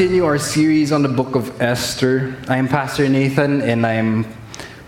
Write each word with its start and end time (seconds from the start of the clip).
continue 0.00 0.24
our 0.24 0.38
series 0.38 0.92
on 0.92 1.02
the 1.02 1.10
book 1.10 1.34
of 1.34 1.60
Esther. 1.60 2.34
I 2.48 2.56
am 2.56 2.68
Pastor 2.68 3.06
Nathan 3.06 3.60
and 3.60 3.86
I 3.86 3.92
am 3.92 4.24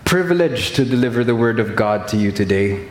privileged 0.05 0.75
to 0.77 0.85
deliver 0.85 1.23
the 1.23 1.35
word 1.35 1.59
of 1.59 1.75
God 1.75 2.07
to 2.07 2.17
you 2.17 2.31
today. 2.31 2.89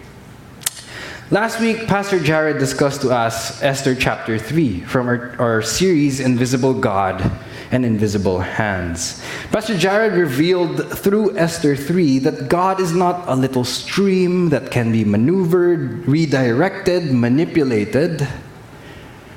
Last 1.32 1.58
week, 1.58 1.88
Pastor 1.88 2.20
Jared 2.20 2.58
discussed 2.60 3.00
to 3.00 3.10
us 3.10 3.60
Esther 3.60 3.96
chapter 3.96 4.38
3 4.38 4.82
from 4.82 5.08
our, 5.08 5.34
our 5.40 5.62
series 5.62 6.20
Invisible 6.20 6.74
God 6.74 7.28
and 7.72 7.84
Invisible 7.84 8.38
Hands. 8.38 9.20
Pastor 9.50 9.77
Jared 9.77 10.12
revealed 10.12 10.96
through 10.96 11.36
Esther 11.36 11.74
3 11.74 12.20
that 12.20 12.48
God 12.48 12.78
is 12.78 12.94
not 12.94 13.24
a 13.27 13.34
little 13.34 13.64
stream 13.64 14.50
that 14.50 14.70
can 14.70 14.92
be 14.92 15.04
maneuvered, 15.04 16.06
redirected, 16.06 17.12
manipulated. 17.12 18.28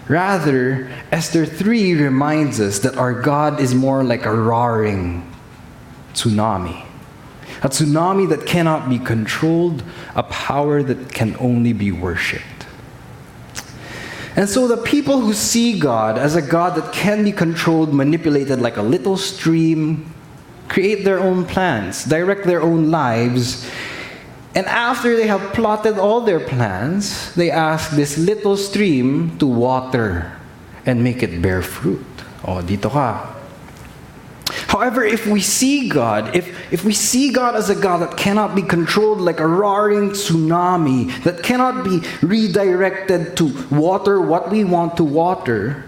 Rather, 0.08 0.90
Esther 1.12 1.46
3 1.46 1.96
reminds 1.96 2.60
us 2.60 2.80
that 2.80 2.96
our 2.98 3.14
God 3.14 3.60
is 3.60 3.74
more 3.74 4.04
like 4.04 4.26
a 4.26 4.36
roaring 4.36 5.32
tsunami. 6.14 6.86
A 7.64 7.70
tsunami 7.70 8.30
that 8.30 8.46
cannot 8.46 8.90
be 8.90 9.00
controlled, 9.00 9.84
a 10.16 10.24
power 10.24 10.84
that 10.84 11.12
can 11.12 11.36
only 11.40 11.74
be 11.74 11.92
worshipped. 11.92 12.44
And 14.36 14.50
so 14.50 14.68
the 14.68 14.78
people 14.78 15.22
who 15.22 15.34
see 15.34 15.80
God 15.80 16.18
as 16.18 16.36
a 16.36 16.42
God 16.42 16.76
that 16.76 16.94
can 16.94 17.24
be 17.24 17.32
controlled, 17.32 17.94
manipulated 17.94 18.60
like 18.60 18.78
a 18.78 18.82
little 18.82 19.18
stream, 19.18 20.14
create 20.68 21.06
their 21.06 21.20
own 21.20 21.46
plans, 21.46 22.04
direct 22.04 22.44
their 22.44 22.62
own 22.62 22.92
lives, 22.92 23.70
and 24.56 24.66
after 24.68 25.18
they 25.18 25.28
have 25.28 25.54
plotted 25.54 26.00
all 26.00 26.22
their 26.22 26.40
plans, 26.40 27.36
they 27.36 27.52
ask 27.52 27.92
this 27.92 28.18
little 28.18 28.56
stream 28.56 29.38
to 29.40 29.46
water 29.46 30.32
and 30.86 31.04
make 31.04 31.22
it 31.22 31.42
bear 31.42 31.62
fruit. 31.62 32.06
Oh, 32.46 32.64
dito 32.64 32.90
ka. 32.90 33.36
However, 34.68 35.04
if 35.04 35.28
we 35.28 35.42
see 35.42 35.90
God, 35.90 36.36
if, 36.36 36.48
if 36.72 36.86
we 36.86 36.94
see 36.94 37.34
God 37.34 37.56
as 37.56 37.70
a 37.70 37.76
God 37.76 37.98
that 37.98 38.16
cannot 38.16 38.56
be 38.56 38.62
controlled 38.62 39.20
like 39.20 39.42
a 39.42 39.48
roaring 39.48 40.12
tsunami, 40.12 41.12
that 41.24 41.44
cannot 41.44 41.84
be 41.84 42.02
redirected 42.22 43.36
to 43.38 43.52
water 43.72 44.22
what 44.22 44.52
we 44.52 44.64
want 44.64 44.96
to 44.98 45.04
water, 45.04 45.84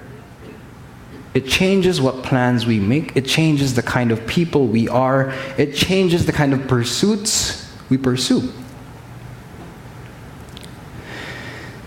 it 1.34 1.48
changes 1.48 2.02
what 2.02 2.24
plans 2.24 2.66
we 2.66 2.80
make. 2.80 3.16
It 3.16 3.26
changes 3.26 3.76
the 3.76 3.84
kind 3.84 4.12
of 4.12 4.26
people 4.28 4.68
we 4.68 4.90
are. 4.90 5.34
It 5.58 5.74
changes 5.76 6.26
the 6.26 6.34
kind 6.34 6.54
of 6.54 6.68
pursuits 6.68 7.67
we 7.90 7.98
pursue. 7.98 8.52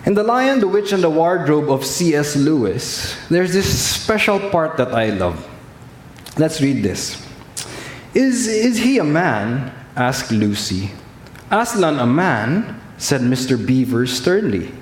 In 0.06 0.14
The 0.14 0.22
Lion, 0.22 0.60
the 0.60 0.68
Witch, 0.68 0.92
and 0.92 1.02
the 1.02 1.10
Wardrobe 1.10 1.70
of 1.70 1.84
C.S. 1.84 2.34
Lewis, 2.34 3.16
there's 3.28 3.52
this 3.52 3.68
special 3.68 4.40
part 4.50 4.76
that 4.78 4.94
I 4.94 5.10
love. 5.10 5.46
Let's 6.38 6.60
read 6.60 6.82
this. 6.82 7.26
Is, 8.14 8.48
is 8.48 8.78
he 8.78 8.98
a 8.98 9.04
man? 9.04 9.72
asked 9.96 10.32
Lucy. 10.32 10.90
Aslan 11.50 11.98
a 11.98 12.06
man? 12.06 12.80
said 12.96 13.20
Mr. 13.20 13.56
Beaver 13.64 14.06
sternly. 14.06 14.72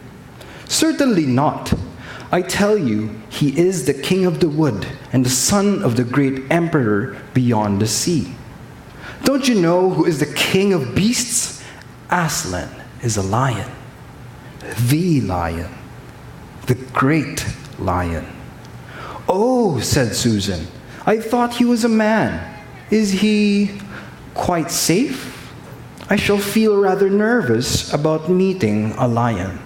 Certainly 0.66 1.26
not. 1.26 1.72
I 2.30 2.42
tell 2.42 2.76
you, 2.76 3.10
he 3.28 3.58
is 3.58 3.86
the 3.86 3.94
king 3.94 4.26
of 4.26 4.40
the 4.40 4.48
wood 4.48 4.86
and 5.12 5.24
the 5.24 5.30
son 5.30 5.82
of 5.82 5.96
the 5.96 6.04
great 6.04 6.50
emperor 6.50 7.16
beyond 7.32 7.80
the 7.80 7.86
sea. 7.86 8.34
Don't 9.24 9.46
you 9.46 9.60
know 9.60 9.90
who 9.90 10.04
is 10.04 10.20
the 10.20 10.32
king 10.34 10.72
of 10.72 10.94
beasts? 10.94 11.62
Aslan 12.10 12.70
is 13.02 13.16
a 13.16 13.22
lion, 13.22 13.70
the 14.88 15.20
lion, 15.20 15.70
the 16.66 16.74
great 16.74 17.46
lion. 17.78 18.26
Oh, 19.28 19.78
said 19.80 20.14
Susan, 20.14 20.66
I 21.04 21.20
thought 21.20 21.54
he 21.54 21.64
was 21.64 21.84
a 21.84 21.88
man. 21.88 22.64
Is 22.90 23.12
he 23.12 23.78
quite 24.34 24.70
safe? 24.70 25.34
I 26.08 26.16
shall 26.16 26.38
feel 26.38 26.76
rather 26.78 27.10
nervous 27.10 27.92
about 27.92 28.30
meeting 28.30 28.92
a 28.92 29.06
lion. 29.06 29.58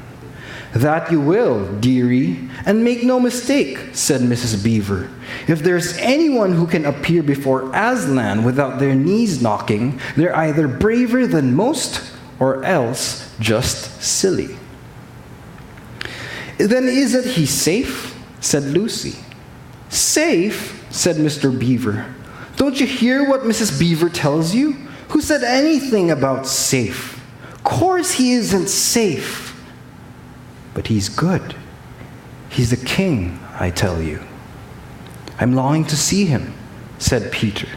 That 0.75 1.13
you 1.13 1.21
will, 1.21 1.71
dearie, 1.81 2.49
and 2.65 2.83
make 2.83 3.05
no 3.05 3.21
mistake, 3.21 3.79
said 3.93 4.23
Mrs. 4.23 4.65
Beaver. 4.65 5.11
If 5.47 5.61
there's 5.61 5.97
anyone 5.99 6.53
who 6.53 6.67
can 6.67 6.87
appear 6.87 7.23
before 7.23 7.71
Aslan 7.75 8.43
without 8.43 8.79
their 8.79 8.95
knees 8.95 9.43
knocking, 9.43 10.01
they're 10.17 10.35
either 10.35 10.67
braver 10.67 11.27
than 11.27 11.55
most 11.55 12.13
or 12.39 12.65
else 12.65 13.35
just 13.39 14.03
silly. 14.03 14.57
Then 16.59 16.85
isn't 16.89 17.27
he 17.27 17.47
safe? 17.47 18.19
said 18.41 18.65
Lucy. 18.65 19.19
Safe? 19.91 20.87
said 20.91 21.17
Mr. 21.17 21.57
Beaver. 21.57 22.15
Don't 22.57 22.81
you 22.81 22.87
hear 22.87 23.29
what 23.29 23.43
Mrs. 23.43 23.79
Beaver 23.79 24.09
tells 24.09 24.55
you? 24.55 24.73
Who 25.09 25.21
said 25.21 25.43
anything 25.43 26.11
about 26.11 26.47
safe? 26.47 27.23
Course 27.63 28.13
he 28.13 28.33
isn't 28.33 28.69
safe. 28.69 29.52
But 30.75 30.87
he's 30.87 31.09
good. 31.09 31.55
He's 32.51 32.73
a 32.73 32.85
king, 32.85 33.41
I 33.59 33.71
tell 33.71 34.01
you. 34.01 34.23
I'm 35.39 35.55
longing 35.55 35.85
to 35.87 35.97
see 35.97 36.27
him, 36.27 36.55
said 36.99 37.33
Peter, 37.33 37.69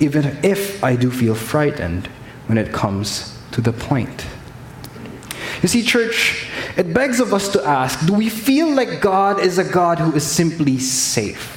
even 0.00 0.38
if 0.42 0.82
I 0.82 0.96
do 0.96 1.10
feel 1.10 1.34
frightened 1.34 2.08
when 2.46 2.58
it 2.58 2.72
comes 2.72 3.38
to 3.52 3.60
the 3.60 3.72
point. 3.72 4.26
You 5.62 5.68
see, 5.68 5.82
church, 5.82 6.48
it 6.76 6.92
begs 6.92 7.20
of 7.20 7.32
us 7.32 7.48
to 7.50 7.64
ask 7.64 8.06
do 8.06 8.12
we 8.12 8.28
feel 8.28 8.74
like 8.74 9.00
God 9.00 9.40
is 9.40 9.58
a 9.58 9.64
God 9.64 9.98
who 9.98 10.12
is 10.14 10.24
simply 10.24 10.78
safe? 10.78 11.52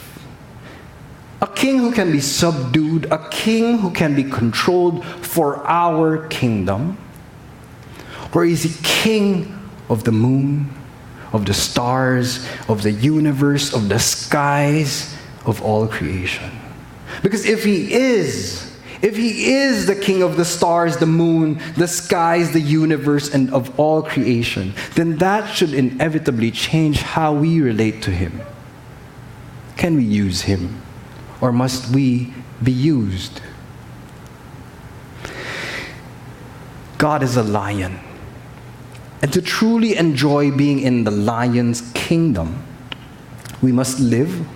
A 1.41 1.47
king 1.47 1.79
who 1.79 1.91
can 1.91 2.11
be 2.11 2.19
subdued, 2.19 3.05
a 3.11 3.29
king 3.29 3.79
who 3.79 3.91
can 3.91 4.15
be 4.15 4.23
controlled 4.23 5.05
for 5.05 5.65
our 5.67 6.27
kingdom? 6.27 6.97
Or 8.33 8.45
is 8.45 8.63
he 8.63 8.71
king 8.83 9.58
of 9.89 10.03
the 10.03 10.11
moon, 10.11 10.73
of 11.33 11.45
the 11.45 11.53
stars, 11.53 12.47
of 12.67 12.83
the 12.83 12.91
universe, 12.91 13.73
of 13.73 13.89
the 13.89 13.99
skies, 13.99 15.15
of 15.45 15.61
all 15.61 15.87
creation? 15.87 16.51
Because 17.21 17.45
if 17.45 17.63
he 17.63 17.91
is, 17.93 18.77
if 19.01 19.15
he 19.15 19.53
is 19.53 19.85
the 19.85 19.95
king 19.95 20.21
of 20.21 20.37
the 20.37 20.45
stars, 20.45 20.97
the 20.97 21.05
moon, 21.05 21.61
the 21.77 21.87
skies, 21.87 22.51
the 22.51 22.59
universe, 22.59 23.33
and 23.33 23.51
of 23.53 23.79
all 23.79 24.01
creation, 24.01 24.73
then 24.95 25.17
that 25.17 25.53
should 25.53 25.73
inevitably 25.73 26.51
change 26.51 27.01
how 27.01 27.33
we 27.33 27.61
relate 27.61 28.01
to 28.03 28.11
him. 28.11 28.41
Can 29.77 29.95
we 29.95 30.03
use 30.03 30.41
him? 30.41 30.81
Or 31.39 31.53
must 31.53 31.93
we 31.93 32.33
be 32.61 32.73
used? 32.73 33.41
God 36.97 37.23
is 37.23 37.37
a 37.37 37.43
lion. 37.43 37.97
And 39.21 39.33
to 39.33 39.41
truly 39.41 39.97
enjoy 39.97 40.51
being 40.51 40.79
in 40.79 41.03
the 41.03 41.11
lion's 41.11 41.81
kingdom, 41.93 42.63
we 43.61 43.71
must 43.71 43.99
live, 43.99 44.47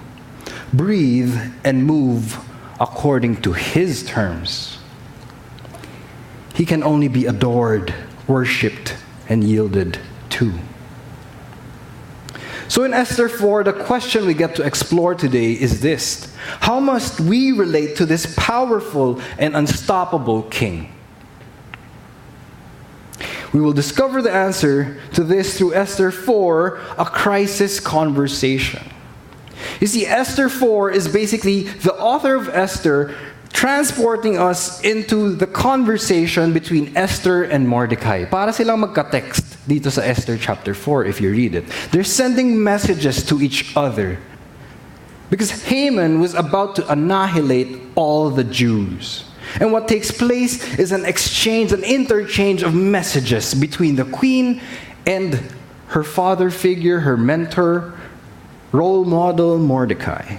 breathe, 0.72 1.38
and 1.64 1.86
move 1.86 2.38
according 2.80 3.42
to 3.42 3.54
his 3.54 4.04
terms. 4.06 4.78
He 6.54 6.66
can 6.66 6.84
only 6.84 7.08
be 7.08 7.26
adored, 7.26 7.94
worshiped, 8.28 8.96
and 9.28 9.44
yielded 9.44 10.00
to. 10.32 10.54
So 12.68 12.84
in 12.84 12.94
Esther 12.94 13.30
4, 13.30 13.66
the 13.66 13.74
question 13.74 14.26
we 14.26 14.34
get 14.34 14.56
to 14.56 14.64
explore 14.64 15.14
today 15.14 15.52
is 15.52 15.82
this 15.82 16.34
How 16.62 16.80
must 16.80 17.20
we 17.20 17.52
relate 17.52 17.98
to 17.98 18.06
this 18.06 18.34
powerful 18.38 19.22
and 19.38 19.56
unstoppable 19.56 20.44
king? 20.44 20.92
We 23.54 23.62
will 23.62 23.74
discover 23.74 24.22
the 24.22 24.34
answer 24.34 24.98
to 25.14 25.24
this 25.24 25.58
through 25.58 25.76
Esther 25.76 26.10
4, 26.12 26.80
a 26.98 27.06
crisis 27.06 27.80
conversation. 27.80 28.84
You 29.80 29.88
see, 29.88 30.06
Esther 30.06 30.50
4 30.50 30.92
is 30.92 31.08
basically 31.08 31.64
the 31.86 31.94
author 31.94 32.36
of 32.36 32.50
Esther 32.50 33.16
transporting 33.54 34.38
us 34.38 34.82
into 34.82 35.36
the 35.36 35.46
conversation 35.46 36.52
between 36.52 36.98
Esther 36.98 37.44
and 37.44 37.70
Mordecai. 37.70 38.26
Para 38.26 38.52
silang 38.52 38.82
magka-text 38.82 39.70
dito 39.70 39.92
sa 39.92 40.02
Esther 40.02 40.38
chapter 40.38 40.74
4 40.74 41.06
if 41.06 41.22
you 41.22 41.30
read 41.30 41.54
it. 41.54 41.64
They're 41.92 42.04
sending 42.04 42.62
messages 42.62 43.24
to 43.30 43.40
each 43.42 43.72
other. 43.78 44.18
Because 45.30 45.70
Haman 45.70 46.20
was 46.20 46.34
about 46.34 46.76
to 46.78 46.92
annihilate 46.92 47.80
all 47.96 48.30
the 48.30 48.44
Jews. 48.44 49.26
And 49.60 49.72
what 49.72 49.88
takes 49.88 50.12
place 50.12 50.78
is 50.80 50.92
an 50.92 51.06
exchange, 51.06 51.72
an 51.72 51.84
interchange 51.84 52.64
of 52.64 52.74
messages 52.74 53.54
between 53.54 53.96
the 53.96 54.06
queen 54.06 54.62
and 55.06 55.40
her 55.88 56.04
father 56.04 56.50
figure, 56.50 57.02
her 57.02 57.18
mentor, 57.18 57.94
role 58.72 59.06
model, 59.06 59.60
Mordecai. 59.60 60.38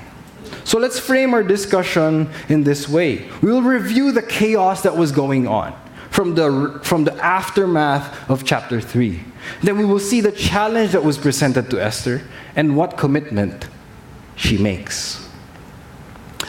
So 0.64 0.78
let's 0.78 0.99
frame 0.99 1.34
our 1.34 1.43
discussion 1.43 2.31
in 2.49 2.64
this 2.64 2.88
way. 2.88 3.28
We 3.43 3.52
will 3.52 3.62
review 3.62 4.12
the 4.12 4.22
chaos 4.22 4.82
that 4.82 4.96
was 4.96 5.12
going 5.12 5.46
on 5.46 5.75
from 6.10 6.34
the, 6.34 6.81
from 6.82 7.05
the 7.05 7.14
aftermath 7.22 8.31
of 8.31 8.44
chapter 8.44 8.81
3. 8.81 9.20
Then 9.62 9.76
we 9.76 9.84
will 9.84 10.00
see 10.00 10.20
the 10.20 10.32
challenge 10.32 10.93
that 10.93 11.05
was 11.05 11.19
presented 11.19 11.70
to 11.70 11.82
Esther 11.82 12.22
and 12.56 12.76
what 12.76 12.96
commitment 12.96 13.69
she 14.37 14.56
makes. 14.56 15.28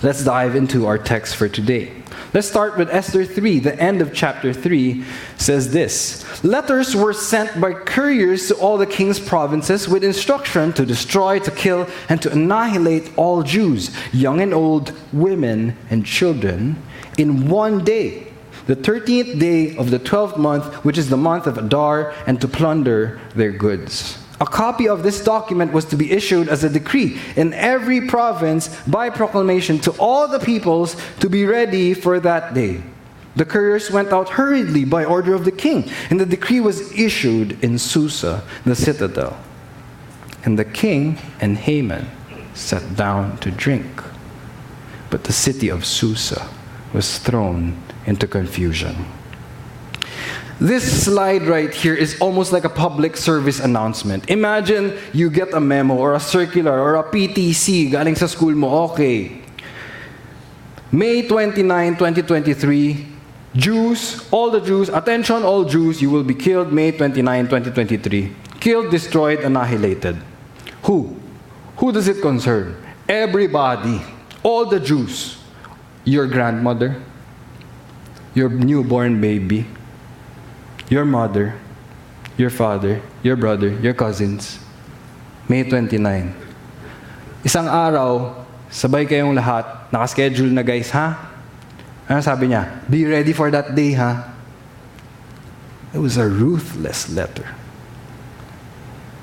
Let's 0.02 0.24
dive 0.24 0.56
into 0.56 0.86
our 0.86 0.98
text 0.98 1.36
for 1.36 1.50
today. 1.50 1.92
Let's 2.36 2.50
start 2.50 2.76
with 2.76 2.90
Esther 2.90 3.24
3. 3.24 3.60
The 3.60 3.80
end 3.80 4.02
of 4.02 4.14
chapter 4.14 4.52
3 4.52 5.06
says 5.38 5.72
this 5.72 6.44
Letters 6.44 6.94
were 6.94 7.14
sent 7.14 7.62
by 7.62 7.72
couriers 7.72 8.50
to 8.50 8.56
all 8.56 8.78
the 8.78 8.86
king's 8.86 9.22
provinces 9.22 9.88
with 9.88 10.04
instruction 10.04 10.74
to 10.74 10.86
destroy, 10.86 11.40
to 11.40 11.50
kill, 11.50 11.88
and 12.10 12.22
to 12.22 12.30
annihilate 12.30 13.18
all 13.18 13.42
Jews, 13.42 13.96
young 14.12 14.42
and 14.42 14.54
old, 14.54 14.92
women 15.14 15.78
and 15.90 16.06
children, 16.06 16.76
in 17.18 17.48
one 17.48 17.86
day, 17.86 18.28
the 18.68 18.76
13th 18.76 19.40
day 19.40 19.78
of 19.78 19.90
the 19.90 20.00
12th 20.00 20.38
month, 20.38 20.84
which 20.84 20.98
is 20.98 21.10
the 21.10 21.16
month 21.16 21.48
of 21.48 21.58
Adar, 21.58 22.14
and 22.28 22.42
to 22.42 22.50
plunder 22.50 23.18
their 23.34 23.54
goods. 23.54 24.25
A 24.42 24.46
copy 24.46 24.90
of 24.90 25.04
this 25.04 25.24
document 25.24 25.72
was 25.72 25.86
to 25.86 25.96
be 25.96 26.12
issued 26.12 26.50
as 26.50 26.64
a 26.64 26.70
decree 26.70 27.20
in 27.38 27.54
every 27.54 28.02
province 28.02 28.68
by 28.86 29.10
proclamation 29.10 29.80
to 29.80 29.92
all 29.92 30.28
the 30.28 30.40
peoples 30.40 30.98
to 31.22 31.30
be 31.30 31.46
ready 31.46 31.94
for 31.94 32.20
that 32.20 32.54
day. 32.54 32.84
The 33.36 33.46
couriers 33.46 33.92
went 33.92 34.14
out 34.14 34.30
hurriedly 34.30 34.86
by 34.86 35.06
order 35.06 35.34
of 35.34 35.46
the 35.46 35.52
king, 35.52 35.90
and 36.10 36.20
the 36.20 36.26
decree 36.26 36.60
was 36.60 36.92
issued 36.98 37.62
in 37.64 37.78
Susa, 37.78 38.44
the 38.66 38.76
citadel. 38.76 39.38
And 40.44 40.60
the 40.60 40.66
king 40.66 41.18
and 41.40 41.58
Haman 41.58 42.08
sat 42.54 42.96
down 42.96 43.38
to 43.38 43.52
drink. 43.52 44.04
But 45.10 45.26
the 45.26 45.34
city 45.34 45.70
of 45.70 45.86
Susa 45.86 46.50
was 46.94 47.20
thrown 47.20 47.78
into 48.06 48.28
confusion. 48.28 49.06
This 50.60 51.04
slide 51.04 51.44
right 51.44 51.74
here 51.74 51.94
is 51.94 52.16
almost 52.22 52.54
like 52.54 52.64
a 52.64 52.72
public 52.72 53.18
service 53.18 53.60
announcement. 53.60 54.30
Imagine 54.30 54.96
you 55.12 55.30
get 55.30 55.54
a 55.54 55.60
memo 55.60 55.96
or 55.96 56.16
a 56.16 56.20
circular 56.20 56.80
or 56.80 56.96
a 56.96 57.04
PTC 57.04 57.92
galing 57.92 58.16
sa 58.16 58.26
school 58.26 58.56
mo, 58.56 58.88
okay. 58.88 59.44
May 60.96 61.28
29, 61.28 62.00
2023, 62.00 63.08
Jews, 63.56 64.24
all 64.32 64.50
the 64.50 64.62
Jews, 64.62 64.88
attention 64.88 65.44
all 65.44 65.66
Jews, 65.66 66.02
you 66.02 66.10
will 66.10 66.24
be 66.24 66.36
killed 66.36 66.72
May 66.72 66.92
29, 66.96 67.52
2023. 67.52 68.32
Killed, 68.64 68.92
destroyed, 68.92 69.40
annihilated. 69.40 70.16
Who? 70.84 71.20
Who 71.84 71.92
does 71.92 72.08
it 72.08 72.22
concern? 72.22 72.80
Everybody. 73.10 74.00
All 74.42 74.66
the 74.66 74.80
Jews. 74.80 75.36
Your 76.06 76.28
grandmother, 76.28 77.02
your 78.36 78.48
newborn 78.48 79.20
baby, 79.20 79.66
your 80.90 81.06
mother, 81.06 81.56
your 82.38 82.50
father, 82.50 83.02
your 83.24 83.36
brother, 83.36 83.70
your 83.82 83.94
cousins. 83.94 84.60
May 85.50 85.64
29. 85.64 86.34
Isang 87.46 87.70
araw, 87.70 88.34
sabay 88.70 89.06
kayong 89.06 89.38
lahat, 89.38 89.90
nakaschedule 89.94 90.50
na 90.50 90.62
guys, 90.66 90.90
ha? 90.90 91.32
Ano 92.10 92.22
sabi 92.22 92.50
niya? 92.54 92.86
Be 92.90 93.06
ready 93.06 93.34
for 93.34 93.50
that 93.50 93.74
day, 93.74 93.94
ha? 93.94 94.34
It 95.94 96.02
was 96.02 96.18
a 96.18 96.28
ruthless 96.28 97.10
letter. 97.10 97.56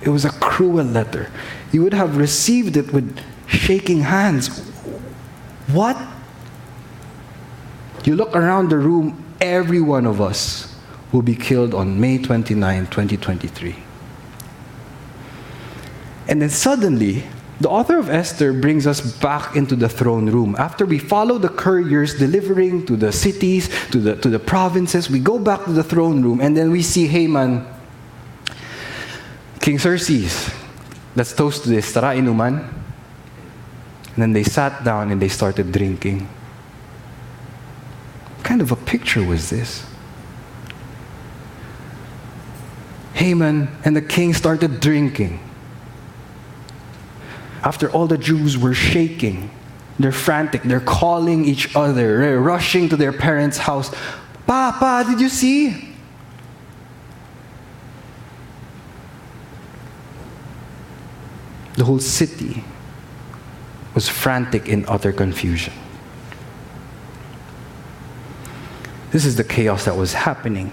It 0.03 0.11
was 0.11 0.25
a 0.25 0.35
cruel 0.43 0.87
letter. 0.87 1.31
You 1.71 1.83
would 1.83 1.95
have 1.95 2.17
received 2.17 2.77
it 2.77 2.91
with 2.91 3.07
shaking 3.47 4.03
hands. 4.03 4.51
What? 5.71 5.95
You 8.03 8.17
look 8.17 8.35
around 8.35 8.71
the 8.71 8.79
room, 8.79 9.23
every 9.39 9.79
one 9.79 10.07
of 10.07 10.19
us 10.19 10.72
will 11.13 11.23
be 11.23 11.37
killed 11.37 11.75
on 11.75 12.01
May 12.01 12.19
29, 12.19 12.87
2023. 12.87 13.77
And 16.29 16.41
then 16.41 16.51
suddenly, 16.51 17.25
the 17.61 17.69
author 17.69 17.99
of 17.99 18.09
Esther 18.09 18.53
brings 18.53 18.87
us 18.87 19.01
back 19.01 19.55
into 19.55 19.77
the 19.77 19.89
throne 19.89 20.27
room. 20.27 20.57
After 20.59 20.87
we 20.87 20.99
follow 20.99 21.39
the 21.39 21.49
couriers 21.49 22.19
delivering 22.19 22.87
to 22.87 22.97
the 22.97 23.13
cities, 23.13 23.69
to 23.91 24.01
the, 24.01 24.17
to 24.17 24.29
the 24.29 24.39
provinces, 24.39 25.11
we 25.11 25.21
go 25.21 25.39
back 25.39 25.65
to 25.65 25.73
the 25.73 25.85
throne 25.85 26.23
room 26.23 26.41
and 26.41 26.57
then 26.57 26.73
we 26.73 26.83
see 26.83 27.07
Haman, 27.07 27.67
King 29.61 29.79
Xerxes. 29.79 30.51
Let's 31.15 31.33
toast 31.35 31.65
to 31.65 31.69
this. 31.69 31.93
Tara, 31.93 32.17
inuman. 32.17 32.69
And 34.15 34.17
then 34.17 34.33
they 34.33 34.43
sat 34.43 34.83
down 34.83 35.11
and 35.11 35.21
they 35.21 35.29
started 35.29 35.71
drinking. 35.71 36.27
What 38.37 38.45
kind 38.45 38.61
of 38.61 38.73
a 38.73 38.77
picture 38.77 39.25
was 39.25 39.51
this? 39.51 39.85
Haman 43.23 43.69
and 43.85 43.95
the 43.95 44.03
king 44.03 44.35
started 44.35 44.81
drinking. 44.81 45.39
After 47.63 47.89
all 47.89 48.09
the 48.09 48.19
Jews 48.19 48.59
were 48.59 48.75
shaking, 48.75 49.49
they're 49.97 50.11
frantic, 50.11 50.65
they're 50.65 50.81
calling 50.81 51.45
each 51.45 51.77
other, 51.77 52.19
they're 52.19 52.41
rushing 52.41 52.89
to 52.89 52.97
their 52.97 53.13
parents' 53.13 53.59
house. 53.59 53.95
Papa, 54.45 55.09
did 55.09 55.21
you 55.21 55.29
see? 55.29 55.95
The 61.75 61.85
whole 61.85 62.01
city 62.01 62.65
was 63.95 64.09
frantic 64.09 64.69
in 64.69 64.85
utter 64.89 65.13
confusion. 65.13 65.73
This 69.13 69.25
is 69.25 69.37
the 69.37 69.45
chaos 69.45 69.85
that 69.85 69.97
was 69.97 70.13
happening. 70.13 70.73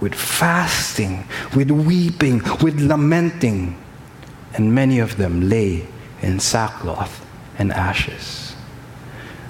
with 0.00 0.14
fasting, 0.14 1.24
with 1.54 1.70
weeping, 1.70 2.42
with 2.62 2.80
lamenting. 2.80 3.76
And 4.54 4.74
many 4.74 4.98
of 4.98 5.16
them 5.16 5.48
lay 5.48 5.86
in 6.22 6.40
sackcloth 6.40 7.24
and 7.58 7.72
ashes. 7.72 8.54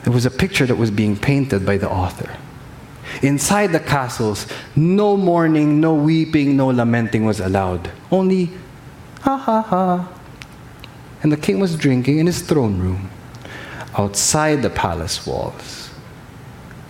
It 0.04 0.10
was 0.10 0.26
a 0.26 0.30
picture 0.30 0.66
that 0.66 0.76
was 0.76 0.90
being 0.90 1.16
painted 1.16 1.64
by 1.64 1.78
the 1.78 1.88
author. 1.90 2.36
Inside 3.22 3.68
the 3.68 3.80
castles, 3.80 4.46
no 4.76 5.16
mourning, 5.16 5.80
no 5.80 5.94
weeping, 5.94 6.56
no 6.56 6.68
lamenting 6.68 7.24
was 7.24 7.40
allowed. 7.40 7.90
Only 8.10 8.50
ha 9.20 9.36
ha 9.36 9.62
ha. 9.62 10.12
And 11.22 11.30
the 11.30 11.36
king 11.36 11.60
was 11.60 11.76
drinking 11.76 12.18
in 12.18 12.26
his 12.26 12.40
throne 12.40 12.78
room, 12.78 13.10
outside 13.98 14.62
the 14.62 14.70
palace 14.70 15.26
walls, 15.26 15.90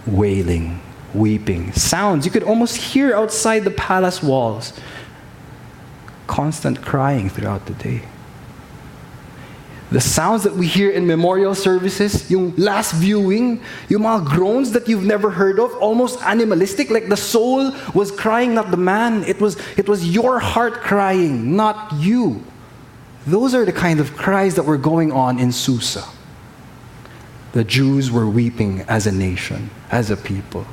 wailing 0.06 0.80
weeping, 1.14 1.72
sounds 1.72 2.24
you 2.24 2.30
could 2.30 2.42
almost 2.42 2.76
hear 2.76 3.14
outside 3.14 3.60
the 3.60 3.70
palace 3.70 4.22
walls. 4.22 4.72
Constant 6.26 6.82
crying 6.82 7.28
throughout 7.28 7.66
the 7.66 7.74
day. 7.74 8.02
The 9.90 10.00
sounds 10.00 10.44
that 10.44 10.54
we 10.54 10.68
hear 10.68 10.90
in 10.90 11.04
memorial 11.04 11.54
services, 11.56 12.30
yung 12.30 12.54
last 12.54 12.92
viewing, 12.94 13.60
yung 13.88 14.02
mga 14.02 14.24
groans 14.24 14.70
that 14.70 14.88
you've 14.88 15.04
never 15.04 15.30
heard 15.30 15.58
of, 15.58 15.74
almost 15.78 16.22
animalistic, 16.22 16.90
like 16.90 17.08
the 17.08 17.16
soul 17.16 17.72
was 17.92 18.12
crying, 18.12 18.54
not 18.54 18.70
the 18.70 18.76
man. 18.76 19.24
It 19.24 19.40
was, 19.40 19.58
it 19.76 19.88
was 19.88 20.06
your 20.08 20.38
heart 20.38 20.74
crying, 20.74 21.56
not 21.56 21.92
you. 21.94 22.44
Those 23.26 23.52
are 23.52 23.64
the 23.64 23.72
kind 23.72 23.98
of 23.98 24.16
cries 24.16 24.54
that 24.54 24.62
were 24.62 24.78
going 24.78 25.10
on 25.10 25.40
in 25.40 25.50
Susa. 25.50 26.04
The 27.50 27.64
Jews 27.64 28.12
were 28.12 28.28
weeping 28.28 28.82
as 28.82 29.08
a 29.08 29.12
nation, 29.12 29.70
as 29.90 30.12
a 30.12 30.16
people 30.16 30.66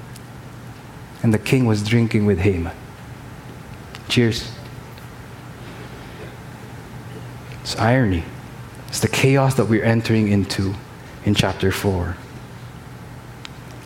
and 1.24 1.34
the 1.34 1.40
king 1.40 1.66
was 1.66 1.84
drinking 1.84 2.26
with 2.26 2.40
Haman. 2.40 2.76
Cheers. 4.10 4.52
It's 7.62 7.78
irony. 7.78 8.24
It's 8.88 9.02
the 9.02 9.08
chaos 9.08 9.56
that 9.56 9.66
we're 9.66 9.84
entering 9.84 10.30
into 10.30 10.74
in 11.26 11.36
chapter 11.36 11.72
4. 11.72 12.16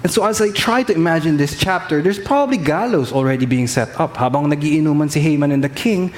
And 0.03 0.11
so 0.11 0.25
as 0.25 0.41
I 0.41 0.51
try 0.51 0.83
to 0.83 0.93
imagine 0.93 1.37
this 1.37 1.57
chapter, 1.57 2.01
there's 2.01 2.19
probably 2.19 2.57
gallows 2.57 3.11
already 3.11 3.45
being 3.45 3.67
set 3.67 3.99
up. 3.99 4.17
Habang 4.17 4.45
nagiinuman 4.49 5.11
si 5.11 5.19
Haman 5.19 5.51
and 5.51 5.63
the 5.63 5.69
king, 5.69 6.13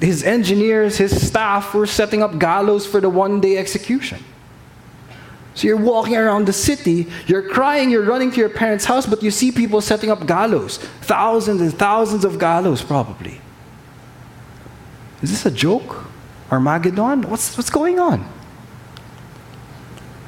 his 0.00 0.22
engineers, 0.22 0.96
his 0.98 1.14
staff 1.26 1.74
were 1.74 1.86
setting 1.86 2.22
up 2.22 2.38
gallows 2.38 2.86
for 2.86 3.00
the 3.00 3.08
one-day 3.08 3.56
execution. 3.56 4.22
So 5.60 5.66
you're 5.66 5.76
walking 5.76 6.16
around 6.16 6.46
the 6.46 6.54
city, 6.54 7.06
you're 7.26 7.46
crying, 7.46 7.90
you're 7.90 8.06
running 8.06 8.30
to 8.30 8.38
your 8.38 8.48
parents' 8.48 8.86
house, 8.86 9.04
but 9.04 9.22
you 9.22 9.30
see 9.30 9.52
people 9.52 9.82
setting 9.82 10.10
up 10.10 10.26
gallows. 10.26 10.78
Thousands 11.02 11.60
and 11.60 11.74
thousands 11.74 12.24
of 12.24 12.38
gallows, 12.38 12.82
probably. 12.82 13.42
Is 15.20 15.28
this 15.28 15.44
a 15.44 15.50
joke? 15.50 16.06
Armageddon? 16.50 17.28
What's, 17.28 17.58
what's 17.58 17.68
going 17.68 18.00
on? 18.00 18.26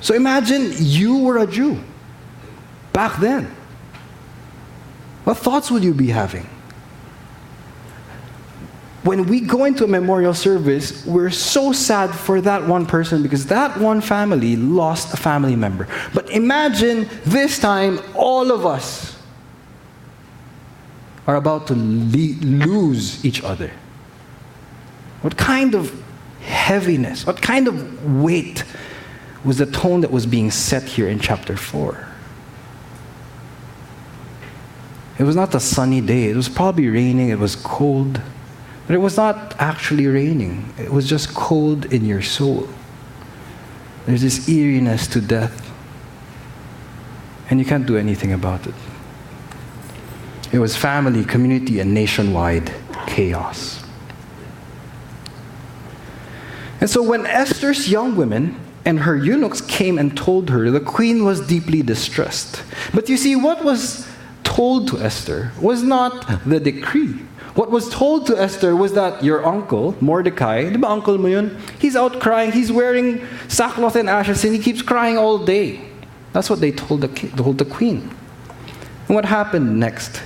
So 0.03 0.15
imagine 0.15 0.71
you 0.77 1.17
were 1.17 1.39
a 1.39 1.47
Jew. 1.47 1.81
back 2.93 3.19
then? 3.19 3.47
What 5.25 5.39
thoughts 5.39 5.71
would 5.71 5.83
you 5.83 5.95
be 5.95 6.09
having? 6.09 6.47
When 9.03 9.27
we 9.27 9.41
go 9.41 9.65
into 9.65 9.85
a 9.85 9.89
memorial 9.89 10.33
service, 10.33 11.05
we're 11.05 11.31
so 11.31 11.73
sad 11.73 12.15
for 12.15 12.41
that 12.41 12.69
one 12.69 12.87
person 12.87 13.23
because 13.23 13.47
that 13.47 13.77
one 13.79 14.01
family 14.01 14.55
lost 14.55 15.13
a 15.13 15.17
family 15.17 15.57
member. 15.57 15.89
But 16.15 16.31
imagine 16.31 17.09
this 17.25 17.59
time, 17.59 17.99
all 18.15 18.53
of 18.53 18.65
us 18.65 19.19
are 21.27 21.35
about 21.35 21.67
to 21.69 21.75
le- 21.75 22.39
lose 22.45 23.25
each 23.25 23.43
other. 23.43 23.73
What 25.23 25.37
kind 25.37 25.75
of 25.75 26.01
heaviness, 26.41 27.27
what 27.27 27.43
kind 27.43 27.67
of 27.67 28.23
weight 28.23 28.65
was 29.45 29.59
the 29.59 29.67
tone 29.67 30.01
that 30.03 30.13
was 30.13 30.27
being 30.27 30.53
set 30.53 30.85
here 30.85 31.09
in 31.09 31.19
chapter 31.19 31.57
4? 31.57 32.09
It 35.19 35.25
was 35.25 35.37
not 35.37 35.55
a 35.55 35.61
sunny 35.61 36.01
day. 36.01 36.31
It 36.31 36.37
was 36.37 36.49
probably 36.49 36.89
raining. 36.89 37.29
It 37.29 37.39
was 37.39 37.55
cold. 37.57 38.21
But 38.93 38.97
it 38.97 39.01
was 39.01 39.17
not 39.17 39.57
actually 39.59 40.07
raining. 40.07 40.71
It 40.77 40.93
was 40.93 41.09
just 41.09 41.33
cold 41.33 41.87
in 41.95 42.05
your 42.05 42.21
soul. 42.21 42.69
There's 44.05 44.21
this 44.21 44.47
eeriness 44.51 45.07
to 45.07 45.23
death. 45.23 45.73
And 47.49 47.59
you 47.59 47.65
can't 47.65 47.87
do 47.87 47.97
anything 47.97 48.35
about 48.35 48.67
it. 48.67 48.75
It 50.53 50.59
was 50.59 50.77
family, 50.77 51.25
community, 51.25 51.81
and 51.81 51.95
nationwide 51.95 52.71
chaos. 53.07 53.83
And 56.79 56.91
so 56.91 57.03
when 57.03 57.25
Esther's 57.25 57.89
young 57.91 58.15
women 58.15 58.61
and 58.85 59.01
her 59.01 59.17
eunuchs 59.17 59.63
came 59.63 59.99
and 59.99 60.15
told 60.15 60.51
her, 60.51 60.71
the 60.71 60.81
queen 60.81 61.25
was 61.25 61.41
deeply 61.41 61.81
distressed. 61.81 62.63
But 62.93 63.09
you 63.09 63.17
see, 63.17 63.37
what 63.37 63.65
was 63.65 64.07
told 64.45 64.89
to 64.89 64.99
Esther 64.99 65.51
was 65.63 65.83
not 65.83 66.45
the 66.45 66.61
decree. 66.61 67.21
What 67.55 67.71
was 67.71 67.91
told 67.91 68.27
to 68.29 68.41
Esther 68.41 68.75
was 68.75 68.95
that 68.95 69.23
your 69.23 69.45
uncle, 69.45 69.95
Mordecai, 70.01 70.71
di 70.71 70.79
ba 70.79 70.89
uncle 70.89 71.19
mo 71.19 71.29
yun? 71.29 71.59
He's 71.79 71.97
out 71.97 72.19
crying, 72.19 72.51
he's 72.53 72.73
wearing 72.73 73.27
sackcloth 73.49 73.97
and 73.97 74.09
ashes, 74.09 74.45
and 74.45 74.55
he 74.55 74.61
keeps 74.61 74.81
crying 74.81 75.19
all 75.19 75.39
day. 75.39 75.81
That's 76.33 76.49
what 76.49 76.61
they 76.61 76.73
told 76.73 77.03
the, 77.03 77.09
told 77.09 77.59
the 77.59 77.67
queen. 77.67 78.09
And 79.07 79.15
what 79.15 79.27
happened 79.27 79.79
next? 79.79 80.23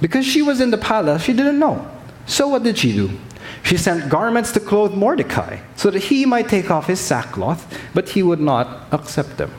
Because 0.00 0.24
she 0.24 0.42
was 0.42 0.60
in 0.60 0.70
the 0.70 0.78
palace, 0.78 1.22
she 1.22 1.32
didn't 1.32 1.58
know. 1.58 1.90
So 2.26 2.46
what 2.46 2.62
did 2.62 2.78
she 2.78 2.92
do? 2.92 3.10
She 3.64 3.76
sent 3.76 4.08
garments 4.08 4.52
to 4.52 4.60
clothe 4.60 4.94
Mordecai 4.94 5.58
so 5.74 5.90
that 5.90 6.04
he 6.04 6.24
might 6.24 6.48
take 6.48 6.70
off 6.70 6.86
his 6.86 7.00
sackcloth, 7.00 7.66
but 7.94 8.10
he 8.10 8.22
would 8.22 8.40
not 8.40 8.86
accept 8.92 9.38
them. 9.38 9.50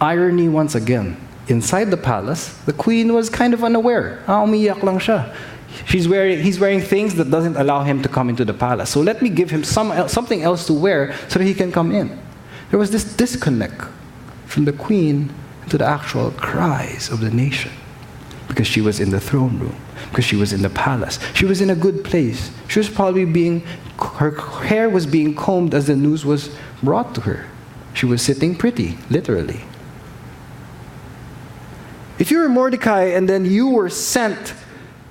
Irony 0.00 0.48
once 0.48 0.74
again. 0.74 1.27
Inside 1.48 1.90
the 1.90 1.96
palace, 1.96 2.52
the 2.66 2.72
queen 2.72 3.14
was 3.14 3.30
kind 3.30 3.54
of 3.54 3.64
unaware. 3.64 4.22
Ah, 4.28 4.44
umiyak 4.44 4.82
lang 4.82 4.98
siya. 4.98 5.34
She's 5.86 6.06
wearing, 6.06 6.42
he's 6.42 6.60
wearing 6.60 6.80
things 6.80 7.14
that 7.14 7.30
doesn't 7.30 7.56
allow 7.56 7.82
him 7.82 8.02
to 8.02 8.08
come 8.08 8.28
into 8.28 8.44
the 8.44 8.52
palace. 8.52 8.90
So 8.90 9.00
let 9.00 9.22
me 9.22 9.30
give 9.30 9.50
him 9.50 9.64
some, 9.64 10.08
something 10.08 10.42
else 10.42 10.66
to 10.66 10.74
wear 10.74 11.14
so 11.28 11.38
that 11.38 11.44
he 11.44 11.54
can 11.54 11.72
come 11.72 11.92
in. 11.92 12.18
There 12.70 12.78
was 12.78 12.90
this 12.90 13.16
disconnect 13.16 13.80
from 14.46 14.66
the 14.66 14.72
queen 14.72 15.32
to 15.70 15.78
the 15.78 15.86
actual 15.86 16.30
cries 16.32 17.10
of 17.10 17.20
the 17.20 17.30
nation 17.30 17.72
because 18.48 18.66
she 18.66 18.80
was 18.80 19.00
in 19.00 19.10
the 19.10 19.20
throne 19.20 19.58
room, 19.58 19.76
because 20.10 20.24
she 20.24 20.36
was 20.36 20.52
in 20.52 20.62
the 20.62 20.70
palace. 20.70 21.18
She 21.34 21.44
was 21.44 21.60
in 21.60 21.70
a 21.70 21.76
good 21.76 22.02
place. 22.02 22.50
She 22.66 22.78
was 22.78 22.88
probably 22.88 23.24
being, 23.24 23.60
her 24.18 24.32
hair 24.64 24.88
was 24.88 25.06
being 25.06 25.34
combed 25.34 25.74
as 25.74 25.86
the 25.86 25.96
news 25.96 26.24
was 26.24 26.50
brought 26.82 27.14
to 27.14 27.20
her. 27.22 27.46
She 27.94 28.06
was 28.06 28.20
sitting 28.22 28.56
pretty, 28.56 28.98
literally. 29.10 29.60
If 32.18 32.30
you 32.30 32.38
were 32.38 32.48
Mordecai 32.48 33.04
and 33.14 33.28
then 33.28 33.44
you 33.44 33.68
were 33.68 33.88
sent 33.88 34.54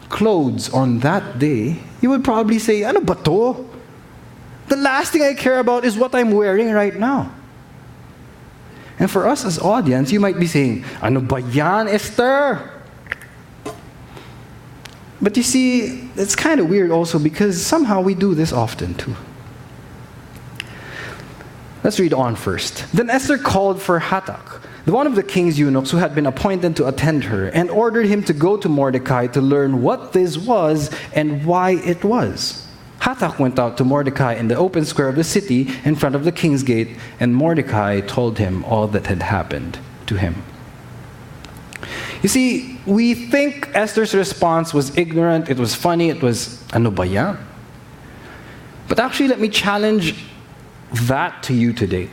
clothes 0.09 0.69
on 0.69 0.99
that 0.99 1.39
day, 1.39 1.79
you 2.01 2.09
would 2.09 2.23
probably 2.23 2.59
say, 2.59 2.83
Ano 2.83 3.01
ba 3.01 3.15
to? 3.23 3.67
The 4.67 4.75
last 4.75 5.13
thing 5.13 5.23
I 5.23 5.33
care 5.33 5.59
about 5.59 5.85
is 5.85 5.97
what 5.97 6.13
I'm 6.13 6.31
wearing 6.31 6.71
right 6.71 6.95
now. 6.95 7.31
And 8.99 9.09
for 9.09 9.27
us 9.27 9.45
as 9.45 9.59
audience, 9.59 10.11
you 10.11 10.19
might 10.19 10.39
be 10.39 10.47
saying, 10.47 10.83
Ano 11.01 11.21
ba 11.21 11.41
yan, 11.41 11.87
Esther? 11.87 12.73
But 15.21 15.35
you 15.35 15.43
see, 15.43 16.09
it's 16.15 16.35
kind 16.35 16.59
of 16.59 16.69
weird 16.69 16.91
also 16.91 17.17
because 17.17 17.63
somehow 17.63 18.01
we 18.01 18.13
do 18.13 18.35
this 18.35 18.53
often 18.53 18.93
too. 18.95 19.15
Let's 21.83 21.99
read 21.99 22.13
on 22.13 22.35
first. 22.35 22.85
Then 22.91 23.09
Esther 23.09 23.37
called 23.37 23.81
for 23.81 23.99
Hathach, 23.99 24.61
one 24.93 25.07
of 25.07 25.15
the 25.15 25.23
king's 25.23 25.59
eunuchs 25.59 25.91
who 25.91 25.97
had 25.97 26.15
been 26.15 26.25
appointed 26.25 26.75
to 26.77 26.87
attend 26.87 27.25
her, 27.25 27.47
and 27.47 27.69
ordered 27.69 28.05
him 28.05 28.23
to 28.23 28.33
go 28.33 28.57
to 28.57 28.69
Mordecai 28.69 29.27
to 29.27 29.41
learn 29.41 29.81
what 29.81 30.13
this 30.13 30.37
was 30.37 30.89
and 31.13 31.45
why 31.45 31.71
it 31.71 32.03
was. 32.03 32.65
Hathach 32.99 33.39
went 33.39 33.59
out 33.59 33.77
to 33.77 33.83
Mordecai 33.83 34.33
in 34.33 34.47
the 34.47 34.55
open 34.55 34.85
square 34.85 35.07
of 35.07 35.15
the 35.15 35.23
city 35.23 35.69
in 35.85 35.95
front 35.95 36.15
of 36.15 36.23
the 36.23 36.31
king's 36.31 36.63
gate, 36.63 36.97
and 37.19 37.35
Mordecai 37.35 38.01
told 38.01 38.37
him 38.37 38.63
all 38.65 38.87
that 38.87 39.07
had 39.07 39.21
happened 39.21 39.79
to 40.07 40.15
him. 40.15 40.43
You 42.23 42.29
see, 42.29 42.79
we 42.85 43.13
think 43.13 43.69
Esther's 43.73 44.15
response 44.15 44.73
was 44.73 44.97
ignorant, 44.97 45.49
it 45.49 45.57
was 45.57 45.75
funny, 45.75 46.09
it 46.09 46.21
was 46.21 46.63
ano 46.73 46.89
ba 46.89 47.05
yan? 47.05 47.37
But 48.87 48.99
actually, 48.99 49.27
let 49.27 49.39
me 49.39 49.49
challenge 49.49 50.15
that 50.93 51.43
to 51.43 51.53
you 51.53 51.73
today. 51.73 52.09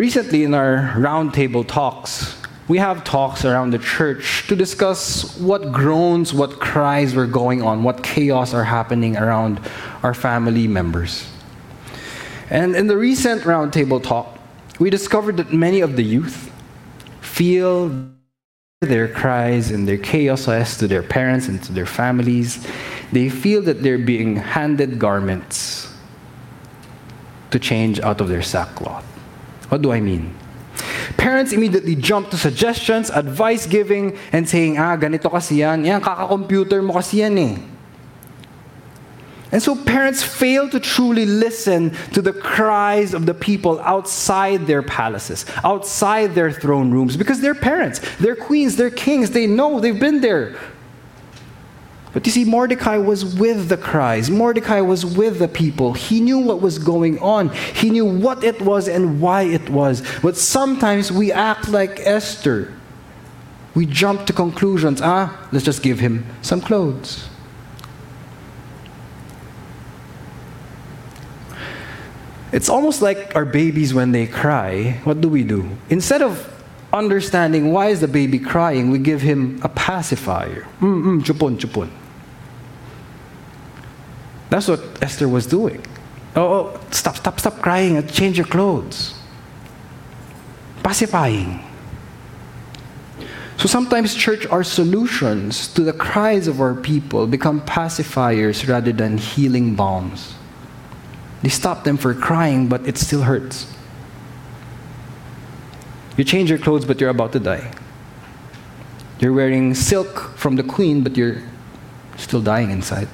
Recently, 0.00 0.44
in 0.44 0.54
our 0.54 0.94
roundtable 0.96 1.68
talks, 1.68 2.34
we 2.68 2.78
have 2.78 3.04
talks 3.04 3.44
around 3.44 3.72
the 3.72 3.78
church 3.78 4.46
to 4.48 4.56
discuss 4.56 5.36
what 5.38 5.72
groans, 5.72 6.32
what 6.32 6.58
cries 6.58 7.14
were 7.14 7.26
going 7.26 7.60
on, 7.60 7.82
what 7.82 8.02
chaos 8.02 8.54
are 8.54 8.64
happening 8.64 9.18
around 9.18 9.60
our 10.02 10.14
family 10.14 10.66
members. 10.66 11.28
And 12.48 12.74
in 12.74 12.86
the 12.86 12.96
recent 12.96 13.42
roundtable 13.42 14.02
talk, 14.02 14.38
we 14.78 14.88
discovered 14.88 15.36
that 15.36 15.52
many 15.52 15.82
of 15.82 15.96
the 15.96 16.02
youth 16.02 16.50
feel 17.20 18.08
their 18.80 19.06
cries 19.06 19.70
and 19.70 19.86
their 19.86 19.98
chaos 19.98 20.48
as 20.48 20.78
to 20.78 20.88
their 20.88 21.02
parents 21.02 21.46
and 21.46 21.62
to 21.64 21.74
their 21.74 21.84
families. 21.84 22.66
They 23.12 23.28
feel 23.28 23.60
that 23.64 23.82
they're 23.82 23.98
being 23.98 24.36
handed 24.36 24.98
garments 24.98 25.92
to 27.50 27.58
change 27.58 28.00
out 28.00 28.22
of 28.22 28.28
their 28.28 28.40
sackcloth. 28.40 29.04
What 29.70 29.82
do 29.82 29.92
I 29.92 30.00
mean? 30.00 30.34
Parents 31.16 31.52
immediately 31.52 31.94
jump 31.94 32.30
to 32.30 32.36
suggestions, 32.36 33.10
advice 33.10 33.66
giving, 33.66 34.18
and 34.32 34.48
saying, 34.48 34.78
ah, 34.78 34.96
ganito 34.96 35.30
kasi 35.30 35.62
yan. 35.62 35.84
Yan, 35.84 36.00
kaka-computer 36.02 36.82
mo 36.82 36.94
kasi 36.94 37.22
yan 37.22 37.38
eh. 37.38 37.54
And 39.52 39.62
so 39.62 39.74
parents 39.74 40.22
fail 40.22 40.68
to 40.70 40.78
truly 40.78 41.26
listen 41.26 41.90
to 42.14 42.22
the 42.22 42.32
cries 42.32 43.14
of 43.14 43.26
the 43.26 43.34
people 43.34 43.80
outside 43.80 44.66
their 44.66 44.82
palaces, 44.82 45.44
outside 45.64 46.34
their 46.34 46.52
throne 46.52 46.90
rooms, 46.90 47.16
because 47.16 47.40
they're 47.40 47.54
parents, 47.58 48.00
they're 48.18 48.36
queens, 48.36 48.76
they're 48.76 48.90
kings, 48.90 49.30
they 49.30 49.46
know, 49.46 49.80
they've 49.80 49.98
been 49.98 50.20
there. 50.20 50.54
But 52.12 52.26
you 52.26 52.32
see, 52.32 52.44
Mordecai 52.44 52.96
was 52.96 53.24
with 53.24 53.68
the 53.68 53.76
cries. 53.76 54.30
Mordecai 54.30 54.80
was 54.80 55.06
with 55.06 55.38
the 55.38 55.46
people. 55.46 55.92
He 55.94 56.20
knew 56.20 56.38
what 56.38 56.60
was 56.60 56.78
going 56.78 57.18
on. 57.20 57.50
He 57.50 57.88
knew 57.88 58.04
what 58.04 58.42
it 58.42 58.60
was 58.60 58.88
and 58.88 59.20
why 59.20 59.42
it 59.42 59.70
was. 59.70 60.02
But 60.20 60.36
sometimes 60.36 61.12
we 61.12 61.30
act 61.30 61.68
like 61.68 62.00
Esther. 62.00 62.74
We 63.74 63.86
jump 63.86 64.26
to 64.26 64.32
conclusions. 64.32 65.00
Ah, 65.00 65.48
let's 65.52 65.64
just 65.64 65.82
give 65.82 66.00
him 66.00 66.26
some 66.42 66.60
clothes. 66.60 67.28
It's 72.52 72.68
almost 72.68 73.00
like 73.00 73.36
our 73.36 73.44
babies 73.44 73.94
when 73.94 74.10
they 74.10 74.26
cry. 74.26 74.98
What 75.04 75.20
do 75.20 75.28
we 75.28 75.44
do? 75.44 75.70
Instead 75.88 76.22
of 76.22 76.52
understanding 76.92 77.72
why 77.72 77.90
is 77.90 78.00
the 78.00 78.08
baby 78.08 78.40
crying, 78.40 78.90
we 78.90 78.98
give 78.98 79.20
him 79.20 79.60
a 79.62 79.68
pacifier. 79.68 80.66
Mm, 80.80 81.02
mm, 81.04 81.20
chupon, 81.22 81.56
chupon. 81.56 81.88
That's 84.50 84.68
what 84.68 84.80
Esther 85.00 85.28
was 85.28 85.46
doing. 85.46 85.84
Oh, 86.36 86.42
oh, 86.42 86.80
stop, 86.90 87.16
stop, 87.16 87.40
stop 87.40 87.62
crying. 87.62 88.06
Change 88.08 88.36
your 88.36 88.46
clothes. 88.46 89.14
Pacifying. 90.82 91.64
So 93.56 93.66
sometimes 93.66 94.14
church, 94.14 94.46
our 94.46 94.64
solutions 94.64 95.68
to 95.74 95.82
the 95.82 95.92
cries 95.92 96.48
of 96.48 96.60
our 96.60 96.74
people 96.74 97.26
become 97.26 97.60
pacifiers 97.60 98.66
rather 98.66 98.92
than 98.92 99.18
healing 99.18 99.74
balms. 99.74 100.34
They 101.42 101.48
stop 101.48 101.84
them 101.84 101.96
for 101.96 102.14
crying, 102.14 102.68
but 102.68 102.86
it 102.86 102.98
still 102.98 103.22
hurts. 103.22 103.72
You 106.16 106.24
change 106.24 106.50
your 106.50 106.58
clothes, 106.58 106.84
but 106.84 107.00
you're 107.00 107.10
about 107.10 107.32
to 107.32 107.40
die. 107.40 107.72
You're 109.20 109.32
wearing 109.32 109.74
silk 109.74 110.32
from 110.36 110.56
the 110.56 110.62
queen, 110.62 111.02
but 111.02 111.16
you're 111.16 111.42
still 112.16 112.40
dying 112.40 112.70
inside. 112.70 113.08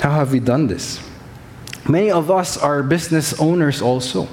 How 0.00 0.10
have 0.10 0.32
we 0.32 0.40
done 0.40 0.66
this? 0.66 1.00
Many 1.88 2.10
of 2.10 2.30
us 2.30 2.56
are 2.56 2.82
business 2.82 3.38
owners 3.38 3.80
also. 3.80 4.28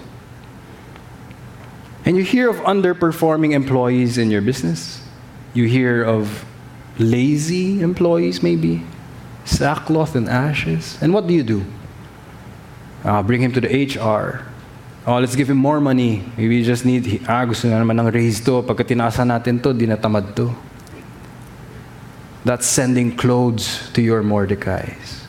And 2.06 2.18
you 2.18 2.24
hear 2.24 2.50
of 2.50 2.58
underperforming 2.68 3.54
employees 3.54 4.18
in 4.18 4.30
your 4.30 4.42
business. 4.42 5.02
You 5.54 5.66
hear 5.68 6.04
of 6.04 6.46
lazy 7.00 7.82
employees, 7.82 8.44
maybe, 8.44 8.84
sackcloth 9.46 10.16
and 10.16 10.28
ashes. 10.28 10.98
And 11.02 11.14
what 11.14 11.28
do 11.28 11.34
you 11.34 11.44
do? 11.44 11.64
Uh, 13.04 13.24
bring 13.24 13.42
him 13.42 13.52
to 13.54 13.62
the 13.62 13.70
HR. 13.70 14.44
Oh, 15.06 15.20
let's 15.20 15.36
give 15.36 15.50
him 15.50 15.58
more 15.58 15.80
money. 15.80 16.24
Maybe 16.38 16.58
you 16.58 16.64
just 16.64 16.86
need, 16.86 17.24
ah, 17.28 17.46
gusto 17.46 17.68
na 17.68 17.80
naman 17.80 18.00
ng 18.00 18.12
raise 18.12 18.40
to. 18.42 18.64
Pagka 18.64 18.84
tinasa 18.84 19.24
natin 19.24 19.62
to, 19.64 19.74
di 19.74 19.86
natamad 19.86 20.36
to. 20.36 20.52
That's 22.44 22.66
sending 22.66 23.16
clothes 23.16 23.92
to 23.94 24.02
your 24.02 24.24
Mordecais. 24.24 25.23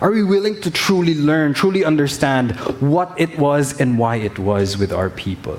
Are 0.00 0.10
we 0.10 0.22
willing 0.22 0.60
to 0.62 0.70
truly 0.70 1.14
learn, 1.14 1.54
truly 1.54 1.84
understand 1.84 2.56
what 2.80 3.14
it 3.16 3.38
was 3.38 3.80
and 3.80 3.98
why 3.98 4.16
it 4.16 4.38
was 4.38 4.76
with 4.76 4.92
our 4.92 5.10
people? 5.10 5.58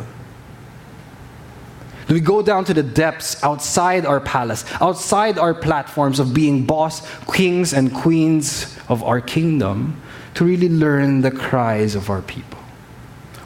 Do 2.08 2.14
we 2.14 2.20
go 2.20 2.42
down 2.42 2.66
to 2.66 2.74
the 2.74 2.84
depths 2.84 3.42
outside 3.44 4.06
our 4.06 4.20
palace, 4.20 4.64
outside 4.80 5.40
our 5.40 5.54
platforms 5.54 6.20
of 6.20 6.34
being 6.34 6.66
boss, 6.66 7.02
kings, 7.26 7.74
and 7.74 7.94
queens 7.94 8.78
of 8.90 9.02
our 9.04 9.20
kingdom 9.20 10.00
to 10.36 10.46
really 10.46 10.70
learn 10.70 11.22
the 11.22 11.32
cries 11.32 11.96
of 11.96 12.10
our 12.10 12.22
people? 12.22 12.60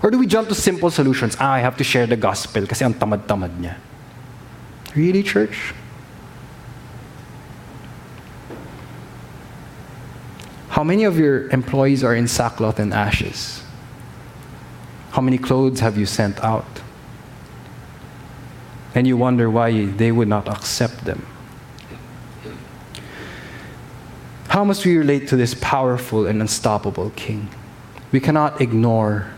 Or 0.03 0.11
do 0.11 0.17
we 0.17 0.27
jump 0.27 0.49
to 0.49 0.55
simple 0.55 0.89
solutions? 0.89 1.37
Ah, 1.39 1.53
I 1.53 1.59
have 1.59 1.77
to 1.77 1.83
share 1.83 2.07
the 2.07 2.17
gospel 2.17 2.67
kasi 2.67 2.83
ang 2.83 2.95
tamad-tamad 2.95 3.51
niya. 3.59 3.75
Really, 4.95 5.23
church? 5.23 5.73
How 10.79 10.85
many 10.85 11.03
of 11.03 11.19
your 11.19 11.49
employees 11.49 12.05
are 12.05 12.15
in 12.15 12.25
sackcloth 12.25 12.79
and 12.79 12.93
ashes? 12.93 13.61
How 15.11 15.21
many 15.21 15.37
clothes 15.37 15.81
have 15.81 15.97
you 15.97 16.05
sent 16.05 16.41
out? 16.41 16.81
And 18.95 19.05
you 19.05 19.17
wonder 19.17 19.49
why 19.49 19.87
they 19.87 20.13
would 20.13 20.29
not 20.29 20.47
accept 20.47 21.03
them. 21.03 21.25
How 24.47 24.63
must 24.63 24.85
we 24.85 24.95
relate 24.95 25.27
to 25.27 25.35
this 25.35 25.53
powerful 25.53 26.25
and 26.25 26.39
unstoppable 26.39 27.09
King? 27.17 27.49
We 28.13 28.21
cannot 28.21 28.61
ignore 28.61 29.33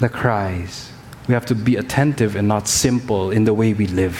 the 0.00 0.08
cries. 0.08 0.90
We 1.28 1.34
have 1.34 1.46
to 1.46 1.54
be 1.54 1.76
attentive 1.76 2.34
and 2.34 2.48
not 2.48 2.66
simple 2.66 3.30
in 3.30 3.44
the 3.44 3.54
way 3.54 3.74
we 3.74 3.86
live. 3.86 4.16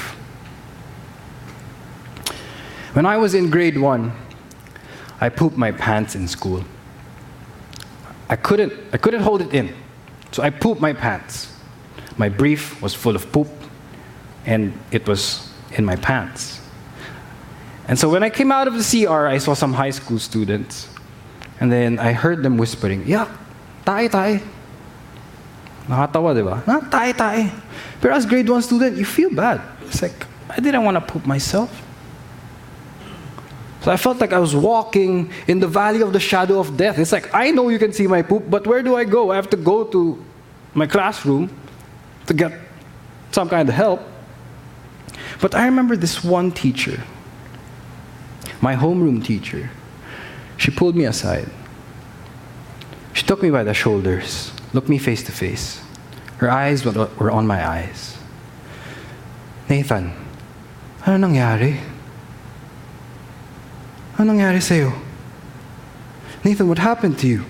When 2.93 3.07
I 3.07 3.17
was 3.17 3.35
in 3.35 3.51
grade 3.51 3.77
one, 3.77 4.13
I 5.23 5.29
pooped 5.29 5.57
my 5.57 5.71
pants 5.71 6.17
in 6.17 6.27
school. 6.27 6.65
I 8.29 8.35
couldn't, 8.35 8.73
I 8.93 8.97
couldn't 8.97 9.23
hold 9.23 9.41
it 9.41 9.55
in. 9.55 9.73
So 10.33 10.43
I 10.43 10.51
pooped 10.51 10.81
my 10.81 10.93
pants. 10.93 11.55
My 12.17 12.29
brief 12.29 12.83
was 12.83 12.93
full 12.93 13.15
of 13.15 13.31
poop, 13.31 13.47
and 14.45 14.77
it 14.91 15.07
was 15.07 15.49
in 15.79 15.85
my 15.85 15.95
pants. 15.95 16.61
And 17.87 17.97
so 17.97 18.09
when 18.09 18.25
I 18.25 18.31
came 18.31 18.51
out 18.51 18.67
of 18.67 18.75
the 18.75 18.83
CR, 18.83 19.29
I 19.29 19.39
saw 19.39 19.55
some 19.55 19.75
high 19.75 19.91
school 19.91 20.19
students. 20.19 20.89
And 21.61 21.71
then 21.71 22.01
I 22.01 22.13
heard 22.13 22.43
them 22.43 22.57
whispering, 22.59 23.07
Yeah, 23.07 23.31
tae 23.87 24.09
tae. 24.09 24.43
Nakatawa, 25.87 26.35
di 26.35 26.43
ba? 26.43 26.91
Tae 26.91 27.13
tae. 27.13 27.53
Pero 28.01 28.13
as 28.13 28.27
grade 28.27 28.49
1 28.49 28.61
student, 28.63 28.97
you 28.97 29.05
feel 29.05 29.31
bad. 29.31 29.61
It's 29.83 30.03
like, 30.03 30.27
I 30.51 30.59
didn't 30.59 30.83
want 30.83 30.97
to 30.97 31.01
poop 31.01 31.25
myself. 31.27 31.71
So 33.83 33.91
I 33.91 33.97
felt 33.97 34.21
like 34.21 34.33
I 34.33 34.39
was 34.39 34.55
walking 34.55 35.33
in 35.49 35.59
the 35.59 35.67
valley 35.67 36.03
of 36.03 36.13
the 36.13 36.21
shadow 36.21 36.61
of 36.61 36.77
death. 36.77 36.99
It's 36.99 37.11
like, 37.11 37.35
I 37.35 37.51
know 37.51 37.69
you 37.69 37.81
can 37.81 37.93
see 37.93 38.07
my 38.07 38.23
poop, 38.23 38.45
but 38.49 38.65
where 38.65 38.83
do 38.83 38.95
I 38.95 39.05
go? 39.05 39.33
I 39.33 39.37
have 39.37 39.51
to 39.51 39.57
go 39.57 39.83
to 39.85 40.25
my 40.73 40.87
classroom 40.87 41.51
to 42.27 42.35
get 42.35 42.53
some 43.33 43.49
kind 43.49 43.69
of 43.69 43.75
help. 43.75 44.01
But 45.41 45.57
I 45.57 45.65
remember 45.67 45.97
this 45.97 46.23
one 46.23 46.53
teacher, 46.53 47.03
my 48.61 48.77
homeroom 48.77 49.25
teacher. 49.25 49.71
She 50.59 50.71
pulled 50.71 50.95
me 50.95 51.05
aside. 51.05 51.51
She 53.15 53.27
took 53.27 53.43
me 53.43 53.51
by 53.51 53.65
the 53.65 53.75
shoulders, 53.75 54.53
looked 54.73 54.89
me 54.89 54.99
face 54.99 55.25
to 55.25 55.33
face. 55.33 55.83
Her 56.39 56.49
eyes 56.49 56.85
were 56.85 57.31
on 57.31 57.49
my 57.49 57.67
eyes. 57.67 58.17
Nathan, 59.69 60.13
ano 61.05 61.27
nangyari? 61.27 61.92
Ano 64.23 64.39
nangyari 64.39 64.63
sa'yo? 64.63 64.95
Nathan, 66.47 66.69
what 66.69 66.79
happened 66.79 67.19
to 67.19 67.27
you? 67.27 67.43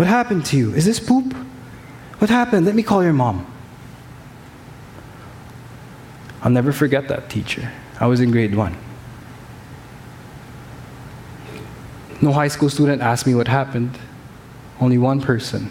What 0.00 0.08
happened 0.08 0.46
to 0.46 0.56
you? 0.56 0.72
Is 0.72 0.86
this 0.88 0.98
poop? 0.98 1.36
What 2.24 2.30
happened? 2.30 2.64
Let 2.64 2.74
me 2.74 2.82
call 2.82 3.04
your 3.04 3.12
mom. 3.12 3.44
I'll 6.40 6.50
never 6.50 6.72
forget 6.72 7.08
that 7.08 7.28
teacher. 7.28 7.70
I 8.00 8.06
was 8.06 8.20
in 8.24 8.30
grade 8.30 8.54
one. 8.54 8.80
No 12.22 12.32
high 12.32 12.48
school 12.48 12.70
student 12.70 13.02
asked 13.02 13.26
me 13.26 13.34
what 13.34 13.48
happened. 13.48 13.92
Only 14.80 14.96
one 14.96 15.20
person 15.20 15.68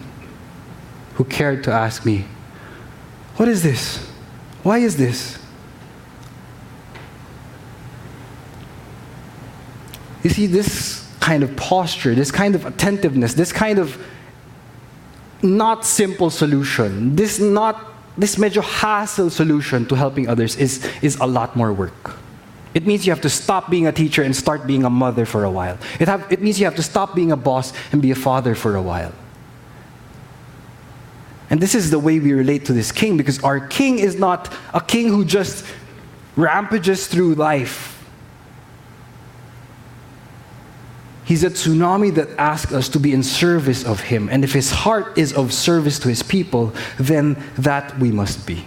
who 1.14 1.24
cared 1.24 1.64
to 1.64 1.72
ask 1.72 2.06
me, 2.06 2.24
What 3.34 3.48
is 3.48 3.64
this? 3.64 3.98
Why 4.62 4.78
is 4.78 4.96
this? 4.96 5.42
You 10.22 10.30
see, 10.30 10.46
this 10.46 11.06
kind 11.20 11.42
of 11.42 11.54
posture, 11.56 12.14
this 12.14 12.30
kind 12.30 12.54
of 12.54 12.66
attentiveness, 12.66 13.34
this 13.34 13.52
kind 13.52 13.78
of 13.78 14.02
not 15.42 15.84
simple 15.84 16.30
solution, 16.30 17.14
this 17.14 17.38
not 17.38 17.84
this 18.16 18.36
major 18.36 18.62
hassle 18.62 19.30
solution 19.30 19.86
to 19.86 19.94
helping 19.94 20.28
others 20.28 20.56
is, 20.56 20.84
is 21.02 21.16
a 21.16 21.26
lot 21.26 21.54
more 21.54 21.72
work. 21.72 22.16
It 22.74 22.84
means 22.86 23.06
you 23.06 23.12
have 23.12 23.22
to 23.22 23.30
stop 23.30 23.70
being 23.70 23.86
a 23.86 23.92
teacher 23.92 24.22
and 24.22 24.34
start 24.34 24.66
being 24.66 24.84
a 24.84 24.90
mother 24.90 25.24
for 25.24 25.44
a 25.44 25.50
while. 25.50 25.78
It, 26.00 26.08
have, 26.08 26.30
it 26.30 26.42
means 26.42 26.58
you 26.58 26.64
have 26.64 26.74
to 26.76 26.82
stop 26.82 27.14
being 27.14 27.30
a 27.30 27.36
boss 27.36 27.72
and 27.92 28.02
be 28.02 28.10
a 28.10 28.16
father 28.16 28.56
for 28.56 28.74
a 28.74 28.82
while. 28.82 29.12
And 31.50 31.60
this 31.60 31.74
is 31.74 31.90
the 31.90 31.98
way 31.98 32.18
we 32.18 32.32
relate 32.32 32.66
to 32.66 32.72
this 32.72 32.90
king 32.90 33.16
because 33.16 33.42
our 33.42 33.60
king 33.60 34.00
is 34.00 34.18
not 34.18 34.52
a 34.74 34.80
king 34.80 35.08
who 35.08 35.24
just 35.24 35.64
rampages 36.36 37.06
through 37.06 37.34
life 37.34 37.97
He's 41.28 41.44
a 41.44 41.50
tsunami 41.50 42.14
that 42.14 42.30
asks 42.38 42.72
us 42.72 42.88
to 42.88 42.98
be 42.98 43.12
in 43.12 43.22
service 43.22 43.84
of 43.84 44.00
Him. 44.00 44.30
And 44.30 44.44
if 44.44 44.54
His 44.54 44.70
heart 44.70 45.18
is 45.18 45.34
of 45.34 45.52
service 45.52 45.98
to 45.98 46.08
His 46.08 46.22
people, 46.22 46.72
then 46.98 47.36
that 47.58 47.98
we 47.98 48.10
must 48.10 48.46
be. 48.46 48.64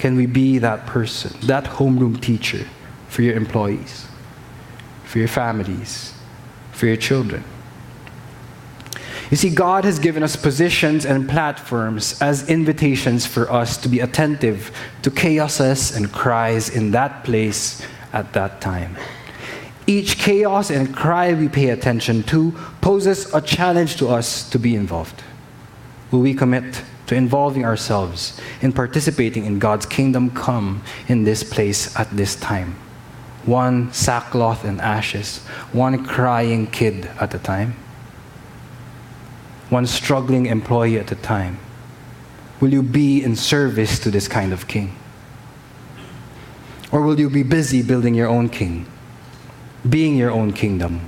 Can 0.00 0.16
we 0.16 0.26
be 0.26 0.58
that 0.58 0.86
person, 0.86 1.38
that 1.46 1.66
homeroom 1.66 2.20
teacher 2.20 2.66
for 3.06 3.22
your 3.22 3.36
employees, 3.36 4.08
for 5.04 5.20
your 5.20 5.28
families, 5.28 6.14
for 6.72 6.86
your 6.86 6.96
children? 6.96 7.44
You 9.30 9.36
see, 9.36 9.50
God 9.50 9.84
has 9.84 10.00
given 10.00 10.24
us 10.24 10.34
positions 10.34 11.06
and 11.06 11.28
platforms 11.28 12.20
as 12.20 12.50
invitations 12.50 13.24
for 13.24 13.48
us 13.52 13.76
to 13.76 13.88
be 13.88 14.00
attentive 14.00 14.76
to 15.02 15.12
chaoses 15.12 15.96
and 15.96 16.10
cries 16.10 16.68
in 16.68 16.90
that 16.90 17.22
place 17.22 17.86
at 18.12 18.32
that 18.32 18.60
time. 18.60 18.96
Each 19.86 20.18
chaos 20.18 20.70
and 20.70 20.94
cry 20.94 21.32
we 21.32 21.48
pay 21.48 21.70
attention 21.70 22.24
to 22.24 22.52
poses 22.80 23.32
a 23.32 23.40
challenge 23.40 23.96
to 23.96 24.08
us 24.08 24.48
to 24.50 24.58
be 24.58 24.74
involved. 24.74 25.22
Will 26.10 26.20
we 26.20 26.34
commit 26.34 26.82
to 27.06 27.14
involving 27.14 27.64
ourselves 27.64 28.40
in 28.60 28.72
participating 28.72 29.44
in 29.44 29.60
God's 29.60 29.86
kingdom 29.86 30.30
come 30.30 30.82
in 31.06 31.22
this 31.22 31.44
place 31.44 31.94
at 31.96 32.10
this 32.10 32.34
time? 32.34 32.74
One 33.44 33.92
sackcloth 33.92 34.64
and 34.64 34.80
ashes, 34.80 35.38
one 35.72 36.04
crying 36.04 36.66
kid 36.66 37.08
at 37.20 37.32
a 37.32 37.38
time, 37.38 37.76
one 39.70 39.86
struggling 39.86 40.46
employee 40.46 40.98
at 40.98 41.12
a 41.12 41.16
time. 41.16 41.58
Will 42.58 42.72
you 42.72 42.82
be 42.82 43.22
in 43.22 43.36
service 43.36 44.00
to 44.00 44.10
this 44.10 44.26
kind 44.26 44.52
of 44.52 44.66
king? 44.66 44.96
Or 46.90 47.02
will 47.02 47.20
you 47.20 47.30
be 47.30 47.44
busy 47.44 47.82
building 47.82 48.14
your 48.14 48.28
own 48.28 48.48
king? 48.48 48.86
Being 49.90 50.16
your 50.16 50.30
own 50.30 50.52
kingdom. 50.52 51.00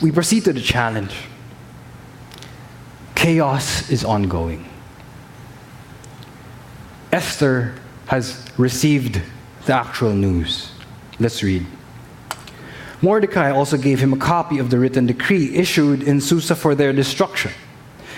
We 0.00 0.10
proceed 0.10 0.44
to 0.44 0.52
the 0.52 0.60
challenge. 0.60 1.14
Chaos 3.14 3.88
is 3.90 4.04
ongoing. 4.04 4.68
Esther 7.12 7.74
has 8.06 8.44
received 8.58 9.20
the 9.66 9.74
actual 9.74 10.12
news. 10.12 10.72
Let's 11.20 11.42
read. 11.42 11.66
Mordecai 13.00 13.50
also 13.50 13.76
gave 13.76 14.00
him 14.00 14.12
a 14.12 14.16
copy 14.16 14.58
of 14.58 14.70
the 14.70 14.78
written 14.78 15.06
decree 15.06 15.54
issued 15.54 16.02
in 16.02 16.20
Susa 16.20 16.54
for 16.54 16.74
their 16.74 16.92
destruction 16.92 17.52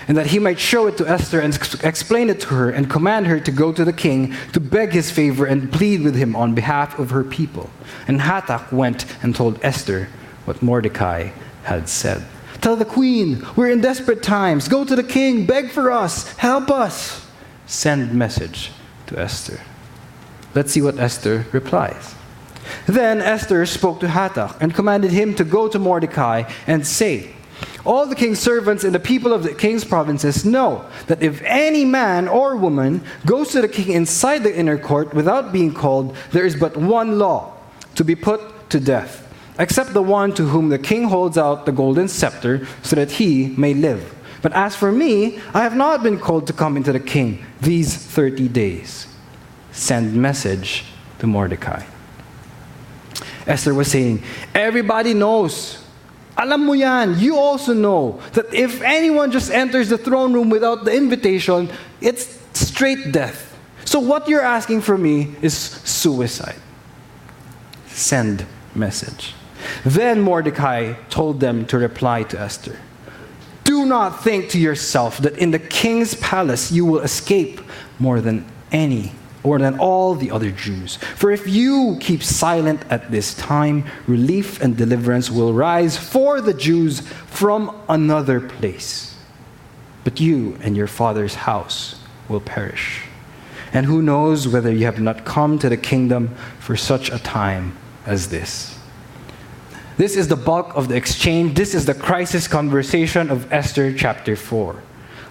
and 0.09 0.17
that 0.17 0.27
he 0.27 0.39
might 0.39 0.59
show 0.59 0.87
it 0.87 0.97
to 0.99 1.09
Esther 1.09 1.41
and 1.41 1.55
explain 1.83 2.31
it 2.31 2.41
to 2.41 2.49
her 2.49 2.71
and 2.71 2.91
command 2.91 3.27
her 3.27 3.41
to 3.41 3.51
go 3.51 3.73
to 3.73 3.85
the 3.85 3.93
king 3.93 4.35
to 4.53 4.61
beg 4.61 4.93
his 4.93 5.11
favor 5.11 5.47
and 5.47 5.73
plead 5.73 6.03
with 6.03 6.15
him 6.15 6.37
on 6.37 6.55
behalf 6.55 6.99
of 6.99 7.11
her 7.11 7.25
people. 7.25 7.71
And 8.07 8.21
Hathach 8.21 8.73
went 8.73 9.07
and 9.23 9.35
told 9.35 9.59
Esther 9.63 10.09
what 10.45 10.63
Mordecai 10.63 11.31
had 11.65 11.89
said. 11.89 12.25
Tell 12.61 12.77
the 12.77 12.85
queen, 12.85 13.45
we're 13.57 13.71
in 13.71 13.81
desperate 13.81 14.23
times. 14.23 14.69
Go 14.69 14.85
to 14.85 14.97
the 14.97 15.03
king, 15.03 15.47
beg 15.47 15.71
for 15.71 15.91
us, 15.91 16.29
help 16.37 16.71
us. 16.71 17.27
Send 17.67 18.15
message 18.15 18.71
to 19.07 19.19
Esther. 19.19 19.61
Let's 20.55 20.73
see 20.73 20.83
what 20.83 20.99
Esther 20.99 21.47
replies. 21.53 22.15
Then 22.87 23.21
Esther 23.21 23.67
spoke 23.67 24.01
to 24.01 24.07
Hathach 24.07 24.57
and 24.61 24.75
commanded 24.75 25.11
him 25.11 25.35
to 25.35 25.45
go 25.45 25.69
to 25.69 25.79
Mordecai 25.79 26.51
and 26.67 26.87
say, 26.87 27.35
all 27.85 28.07
the 28.07 28.15
king's 28.15 28.39
servants 28.39 28.85
and 28.85 28.95
the 28.95 29.01
people 29.01 29.33
of 29.33 29.43
the 29.43 29.55
king's 29.55 29.85
provinces 29.85 30.45
know 30.45 30.85
that 31.07 31.23
if 31.23 31.43
any 31.43 31.85
man 31.85 32.29
or 32.29 32.57
woman 32.57 33.03
goes 33.27 33.51
to 33.51 33.61
the 33.61 33.69
king 33.69 33.93
inside 33.93 34.43
the 34.43 34.57
inner 34.57 34.79
court 34.79 35.13
without 35.13 35.53
being 35.53 35.73
called, 35.73 36.17
there 36.33 36.47
is 36.47 36.57
but 36.57 36.77
one 36.77 37.19
law 37.19 37.53
to 37.95 38.05
be 38.05 38.15
put 38.15 38.71
to 38.71 38.81
death, 38.81 39.31
except 39.59 39.93
the 39.93 40.03
one 40.03 40.33
to 40.35 40.45
whom 40.45 40.71
the 40.71 40.79
king 40.79 41.05
holds 41.05 41.37
out 41.37 41.67
the 41.67 41.73
golden 41.73 42.09
scepter 42.09 42.67
so 42.83 42.97
that 42.97 43.13
he 43.13 43.49
may 43.59 43.75
live. 43.75 44.15
But 44.41 44.53
as 44.53 44.75
for 44.75 44.91
me, 44.91 45.39
I 45.53 45.63
have 45.63 45.77
not 45.77 46.03
been 46.03 46.19
called 46.19 46.47
to 46.49 46.53
come 46.53 46.77
into 46.77 46.93
the 46.93 47.01
king 47.01 47.45
these 47.61 47.97
30 47.97 48.49
days. 48.49 49.07
Send 49.73 50.15
message 50.15 50.85
to 51.19 51.27
Mordecai. 51.27 51.85
Esther 53.47 53.75
was 53.75 53.91
saying, 53.91 54.23
Everybody 54.55 55.15
knows 55.15 55.84
alam 56.37 56.67
mo 56.67 56.73
yan, 56.73 57.19
you 57.19 57.39
also 57.39 57.73
know 57.73 58.21
that 58.33 58.53
if 58.53 58.83
anyone 58.83 59.31
just 59.31 59.51
enters 59.51 59.89
the 59.89 59.99
throne 59.99 60.33
room 60.33 60.51
without 60.51 60.85
the 60.85 60.95
invitation, 60.95 61.71
it's 62.01 62.41
straight 62.53 63.13
death. 63.13 63.57
So 63.85 64.01
what 64.01 64.29
you're 64.29 64.43
asking 64.43 64.83
for 64.83 64.99
me 64.99 65.35
is 65.43 65.55
suicide. 65.55 66.59
Send 67.87 68.47
message. 68.75 69.35
Then 69.85 70.21
Mordecai 70.21 70.95
told 71.09 71.41
them 71.41 71.67
to 71.67 71.79
reply 71.79 72.25
to 72.25 72.41
Esther. 72.41 72.79
Do 73.63 73.87
not 73.87 74.23
think 74.23 74.51
to 74.51 74.59
yourself 74.59 75.19
that 75.19 75.39
in 75.39 75.53
the 75.53 75.59
king's 75.59 76.15
palace 76.15 76.71
you 76.73 76.85
will 76.85 77.01
escape 77.01 77.61
more 77.99 78.21
than 78.21 78.45
any 78.73 79.13
more 79.45 79.59
than 79.59 79.79
all 79.79 80.15
the 80.15 80.31
other 80.31 80.51
Jews. 80.51 80.97
For 80.97 81.31
if 81.31 81.47
you 81.47 81.99
keep 82.01 82.23
silent 82.23 82.83
at 82.91 83.11
this 83.11 83.35
time, 83.35 83.85
relief 84.07 84.61
and 84.63 84.77
deliverance 84.77 85.31
will 85.31 85.53
rise 85.53 85.99
for 85.99 86.41
the 86.41 86.55
Jews 86.55 87.01
from 87.27 87.79
another 87.89 88.41
place. 88.41 89.17
But 90.03 90.19
you 90.19 90.57
and 90.63 90.77
your 90.77 90.87
father's 90.87 91.35
house 91.35 92.01
will 92.29 92.41
perish. 92.41 93.03
And 93.73 93.87
who 93.87 94.01
knows 94.01 94.49
whether 94.49 94.73
you 94.73 94.87
have 94.87 95.01
not 95.01 95.25
come 95.25 95.59
to 95.59 95.69
the 95.69 95.77
kingdom 95.77 96.35
for 96.59 96.77
such 96.77 97.11
a 97.11 97.19
time 97.19 97.77
as 98.07 98.29
this. 98.29 98.79
This 99.97 100.17
is 100.17 100.29
the 100.29 100.37
bulk 100.37 100.75
of 100.75 100.89
the 100.89 100.97
exchange. 100.97 101.55
This 101.55 101.75
is 101.75 101.85
the 101.85 101.95
crisis 101.95 102.49
conversation 102.49 103.31
of 103.31 103.53
Esther 103.53 103.93
chapter 103.93 104.37
4. 104.37 104.83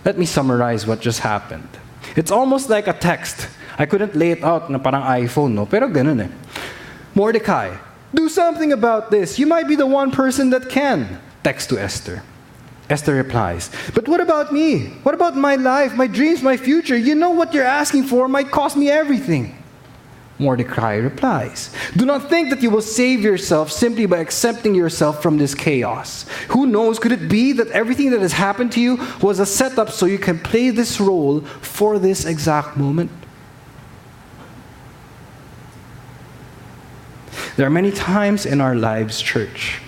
Let 0.05 0.17
me 0.17 0.25
summarize 0.25 0.85
what 0.85 1.01
just 1.01 1.19
happened. 1.19 1.67
It's 2.15 2.31
almost 2.31 2.69
like 2.69 2.87
a 2.87 2.93
text 2.93 3.47
I 3.77 3.85
couldn't 3.85 4.15
lay 4.15 4.31
it 4.31 4.43
out 4.43 4.69
na 4.69 4.77
parang 4.77 5.03
iPhone, 5.03 5.53
no? 5.53 5.65
Pero 5.65 5.87
ganun 5.87 6.21
eh. 6.21 6.31
Mordecai, 7.15 7.77
do 8.13 8.29
something 8.29 8.71
about 8.71 9.11
this. 9.11 9.39
You 9.39 9.47
might 9.47 9.67
be 9.67 9.75
the 9.75 9.87
one 9.87 10.11
person 10.11 10.49
that 10.51 10.69
can. 10.69 11.19
Text 11.43 11.69
to 11.69 11.77
Esther. 11.77 12.23
Esther 12.89 13.15
replies, 13.15 13.71
But 13.93 14.07
what 14.07 14.19
about 14.19 14.53
me? 14.53 14.87
What 15.03 15.15
about 15.15 15.35
my 15.35 15.55
life, 15.55 15.95
my 15.95 16.07
dreams, 16.07 16.41
my 16.41 16.57
future? 16.57 16.97
You 16.97 17.15
know 17.15 17.31
what 17.31 17.53
you're 17.53 17.63
asking 17.63 18.03
for 18.03 18.27
might 18.27 18.51
cost 18.51 18.77
me 18.77 18.89
everything. 18.89 19.57
Mordecai 20.39 20.95
replies, 20.95 21.73
Do 21.95 22.05
not 22.05 22.29
think 22.29 22.49
that 22.49 22.61
you 22.61 22.69
will 22.69 22.81
save 22.81 23.21
yourself 23.21 23.71
simply 23.71 24.05
by 24.05 24.17
accepting 24.17 24.75
yourself 24.75 25.21
from 25.21 25.37
this 25.37 25.55
chaos. 25.55 26.25
Who 26.49 26.65
knows, 26.65 26.99
could 26.99 27.11
it 27.11 27.29
be 27.29 27.53
that 27.53 27.69
everything 27.69 28.11
that 28.11 28.21
has 28.21 28.33
happened 28.33 28.71
to 28.73 28.81
you 28.81 28.99
was 29.21 29.39
a 29.39 29.45
setup 29.45 29.89
so 29.89 30.05
you 30.05 30.19
can 30.19 30.39
play 30.39 30.69
this 30.69 30.99
role 30.99 31.41
for 31.61 31.99
this 31.99 32.25
exact 32.25 32.77
moment? 32.77 33.11
There 37.55 37.67
are 37.67 37.69
many 37.69 37.91
times 37.91 38.45
in 38.45 38.61
our 38.61 38.75
lives, 38.75 39.21
church, 39.21 39.79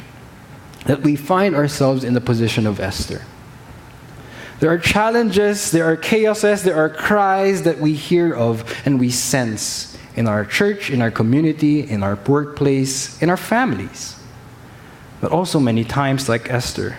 that 0.85 1.01
we 1.01 1.15
find 1.15 1.55
ourselves 1.55 2.03
in 2.03 2.13
the 2.13 2.21
position 2.21 2.67
of 2.67 2.79
Esther. 2.79 3.23
There 4.59 4.69
are 4.69 4.77
challenges, 4.77 5.71
there 5.71 5.85
are 5.85 5.97
chaoses, 5.97 6.63
there 6.63 6.75
are 6.75 6.89
cries 6.89 7.63
that 7.63 7.79
we 7.79 7.93
hear 7.93 8.33
of 8.33 8.63
and 8.85 8.99
we 8.99 9.09
sense 9.09 9.97
in 10.15 10.27
our 10.27 10.45
church, 10.45 10.89
in 10.89 11.01
our 11.01 11.11
community, 11.11 11.81
in 11.81 12.03
our 12.03 12.15
workplace, 12.27 13.21
in 13.21 13.29
our 13.29 13.37
families. 13.37 14.17
But 15.19 15.31
also, 15.31 15.59
many 15.59 15.83
times, 15.83 16.29
like 16.29 16.49
Esther, 16.49 16.97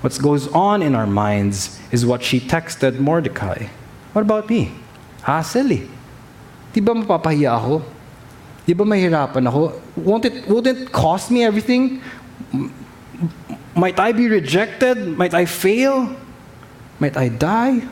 what 0.00 0.16
goes 0.20 0.46
on 0.48 0.82
in 0.82 0.94
our 0.94 1.06
minds 1.06 1.80
is 1.90 2.04
what 2.04 2.22
she 2.22 2.38
texted 2.38 2.98
Mordecai. 2.98 3.68
What 4.12 4.22
about 4.22 4.50
me? 4.50 4.72
Hassle 5.22 5.72
eh. 5.72 5.86
Di 6.72 6.80
mapapahiya 6.80 7.56
ako? 7.56 7.93
Di 8.66 8.72
ba 8.72 8.84
mahirapan 8.84 9.46
ako? 9.48 9.80
Won't 9.96 10.24
it, 10.24 10.48
it 10.48 10.92
cost 10.92 11.30
me 11.30 11.44
everything? 11.44 12.00
Might 13.76 13.98
I 13.98 14.12
be 14.12 14.28
rejected? 14.28 15.18
Might 15.18 15.34
I 15.34 15.44
fail? 15.44 16.16
Might 16.98 17.16
I 17.16 17.28
die? 17.28 17.82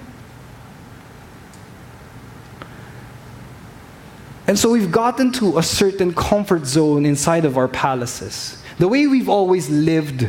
And 4.46 4.58
so 4.58 4.70
we've 4.70 4.90
gotten 4.90 5.32
to 5.32 5.58
a 5.58 5.62
certain 5.62 6.14
comfort 6.14 6.66
zone 6.66 7.06
inside 7.06 7.44
of 7.44 7.56
our 7.56 7.68
palaces. 7.68 8.62
The 8.78 8.88
way 8.88 9.06
we've 9.06 9.28
always 9.28 9.70
lived. 9.70 10.28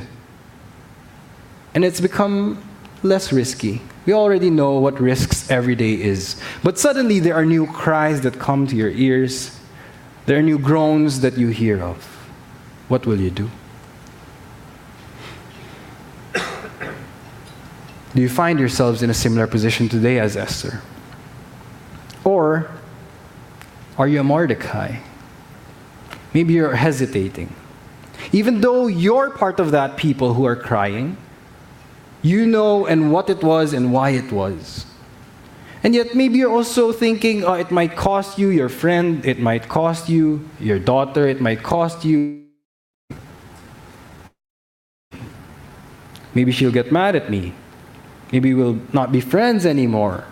And 1.74 1.84
it's 1.84 2.00
become 2.00 2.62
less 3.02 3.32
risky. 3.34 3.82
We 4.06 4.14
already 4.14 4.50
know 4.50 4.80
what 4.80 5.00
risks 5.00 5.50
every 5.50 5.76
day 5.76 5.94
is. 5.94 6.40
But 6.64 6.78
suddenly 6.78 7.20
there 7.20 7.36
are 7.36 7.46
new 7.46 7.66
cries 7.68 8.22
that 8.22 8.40
come 8.40 8.68
to 8.68 8.76
your 8.76 8.92
ears. 8.92 9.60
There 10.26 10.40
are 10.40 10.42
new 10.42 10.58
groans 10.58 11.20
that 11.20 11.38
you 11.38 11.50
hear 11.50 11.82
of. 11.82 12.04
What 12.88 13.06
will 13.06 13.20
you 13.20 13.30
do? 13.30 13.50
Do 18.16 18.22
you 18.22 18.30
find 18.30 18.60
yourselves 18.60 19.02
in 19.02 19.10
a 19.10 19.14
similar 19.14 19.48
position 19.48 19.90
today 19.90 20.20
as 20.20 20.38
Esther? 20.38 20.82
Or 22.24 22.70
are 23.98 24.08
you 24.08 24.20
a 24.20 24.24
Mordecai? 24.24 24.98
Maybe 26.34 26.54
you're 26.54 26.76
hesitating. 26.76 27.54
Even 28.32 28.62
though 28.62 28.88
you're 28.88 29.32
part 29.32 29.60
of 29.60 29.72
that 29.72 29.98
people 29.98 30.36
who 30.36 30.46
are 30.46 30.56
crying, 30.56 31.18
you 32.22 32.46
know 32.46 32.86
and 32.86 33.12
what 33.12 33.30
it 33.30 33.44
was 33.44 33.74
and 33.74 33.92
why 33.92 34.12
it 34.12 34.32
was. 34.32 34.86
And 35.84 35.94
yet, 35.94 36.16
maybe 36.16 36.38
you're 36.38 36.52
also 36.52 36.94
thinking, 36.94 37.44
oh, 37.44 37.54
it 37.54 37.70
might 37.70 37.98
cost 37.98 38.40
you 38.40 38.48
your 38.48 38.70
friend, 38.70 39.26
it 39.26 39.40
might 39.40 39.68
cost 39.68 40.08
you 40.08 40.50
your 40.60 40.80
daughter, 40.80 41.28
it 41.28 41.42
might 41.42 41.62
cost 41.62 42.06
you. 42.06 42.48
Maybe 46.34 46.52
she'll 46.54 46.72
get 46.72 46.92
mad 46.92 47.18
at 47.18 47.30
me. 47.30 47.54
Maybe 48.32 48.54
we'll 48.54 48.80
not 48.94 49.12
be 49.12 49.20
friends 49.20 49.66
anymore. 49.66 50.24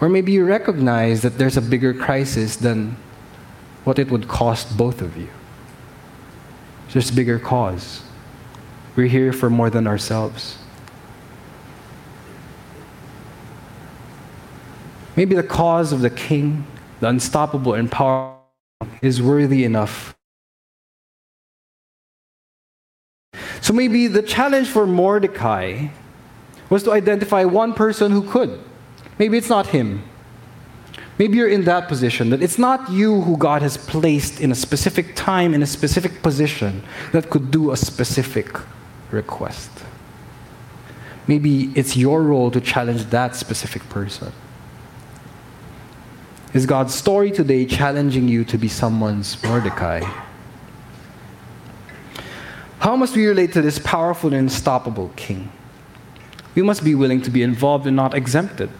Or 0.00 0.08
maybe 0.08 0.32
you 0.32 0.44
recognize 0.44 1.22
that 1.22 1.38
there's 1.38 1.56
a 1.56 1.62
bigger 1.62 1.94
crisis 1.94 2.56
than 2.56 2.96
what 3.84 3.98
it 3.98 4.10
would 4.10 4.26
cost 4.26 4.76
both 4.76 5.00
of 5.00 5.16
you. 5.16 5.28
There's 6.92 7.10
a 7.10 7.14
bigger 7.14 7.38
cause. 7.38 8.02
We're 8.96 9.06
here 9.06 9.32
for 9.32 9.48
more 9.48 9.70
than 9.70 9.86
ourselves. 9.86 10.58
Maybe 15.16 15.34
the 15.34 15.42
cause 15.42 15.92
of 15.92 16.02
the 16.02 16.10
king, 16.10 16.66
the 17.00 17.08
unstoppable 17.08 17.74
and 17.74 17.90
powerful, 17.90 18.36
is 19.00 19.22
worthy 19.22 19.64
enough. 19.64 20.14
So 23.62 23.72
maybe 23.72 24.06
the 24.06 24.22
challenge 24.22 24.68
for 24.68 24.86
Mordecai 24.86 25.88
was 26.68 26.82
to 26.84 26.92
identify 26.92 27.44
one 27.44 27.72
person 27.72 28.12
who 28.12 28.22
could. 28.30 28.60
Maybe 29.18 29.38
it's 29.38 29.48
not 29.48 29.68
him. 29.68 30.02
Maybe 31.18 31.38
you're 31.38 31.48
in 31.48 31.64
that 31.64 31.88
position, 31.88 32.28
that 32.30 32.42
it's 32.42 32.58
not 32.58 32.90
you 32.90 33.22
who 33.22 33.38
God 33.38 33.62
has 33.62 33.78
placed 33.78 34.40
in 34.40 34.52
a 34.52 34.54
specific 34.54 35.16
time, 35.16 35.54
in 35.54 35.62
a 35.62 35.66
specific 35.66 36.22
position, 36.22 36.82
that 37.12 37.30
could 37.30 37.50
do 37.50 37.72
a 37.72 37.76
specific 37.76 38.48
request. 39.10 39.70
Maybe 41.26 41.72
it's 41.74 41.96
your 41.96 42.22
role 42.22 42.50
to 42.50 42.60
challenge 42.60 43.04
that 43.06 43.34
specific 43.34 43.88
person. 43.88 44.30
Is 46.54 46.64
God's 46.64 46.94
story 46.94 47.30
today 47.30 47.66
challenging 47.66 48.28
you 48.28 48.44
to 48.44 48.56
be 48.56 48.68
someone's 48.68 49.42
Mordecai? 49.42 50.00
How 52.78 52.94
must 52.94 53.16
we 53.16 53.26
relate 53.26 53.52
to 53.54 53.62
this 53.62 53.78
powerful 53.78 54.28
and 54.32 54.48
unstoppable 54.48 55.10
king? 55.16 55.50
We 56.54 56.62
must 56.62 56.84
be 56.84 56.94
willing 56.94 57.20
to 57.22 57.30
be 57.30 57.42
involved 57.42 57.86
and 57.86 57.96
not 57.96 58.14
exempted. 58.14 58.70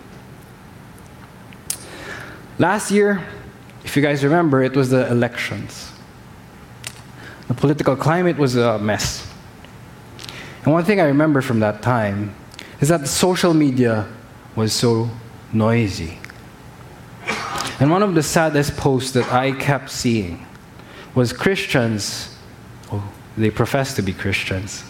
Last 2.59 2.91
year, 2.91 3.27
if 3.85 3.97
you 3.97 4.03
guys 4.03 4.25
remember, 4.25 4.63
it 4.63 4.75
was 4.75 4.91
the 4.91 5.11
elections. 5.11 5.93
The 7.49 7.55
political 7.55 7.97
climate 7.97 8.39
was 8.39 8.57
a 8.57 8.79
mess. 8.79 9.31
And 10.65 10.73
one 10.73 10.85
thing 10.85 11.01
I 11.01 11.05
remember 11.05 11.43
from 11.43 11.61
that 11.61 11.83
time 11.83 12.35
is 12.81 12.89
that 12.89 13.07
social 13.09 13.55
media 13.55 14.07
was 14.55 14.73
so 14.73 15.11
noisy. 15.53 16.19
And 17.79 17.91
one 17.91 18.03
of 18.03 18.15
the 18.15 18.23
saddest 18.23 18.77
posts 18.77 19.13
that 19.13 19.31
I 19.33 19.53
kept 19.53 19.91
seeing 19.91 20.47
was 21.15 21.33
Christians, 21.33 22.35
oh, 22.91 23.13
they 23.37 23.51
profess 23.51 23.95
to 23.97 24.03
be 24.03 24.13
Christians, 24.13 24.85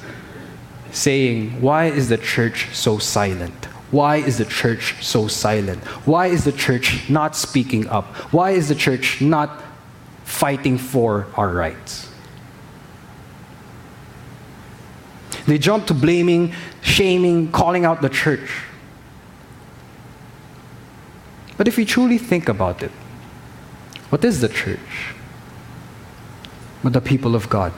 saying, 0.92 1.60
Why 1.60 1.86
is 1.86 2.08
the 2.08 2.18
church 2.18 2.68
so 2.72 2.98
silent? 2.98 3.66
Why 3.90 4.16
is 4.16 4.38
the 4.38 4.44
church 4.44 5.04
so 5.04 5.28
silent? 5.28 5.82
Why 6.06 6.26
is 6.26 6.44
the 6.44 6.52
church 6.52 7.08
not 7.08 7.36
speaking 7.36 7.86
up? 7.88 8.06
Why 8.32 8.50
is 8.50 8.68
the 8.68 8.74
church 8.74 9.20
not 9.20 9.62
fighting 10.24 10.78
for 10.78 11.26
our 11.36 11.52
rights? 11.52 12.08
They 15.46 15.58
jump 15.58 15.86
to 15.86 15.94
blaming, 15.94 16.54
shaming, 16.82 17.52
calling 17.52 17.84
out 17.84 18.02
the 18.02 18.08
church. 18.08 18.50
But 21.56 21.68
if 21.68 21.78
you 21.78 21.84
truly 21.84 22.18
think 22.18 22.48
about 22.48 22.82
it, 22.82 22.90
what 24.10 24.24
is 24.24 24.40
the 24.40 24.48
church? 24.48 25.14
But 26.82 26.92
the 26.92 27.00
people 27.00 27.34
of 27.34 27.48
God. 27.48 27.72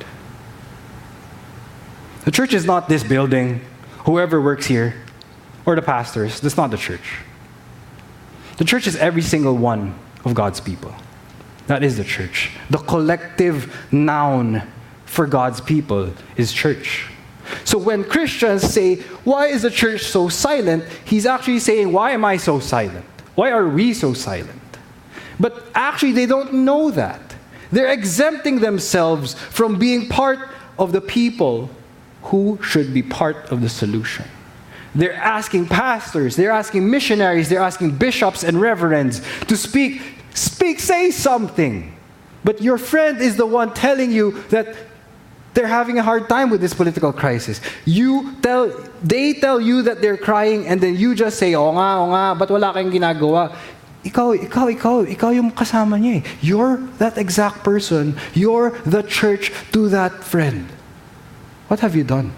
The 2.25 2.31
church 2.31 2.53
is 2.53 2.67
not 2.67 2.89
this 2.89 3.03
building, 3.03 3.61
whoever 4.05 4.41
works 4.41 4.67
here, 4.67 4.95
or 5.65 5.75
the 5.77 5.83
pastors. 5.83 6.41
That's 6.41 6.57
not 6.57 6.71
the 6.71 6.77
church. 6.77 7.21
The 8.59 8.65
church 8.65 8.87
is 8.87 8.97
every 8.97 9.23
single 9.23 9.57
one 9.57 9.95
of 10.25 10.35
God's 10.35 10.61
people. 10.61 10.95
That 11.69 11.83
is 11.83 11.97
the 11.97 12.05
church. 12.05 12.51
The 12.71 12.79
collective 12.79 13.75
noun 13.93 14.63
for 15.05 15.27
God's 15.27 15.61
people 15.61 16.13
is 16.37 16.53
church. 16.53 17.07
So 17.65 17.79
when 17.79 18.05
Christians 18.05 18.63
say, 18.63 18.97
Why 19.25 19.47
is 19.47 19.63
the 19.63 19.71
church 19.71 20.03
so 20.03 20.29
silent? 20.29 20.85
He's 21.05 21.25
actually 21.25 21.61
saying, 21.61 21.93
Why 21.93 22.11
am 22.11 22.25
I 22.25 22.37
so 22.37 22.61
silent? 22.61 23.05
Why 23.39 23.53
are 23.53 23.69
we 23.69 23.95
so 23.95 24.15
silent? 24.15 24.79
But 25.39 25.65
actually, 25.73 26.11
they 26.11 26.27
don't 26.27 26.53
know 26.53 26.91
that. 26.91 27.37
They're 27.71 27.93
exempting 27.93 28.59
themselves 28.59 29.35
from 29.35 29.79
being 29.79 30.09
part 30.09 30.41
of 30.77 30.91
the 30.91 31.01
people 31.01 31.71
who 32.23 32.59
should 32.65 32.93
be 32.93 33.01
part 33.01 33.37
of 33.53 33.61
the 33.61 33.69
solution. 33.69 34.25
They're 34.93 35.15
asking 35.15 35.69
pastors, 35.69 36.35
they're 36.35 36.51
asking 36.51 36.91
missionaries, 36.91 37.49
they're 37.49 37.63
asking 37.63 37.93
bishops 37.93 38.43
and 38.43 38.61
reverends 38.61 39.23
to 39.45 39.57
speak, 39.57 40.03
speak, 40.35 40.81
say 40.81 41.13
something. 41.13 41.95
But 42.43 42.61
your 42.61 42.77
friend 42.77 43.21
is 43.21 43.37
the 43.37 43.47
one 43.47 43.73
telling 43.73 44.11
you 44.11 44.43
that 44.49 44.75
they're 45.55 45.67
having 45.67 45.99
a 45.99 46.03
hard 46.03 46.29
time 46.29 46.51
with 46.51 46.61
this 46.61 46.75
political 46.75 47.13
crisis. 47.13 47.61
You 47.85 48.37
tell, 48.43 48.71
they 49.03 49.35
tell 49.35 49.61
you 49.61 49.83
that 49.83 50.01
they're 50.01 50.17
crying 50.17 50.67
and 50.67 50.81
then 50.81 50.97
you 50.97 51.15
just 51.15 51.39
say, 51.39 51.55
oh 51.55 51.73
nga, 51.73 51.99
oh 51.99 52.11
nga, 52.11 52.35
but 52.39 52.51
wala 52.51 52.73
kang 52.73 52.91
ginagawa. 52.91 53.55
Ikaw, 54.05 54.47
ikaw, 54.47 54.67
ikaw, 54.71 54.97
ikaw 55.11 55.31
yung 55.35 55.51
kasama 55.51 55.99
niya 55.99 56.23
eh. 56.23 56.29
You're 56.41 56.77
that 56.99 57.19
exact 57.19 57.65
person. 57.65 58.17
You're 58.35 58.71
the 58.87 59.03
church 59.03 59.51
to 59.73 59.89
that 59.89 60.23
friend. 60.23 60.71
What 61.67 61.81
have 61.81 61.97
you 61.97 62.05
done? 62.05 62.33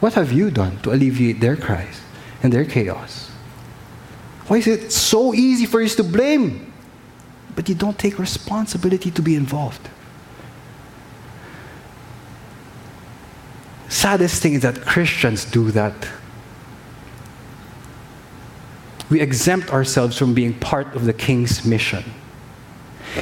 What 0.00 0.14
have 0.14 0.30
you 0.30 0.50
done 0.50 0.78
to 0.82 0.92
alleviate 0.92 1.40
their 1.40 1.56
cries 1.56 2.00
and 2.42 2.52
their 2.52 2.64
chaos? 2.64 3.30
Why 4.46 4.58
is 4.58 4.66
it 4.66 4.92
so 4.92 5.34
easy 5.34 5.66
for 5.66 5.82
you 5.82 5.88
to 5.88 6.04
blame, 6.04 6.72
but 7.56 7.68
you 7.68 7.74
don't 7.74 7.98
take 7.98 8.18
responsibility 8.18 9.10
to 9.10 9.20
be 9.20 9.34
involved? 9.34 9.90
Saddest 13.98 14.40
thing 14.40 14.54
is 14.54 14.62
that 14.62 14.80
Christians 14.82 15.44
do 15.44 15.72
that. 15.72 15.92
We 19.10 19.20
exempt 19.20 19.72
ourselves 19.72 20.16
from 20.16 20.34
being 20.34 20.54
part 20.54 20.94
of 20.94 21.04
the 21.04 21.12
king's 21.12 21.64
mission. 21.64 22.04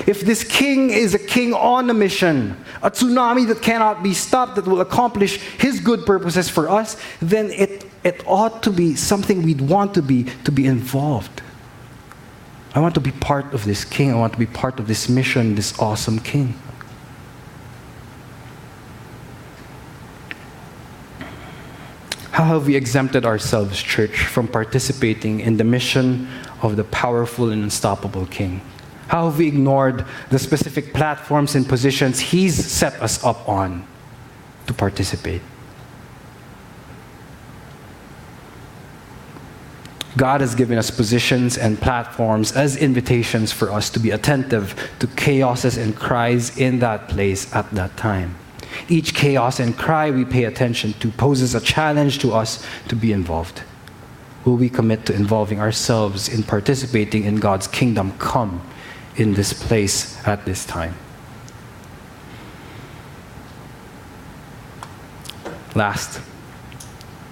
If 0.07 0.21
this 0.21 0.45
king 0.45 0.91
is 0.91 1.15
a 1.15 1.19
king 1.19 1.55
on 1.55 1.89
a 1.89 1.95
mission, 1.95 2.62
a 2.83 2.91
tsunami 2.91 3.49
that 3.49 3.62
cannot 3.62 4.03
be 4.03 4.12
stopped, 4.12 4.57
that 4.57 4.67
will 4.67 4.83
accomplish 4.83 5.39
his 5.39 5.81
good 5.81 6.05
purposes 6.05 6.51
for 6.51 6.69
us, 6.69 7.01
then 7.23 7.51
it, 7.53 7.87
it 8.05 8.23
ought 8.27 8.62
to 8.65 8.71
be 8.71 8.95
something 8.97 9.41
we'd 9.41 9.62
want 9.62 9.95
to 9.95 10.03
be, 10.03 10.25
to 10.45 10.53
be 10.53 10.67
involved. 10.67 11.41
I 12.75 12.81
want 12.81 12.93
to 12.97 13.01
be 13.01 13.12
part 13.12 13.55
of 13.55 13.65
this 13.65 13.83
king. 13.83 14.12
I 14.12 14.17
want 14.17 14.35
to 14.35 14.39
be 14.39 14.45
part 14.45 14.79
of 14.79 14.89
this 14.89 15.09
mission, 15.09 15.55
this 15.55 15.79
awesome 15.79 16.19
king. 16.19 16.53
How 22.37 22.44
have 22.44 22.66
we 22.66 22.77
exempted 22.77 23.25
ourselves, 23.25 23.83
church, 23.83 24.27
from 24.27 24.46
participating 24.46 25.40
in 25.40 25.57
the 25.57 25.64
mission 25.64 26.29
of 26.61 26.77
the 26.77 26.85
powerful 26.85 27.49
and 27.49 27.62
unstoppable 27.62 28.27
king? 28.27 28.61
How 29.09 29.31
have 29.31 29.38
we 29.38 29.49
ignored 29.49 30.05
the 30.29 30.38
specific 30.38 30.92
platforms 30.92 31.55
and 31.55 31.66
positions 31.66 32.20
He's 32.20 32.62
set 32.62 32.92
us 33.01 33.25
up 33.25 33.49
on 33.49 33.87
to 34.66 34.75
participate? 34.75 35.40
God 40.18 40.42
has 40.42 40.55
given 40.55 40.77
us 40.77 40.90
positions 40.90 41.57
and 41.57 41.81
platforms 41.81 42.53
as 42.53 42.77
invitations 42.77 43.51
for 43.51 43.72
us 43.72 43.88
to 43.88 43.99
be 43.99 44.11
attentive 44.11 44.75
to 44.99 45.07
chaoses 45.07 45.79
and 45.79 45.96
cries 45.96 46.59
in 46.59 46.81
that 46.81 47.09
place 47.09 47.51
at 47.55 47.70
that 47.70 47.96
time. 47.96 48.37
Each 48.89 49.15
chaos 49.15 49.61
and 49.61 49.77
cry 49.77 50.11
we 50.11 50.25
pay 50.25 50.45
attention 50.45 50.93
to 50.95 51.11
poses 51.11 51.55
a 51.55 51.61
challenge 51.61 52.19
to 52.21 52.33
us 52.33 52.65
to 52.89 52.97
be 52.97 53.12
involved. 53.12 53.62
Will 54.45 54.57
we 54.57 54.69
commit 54.69 55.07
to 55.07 55.15
involving 55.15 55.61
ourselves 55.61 56.29
in 56.29 56.43
participating 56.43 57.25
in 57.25 57.37
God's 57.37 57.67
kingdom 57.67 58.12
come 58.19 58.62
in 59.17 59.35
this 59.35 59.53
place 59.53 60.17
at 60.27 60.45
this 60.45 60.65
time. 60.65 60.95
Last, 65.75 66.21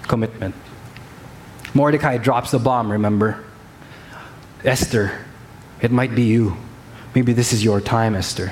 commitment. 0.03 0.53
Mordecai 1.73 2.17
drops 2.17 2.51
the 2.51 2.59
bomb, 2.59 2.91
remember? 2.91 3.43
Esther, 4.63 5.25
it 5.81 5.91
might 5.91 6.15
be 6.15 6.23
you. 6.23 6.57
Maybe 7.13 7.33
this 7.33 7.53
is 7.53 7.63
your 7.63 7.81
time, 7.81 8.15
Esther. 8.15 8.51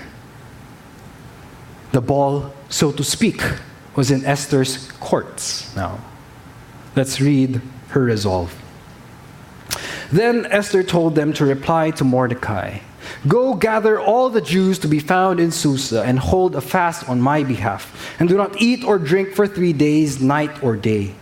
The 1.93 2.01
ball, 2.01 2.51
so 2.69 2.91
to 2.91 3.03
speak, 3.03 3.39
was 3.95 4.10
in 4.10 4.25
Esther's 4.25 4.91
courts 4.93 5.73
now. 5.75 5.99
Let's 6.95 7.21
read 7.21 7.62
her 7.89 8.01
resolve. 8.01 8.51
Then 10.12 10.47
Esther 10.47 10.82
told 10.84 11.13
them 11.13 11.34
to 11.34 11.45
reply 11.45 11.91
to 11.91 12.03
Mordecai 12.03 12.79
Go 13.27 13.53
gather 13.53 13.99
all 13.99 14.29
the 14.29 14.41
Jews 14.41 14.79
to 14.79 14.88
be 14.88 14.97
found 14.97 15.39
in 15.39 15.51
Susa 15.51 16.01
and 16.01 16.17
hold 16.17 16.56
a 16.56 16.62
fast 16.62 17.08
on 17.08 17.21
my 17.21 17.43
behalf, 17.43 18.15
and 18.19 18.27
do 18.27 18.38
not 18.38 18.60
eat 18.60 18.84
or 18.84 18.97
drink 18.97 19.34
for 19.34 19.45
three 19.45 19.73
days, 19.73 20.19
night 20.19 20.63
or 20.63 20.75
day. 20.75 21.13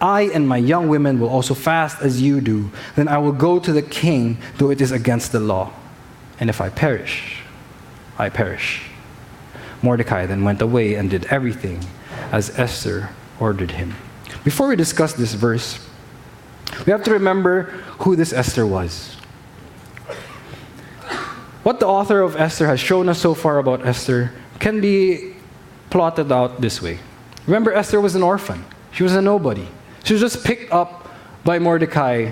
I 0.00 0.30
and 0.32 0.48
my 0.48 0.58
young 0.58 0.88
women 0.88 1.18
will 1.18 1.28
also 1.28 1.54
fast 1.54 2.00
as 2.00 2.22
you 2.22 2.40
do. 2.40 2.70
Then 2.94 3.08
I 3.08 3.18
will 3.18 3.32
go 3.32 3.58
to 3.58 3.72
the 3.72 3.82
king, 3.82 4.38
though 4.58 4.70
it 4.70 4.80
is 4.80 4.92
against 4.92 5.32
the 5.32 5.40
law. 5.40 5.72
And 6.38 6.48
if 6.48 6.60
I 6.60 6.70
perish, 6.70 7.42
I 8.16 8.30
perish. 8.30 8.89
Mordecai 9.82 10.26
then 10.26 10.44
went 10.44 10.60
away 10.60 10.94
and 10.94 11.10
did 11.10 11.26
everything 11.26 11.80
as 12.32 12.58
Esther 12.58 13.10
ordered 13.38 13.72
him. 13.72 13.94
Before 14.44 14.68
we 14.68 14.76
discuss 14.76 15.12
this 15.12 15.34
verse, 15.34 15.86
we 16.86 16.92
have 16.92 17.02
to 17.04 17.12
remember 17.12 17.64
who 18.00 18.16
this 18.16 18.32
Esther 18.32 18.66
was. 18.66 19.16
What 21.62 21.80
the 21.80 21.86
author 21.86 22.20
of 22.20 22.36
Esther 22.36 22.66
has 22.66 22.80
shown 22.80 23.08
us 23.08 23.20
so 23.20 23.34
far 23.34 23.58
about 23.58 23.86
Esther 23.86 24.32
can 24.58 24.80
be 24.80 25.34
plotted 25.90 26.32
out 26.32 26.60
this 26.60 26.80
way. 26.80 26.98
Remember, 27.46 27.72
Esther 27.72 28.00
was 28.00 28.14
an 28.14 28.22
orphan, 28.22 28.64
she 28.92 29.02
was 29.02 29.14
a 29.14 29.22
nobody. 29.22 29.66
She 30.04 30.14
was 30.14 30.22
just 30.22 30.44
picked 30.44 30.72
up 30.72 31.08
by 31.44 31.58
Mordecai. 31.58 32.30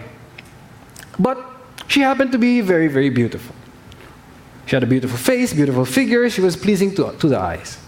But 1.19 1.39
she 1.87 2.01
happened 2.01 2.33
to 2.33 2.39
be 2.39 2.61
very, 2.61 2.89
very 2.89 3.11
beautiful. 3.11 3.55
She 4.69 4.77
had 4.77 4.83
a 4.83 4.87
beautiful 4.87 5.17
face, 5.17 5.55
beautiful 5.55 5.87
figure, 5.87 6.29
she 6.29 6.43
was 6.43 6.55
pleasing 6.55 6.95
to, 6.97 7.17
to 7.21 7.27
the 7.27 7.39
eyes. 7.39 7.79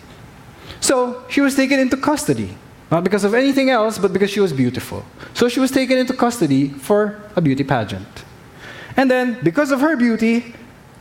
So 0.81 1.23
she 1.29 1.43
was 1.43 1.55
taken 1.55 1.79
into 1.79 1.99
custody. 1.99 2.57
Not 2.91 3.05
because 3.05 3.23
of 3.23 3.35
anything 3.35 3.69
else, 3.69 3.99
but 3.99 4.15
because 4.15 4.31
she 4.31 4.41
was 4.41 4.55
beautiful. 4.55 5.05
So 5.35 5.51
she 5.51 5.61
was 5.61 5.71
taken 5.71 5.99
into 5.99 6.15
custody 6.15 6.71
for 6.71 7.21
a 7.37 7.43
beauty 7.43 7.65
pageant. 7.65 8.25
And 8.97 9.11
then, 9.11 9.39
because 9.43 9.73
of 9.73 9.83
her 9.83 9.95
beauty, 9.95 10.55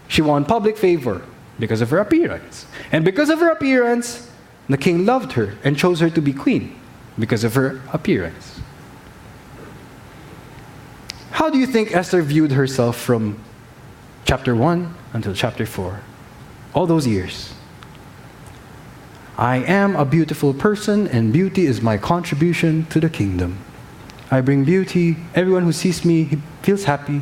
she 0.10 0.22
won 0.22 0.44
public 0.44 0.76
favor 0.76 1.22
because 1.60 1.80
of 1.80 1.90
her 1.92 2.00
appearance. 2.00 2.66
And 2.92 3.06
because 3.06 3.30
of 3.30 3.40
her 3.40 3.50
appearance, 3.50 4.30
the 4.68 4.78
king 4.78 5.06
loved 5.06 5.32
her 5.32 5.58
and 5.64 5.78
chose 5.78 6.02
her 6.02 6.10
to 6.10 6.22
be 6.22 6.34
queen 6.34 6.78
because 7.18 7.46
of 7.46 7.56
her 7.56 7.80
appearance. 7.94 8.60
How 11.32 11.50
do 11.50 11.58
you 11.58 11.66
think 11.66 11.96
Esther 11.96 12.22
viewed 12.22 12.52
herself 12.52 12.98
from 12.98 13.42
chapter 14.26 14.54
1 14.54 14.96
until 15.14 15.34
chapter 15.34 15.66
4? 15.66 16.02
All 16.74 16.86
those 16.86 17.08
years. 17.08 17.54
I 19.38 19.58
am 19.58 19.96
a 19.96 20.04
beautiful 20.04 20.54
person, 20.54 21.08
and 21.08 21.32
beauty 21.32 21.66
is 21.66 21.82
my 21.82 21.98
contribution 21.98 22.86
to 22.88 23.00
the 23.00 23.10
kingdom. 23.10 23.58
I 24.30 24.42
bring 24.42 24.66
beauty. 24.66 25.18
Everyone 25.34 25.64
who 25.64 25.72
sees 25.72 26.04
me 26.04 26.38
feels 26.62 26.84
happy. 26.84 27.22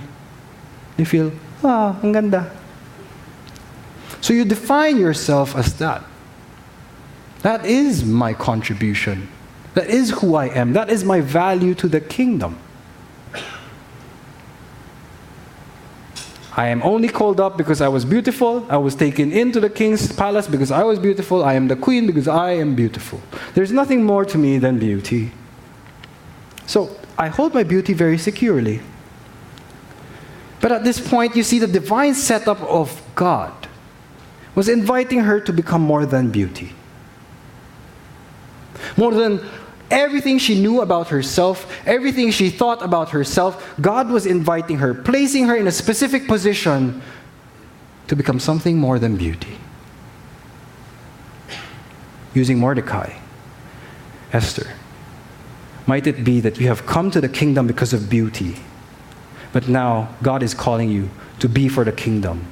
They 0.97 1.05
feel, 1.05 1.31
ah, 1.63 1.97
ang 2.01 2.11
ganda. 2.11 2.51
So 4.19 4.33
you 4.33 4.45
define 4.45 4.97
yourself 4.97 5.55
as 5.55 5.77
that. 5.77 6.03
That 7.43 7.65
is 7.65 8.03
my 8.03 8.33
contribution. 8.33 9.29
That 9.75 9.87
is 9.89 10.09
who 10.09 10.35
I 10.35 10.47
am. 10.47 10.73
That 10.73 10.89
is 10.89 11.05
my 11.05 11.21
value 11.21 11.75
to 11.75 11.87
the 11.87 12.01
kingdom. 12.01 12.57
I 16.57 16.69
am 16.69 16.81
only 16.81 17.07
called 17.07 17.39
up 17.39 17.55
because 17.55 17.81
I 17.81 17.87
was 17.87 18.03
beautiful. 18.03 18.65
I 18.67 18.77
was 18.77 18.95
taken 18.95 19.31
into 19.31 19.59
the 19.59 19.69
king's 19.69 20.11
palace 20.11 20.47
because 20.47 20.71
I 20.71 20.83
was 20.83 20.97
beautiful. 20.97 21.45
I 21.45 21.53
am 21.53 21.67
the 21.67 21.75
queen 21.75 22.07
because 22.07 22.27
I 22.27 22.53
am 22.53 22.73
beautiful. 22.73 23.21
There's 23.53 23.71
nothing 23.71 24.03
more 24.03 24.25
to 24.25 24.39
me 24.39 24.57
than 24.57 24.79
beauty. 24.79 25.31
So 26.65 26.97
I 27.15 27.27
hold 27.27 27.53
my 27.53 27.61
beauty 27.61 27.93
very 27.93 28.17
securely. 28.17 28.81
But 30.59 30.71
at 30.71 30.83
this 30.83 30.99
point, 30.99 31.35
you 31.35 31.43
see 31.43 31.59
the 31.59 31.67
divine 31.67 32.15
setup 32.15 32.59
of 32.61 33.03
God 33.13 33.53
was 34.55 34.67
inviting 34.67 35.19
her 35.19 35.39
to 35.39 35.53
become 35.53 35.81
more 35.81 36.07
than 36.07 36.31
beauty. 36.31 36.73
More 38.97 39.13
than 39.13 39.47
everything 39.89 40.37
she 40.37 40.59
knew 40.59 40.81
about 40.81 41.09
herself, 41.09 41.71
everything 41.85 42.31
she 42.31 42.49
thought 42.49 42.81
about 42.81 43.09
herself, 43.09 43.75
God 43.79 44.09
was 44.09 44.25
inviting 44.25 44.77
her, 44.79 44.93
placing 44.93 45.45
her 45.47 45.55
in 45.55 45.67
a 45.67 45.71
specific 45.71 46.27
position 46.27 47.01
to 48.07 48.15
become 48.15 48.39
something 48.39 48.77
more 48.77 48.99
than 48.99 49.17
beauty. 49.17 49.57
Using 52.33 52.59
Mordecai, 52.59 53.13
Esther. 54.31 54.67
Might 55.85 56.05
it 56.05 56.23
be 56.23 56.41
that 56.41 56.59
you 56.59 56.67
have 56.67 56.85
come 56.85 57.09
to 57.11 57.21
the 57.21 57.29
kingdom 57.29 57.65
because 57.65 57.93
of 57.93 58.09
beauty, 58.09 58.57
but 59.53 59.67
now 59.69 60.13
God 60.21 60.43
is 60.43 60.53
calling 60.53 60.89
you 60.89 61.09
to 61.39 61.47
be 61.47 61.69
for 61.69 61.85
the 61.85 61.93
kingdom 61.93 62.45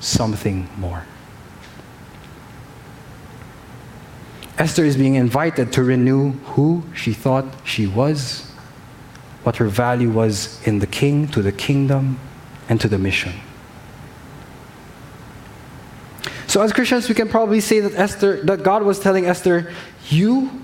something 0.00 0.68
more? 0.78 1.04
Esther 4.58 4.84
is 4.84 4.96
being 4.96 5.14
invited 5.14 5.72
to 5.72 5.82
renew 5.82 6.32
who 6.54 6.82
she 6.94 7.12
thought 7.12 7.46
she 7.64 7.86
was, 7.86 8.50
what 9.42 9.56
her 9.56 9.66
value 9.66 10.10
was 10.10 10.60
in 10.66 10.78
the 10.78 10.86
king, 10.86 11.26
to 11.28 11.42
the 11.42 11.52
kingdom, 11.52 12.18
and 12.68 12.80
to 12.80 12.88
the 12.88 12.98
mission. 12.98 13.32
So 16.46 16.60
as 16.60 16.72
Christians, 16.72 17.08
we 17.08 17.14
can 17.14 17.28
probably 17.28 17.60
say 17.60 17.80
that 17.80 17.94
Esther, 17.94 18.42
that 18.44 18.62
God 18.62 18.82
was 18.82 19.00
telling 19.00 19.24
Esther, 19.24 19.72
you 20.10 20.62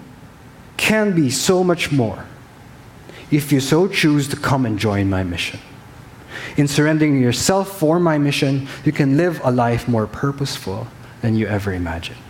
can 0.77 1.15
be 1.15 1.31
so 1.31 1.65
much 1.65 1.91
more 1.91 2.27
if 3.31 3.51
you 3.53 3.61
so 3.61 3.89
choose 3.89 4.29
to 4.29 4.37
come 4.37 4.67
and 4.67 4.79
join 4.79 5.09
my 5.09 5.25
mission. 5.25 5.61
In 6.57 6.69
surrendering 6.69 7.21
yourself 7.21 7.79
for 7.79 7.99
my 7.99 8.19
mission, 8.19 8.69
you 8.85 8.93
can 8.93 9.17
live 9.17 9.41
a 9.45 9.51
life 9.51 9.89
more 9.89 10.07
purposeful 10.07 10.87
than 11.23 11.35
you 11.37 11.47
ever 11.47 11.73
imagined. 11.73 12.28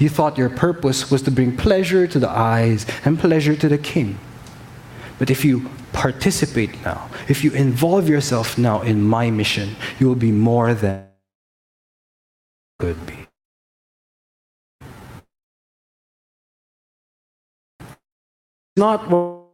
You 0.00 0.08
thought 0.08 0.38
your 0.38 0.48
purpose 0.48 1.10
was 1.10 1.20
to 1.22 1.30
bring 1.30 1.56
pleasure 1.56 2.06
to 2.06 2.18
the 2.18 2.30
eyes 2.30 2.86
and 3.04 3.18
pleasure 3.18 3.54
to 3.54 3.68
the 3.68 3.76
king. 3.76 4.18
But 5.18 5.28
if 5.30 5.44
you 5.44 5.68
participate 5.92 6.82
now, 6.82 7.10
if 7.28 7.44
you 7.44 7.52
involve 7.52 8.08
yourself 8.08 8.56
now 8.56 8.80
in 8.80 9.02
my 9.02 9.30
mission, 9.30 9.76
you 9.98 10.08
will 10.08 10.14
be 10.16 10.32
more 10.32 10.72
than 10.72 11.06
could 12.78 13.04
be. 13.06 13.26
Not 18.78 19.10
what 19.10 19.48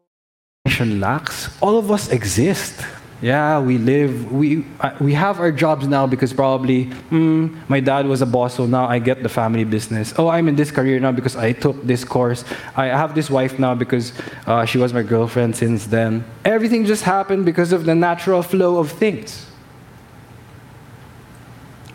mission 0.65 1.01
lacks. 1.01 1.51
All 1.61 1.77
of 1.77 1.91
us 1.91 2.09
exist 2.13 2.87
yeah, 3.23 3.61
we 3.61 3.79
live, 3.79 4.31
we, 4.31 4.67
we 5.01 5.15
have 5.15 5.41
our 5.41 5.51
jobs 5.51 5.87
now 5.87 6.07
because 6.07 6.35
probably, 6.35 6.87
mm, 7.11 7.57
my 7.69 7.81
dad 7.81 8.07
was 8.07 8.21
a 8.21 8.27
boss, 8.27 8.57
so 8.57 8.67
now 8.67 8.87
I 8.87 8.99
get 8.99 9.23
the 9.23 9.29
family 9.29 9.65
business. 9.65 10.13
Oh, 10.19 10.29
I'm 10.29 10.49
in 10.49 10.57
this 10.57 10.71
career 10.71 11.01
now 11.01 11.13
because 11.13 11.35
I 11.35 11.53
took 11.53 11.83
this 11.83 12.05
course. 12.05 12.45
I 12.77 12.87
have 12.87 13.15
this 13.15 13.31
wife 13.31 13.59
now 13.59 13.75
because 13.75 14.13
uh, 14.47 14.67
she 14.67 14.77
was 14.77 14.93
my 14.93 15.03
girlfriend 15.03 15.57
since 15.57 15.87
then. 15.87 16.25
Everything 16.45 16.85
just 16.85 17.05
happened 17.05 17.47
because 17.47 17.73
of 17.73 17.87
the 17.87 17.95
natural 17.95 18.43
flow 18.43 18.79
of 18.79 18.93
things. 18.93 19.47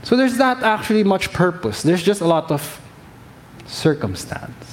So 0.01 0.15
there's 0.17 0.37
not 0.37 0.63
actually 0.63 1.03
much 1.03 1.31
purpose, 1.31 1.83
there's 1.83 2.03
just 2.03 2.21
a 2.21 2.27
lot 2.27 2.51
of 2.51 2.81
circumstance. 3.67 4.70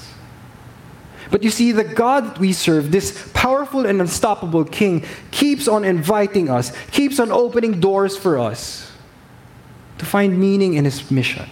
But 1.31 1.43
you 1.43 1.51
see, 1.51 1.73
the 1.73 1.85
God 1.85 2.25
that 2.25 2.39
we 2.39 2.53
serve, 2.53 2.91
this 2.91 3.31
powerful 3.35 3.87
and 3.87 4.01
unstoppable 4.01 4.65
King, 4.65 5.05
keeps 5.31 5.69
on 5.69 5.85
inviting 5.85 6.49
us, 6.49 6.73
keeps 6.91 7.21
on 7.21 7.31
opening 7.31 7.81
doors 7.81 8.17
for 8.17 8.39
us 8.39 8.91
to 9.99 10.07
find 10.07 10.39
meaning 10.39 10.75
in 10.75 10.85
his 10.85 11.11
mission. 11.11 11.49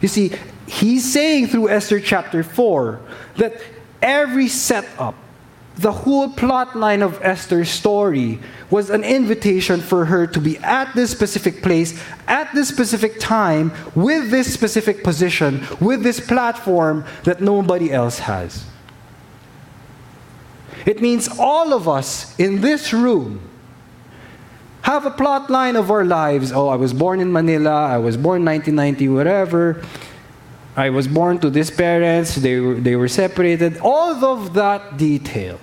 You 0.00 0.08
see, 0.08 0.32
he's 0.66 1.10
saying 1.10 1.48
through 1.48 1.68
Esther 1.68 2.00
chapter 2.00 2.42
4 2.42 3.00
that 3.36 3.62
every 4.00 4.48
setup, 4.48 5.14
the 5.76 5.92
whole 5.92 6.28
plot 6.28 6.76
line 6.76 7.02
of 7.02 7.18
Esther's 7.22 7.70
story 7.70 8.38
was 8.70 8.90
an 8.90 9.04
invitation 9.04 9.80
for 9.80 10.04
her 10.04 10.26
to 10.26 10.40
be 10.40 10.58
at 10.58 10.94
this 10.94 11.10
specific 11.10 11.62
place, 11.62 11.98
at 12.28 12.52
this 12.54 12.68
specific 12.68 13.18
time, 13.18 13.72
with 13.94 14.30
this 14.30 14.52
specific 14.52 15.02
position, 15.02 15.66
with 15.80 16.02
this 16.02 16.20
platform 16.20 17.04
that 17.24 17.40
nobody 17.40 17.90
else 17.90 18.20
has. 18.20 18.64
It 20.84 21.00
means 21.00 21.28
all 21.38 21.72
of 21.72 21.88
us 21.88 22.38
in 22.38 22.60
this 22.60 22.92
room 22.92 23.48
have 24.82 25.06
a 25.06 25.10
plot 25.10 25.48
line 25.48 25.76
of 25.76 25.90
our 25.90 26.04
lives. 26.04 26.52
Oh, 26.52 26.68
I 26.68 26.76
was 26.76 26.92
born 26.92 27.20
in 27.20 27.32
Manila, 27.32 27.86
I 27.86 27.98
was 27.98 28.16
born 28.16 28.44
1990, 28.44 29.08
whatever. 29.08 29.82
I 30.76 30.88
was 30.90 31.06
born 31.06 31.38
to 31.40 31.50
these 31.50 31.70
parents, 31.70 32.36
they 32.36 32.58
they 32.58 32.96
were 32.96 33.08
separated. 33.08 33.78
All 33.82 34.24
of 34.24 34.54
that 34.54 34.96
detail 34.96 35.58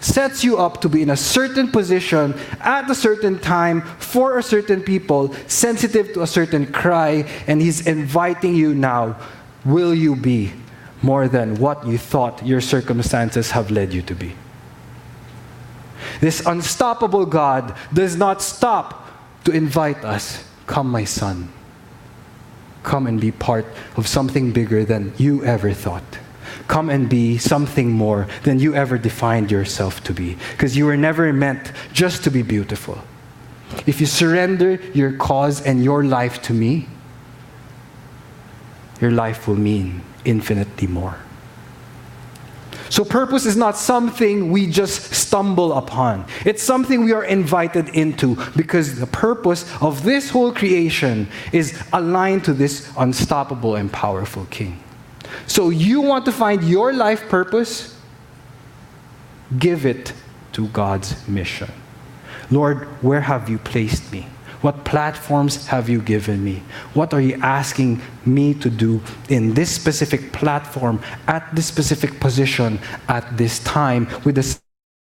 sets 0.00 0.44
you 0.44 0.58
up 0.58 0.80
to 0.82 0.88
be 0.88 1.02
in 1.02 1.10
a 1.10 1.16
certain 1.16 1.70
position 1.70 2.34
at 2.60 2.90
a 2.90 2.94
certain 2.94 3.38
time 3.38 3.80
for 3.98 4.38
a 4.38 4.42
certain 4.42 4.82
people, 4.82 5.32
sensitive 5.46 6.12
to 6.12 6.22
a 6.22 6.26
certain 6.26 6.66
cry, 6.66 7.24
and 7.46 7.62
He's 7.62 7.86
inviting 7.86 8.54
you 8.54 8.74
now. 8.74 9.16
Will 9.64 9.94
you 9.94 10.16
be 10.16 10.52
more 11.00 11.28
than 11.28 11.56
what 11.56 11.86
you 11.86 11.96
thought 11.96 12.44
your 12.44 12.60
circumstances 12.60 13.52
have 13.52 13.70
led 13.70 13.94
you 13.94 14.02
to 14.02 14.14
be? 14.14 14.34
This 16.20 16.44
unstoppable 16.44 17.24
God 17.24 17.74
does 17.94 18.16
not 18.16 18.42
stop 18.42 19.06
to 19.44 19.52
invite 19.52 20.04
us. 20.04 20.44
Come, 20.66 20.90
my 20.90 21.04
son 21.04 21.48
come 22.84 23.06
and 23.08 23.20
be 23.20 23.32
part 23.32 23.66
of 23.96 24.06
something 24.06 24.52
bigger 24.52 24.84
than 24.84 25.12
you 25.16 25.44
ever 25.44 25.72
thought. 25.72 26.04
Come 26.68 26.88
and 26.88 27.08
be 27.08 27.36
something 27.38 27.90
more 27.90 28.28
than 28.44 28.60
you 28.60 28.74
ever 28.74 28.96
defined 28.96 29.50
yourself 29.50 30.04
to 30.04 30.12
be. 30.12 30.36
Because 30.52 30.76
you 30.76 30.86
were 30.86 30.96
never 30.96 31.32
meant 31.32 31.72
just 31.92 32.22
to 32.24 32.30
be 32.30 32.42
beautiful. 32.42 33.02
If 33.86 34.00
you 34.00 34.06
surrender 34.06 34.78
your 34.94 35.12
cause 35.12 35.60
and 35.60 35.82
your 35.82 36.04
life 36.04 36.40
to 36.42 36.52
me, 36.52 36.86
your 39.00 39.10
life 39.10 39.48
will 39.48 39.56
mean 39.56 40.02
infinitely 40.24 40.86
more. 40.86 41.18
So, 42.94 43.04
purpose 43.04 43.44
is 43.44 43.56
not 43.56 43.76
something 43.76 44.52
we 44.52 44.68
just 44.68 45.12
stumble 45.12 45.72
upon. 45.72 46.26
It's 46.44 46.62
something 46.62 47.02
we 47.02 47.10
are 47.10 47.24
invited 47.24 47.88
into 47.88 48.36
because 48.54 49.00
the 49.00 49.08
purpose 49.08 49.68
of 49.82 50.04
this 50.04 50.30
whole 50.30 50.52
creation 50.52 51.26
is 51.52 51.76
aligned 51.92 52.44
to 52.44 52.52
this 52.52 52.88
unstoppable 52.96 53.74
and 53.74 53.92
powerful 53.92 54.46
King. 54.48 54.78
So, 55.48 55.70
you 55.70 56.02
want 56.02 56.24
to 56.26 56.30
find 56.30 56.62
your 56.62 56.92
life 56.92 57.28
purpose? 57.28 57.98
Give 59.58 59.84
it 59.84 60.12
to 60.52 60.68
God's 60.68 61.26
mission. 61.26 61.72
Lord, 62.48 62.86
where 63.02 63.22
have 63.22 63.48
you 63.48 63.58
placed 63.58 64.12
me? 64.12 64.28
What 64.64 64.82
platforms 64.86 65.66
have 65.66 65.90
you 65.90 66.00
given 66.00 66.42
me? 66.42 66.62
What 66.94 67.12
are 67.12 67.20
you 67.20 67.36
asking 67.42 68.00
me 68.24 68.54
to 68.64 68.70
do 68.70 69.02
in 69.28 69.52
this 69.52 69.68
specific 69.68 70.32
platform, 70.32 71.02
at 71.28 71.54
this 71.54 71.66
specific 71.66 72.18
position, 72.18 72.78
at 73.06 73.36
this 73.36 73.58
time, 73.58 74.08
with 74.24 74.36
the 74.36 74.58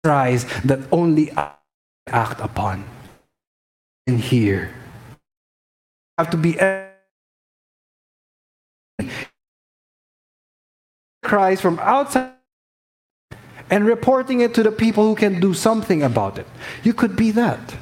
rise 0.03 0.45
that 0.63 0.79
only 0.91 1.31
I 1.37 1.53
act 2.07 2.41
upon? 2.41 2.85
In 4.07 4.17
here, 4.17 4.73
have 6.17 6.31
to 6.31 6.37
be 6.37 6.57
cries 11.21 11.61
from 11.61 11.77
outside 11.83 12.33
and 13.69 13.85
reporting 13.85 14.41
it 14.41 14.55
to 14.55 14.63
the 14.63 14.71
people 14.71 15.05
who 15.05 15.13
can 15.13 15.39
do 15.39 15.53
something 15.53 16.01
about 16.01 16.39
it. 16.39 16.47
You 16.83 16.95
could 16.95 17.15
be 17.15 17.29
that. 17.29 17.75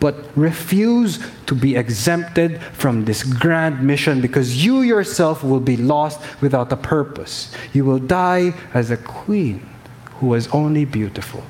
But 0.00 0.14
refuse 0.36 1.18
to 1.46 1.54
be 1.54 1.76
exempted 1.76 2.62
from 2.72 3.04
this 3.04 3.24
grand 3.24 3.82
mission 3.82 4.20
because 4.20 4.64
you 4.64 4.82
yourself 4.82 5.42
will 5.42 5.60
be 5.60 5.76
lost 5.76 6.20
without 6.40 6.72
a 6.72 6.76
purpose. 6.76 7.52
You 7.72 7.84
will 7.84 7.98
die 7.98 8.54
as 8.74 8.90
a 8.90 8.96
queen 8.96 9.68
who 10.20 10.28
was 10.28 10.48
only 10.48 10.84
beautiful. 10.84 11.44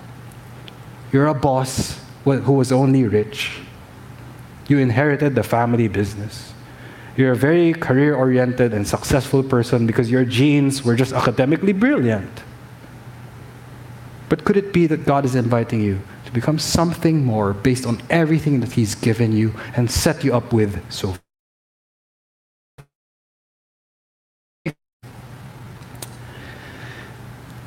You're 1.13 1.27
a 1.27 1.35
boss 1.35 2.01
who 2.25 2.53
was 2.53 2.73
only 2.73 3.05
rich. 3.05 3.59
You 4.69 4.79
inherited 4.79 5.35
the 5.35 5.43
family 5.43 5.89
business. 5.89 6.53
You're 7.17 7.33
a 7.33 7.37
very 7.37 7.73
career 7.73 8.15
oriented 8.15 8.73
and 8.73 8.87
successful 8.87 9.43
person 9.43 9.87
because 9.87 10.11
your 10.11 10.25
genes 10.25 10.85
were 10.85 10.95
just 10.95 11.13
academically 11.13 11.73
brilliant. 11.73 12.31
But 14.29 14.45
could 14.45 14.57
it 14.57 14.73
be 14.73 14.87
that 14.87 15.05
God 15.05 15.25
is 15.25 15.35
inviting 15.35 15.81
you 15.81 16.01
to 16.29 16.35
become 16.35 16.59
something 16.59 17.25
more 17.25 17.55
based 17.55 17.87
on 17.87 18.03
everything 18.11 18.61
that 18.61 18.73
He's 18.73 18.95
given 18.95 19.33
you 19.33 19.55
and 19.75 19.91
set 19.91 20.23
you 20.23 20.35
up 20.35 20.53
with 20.53 20.79
so 20.93 21.15
far? 21.15 21.21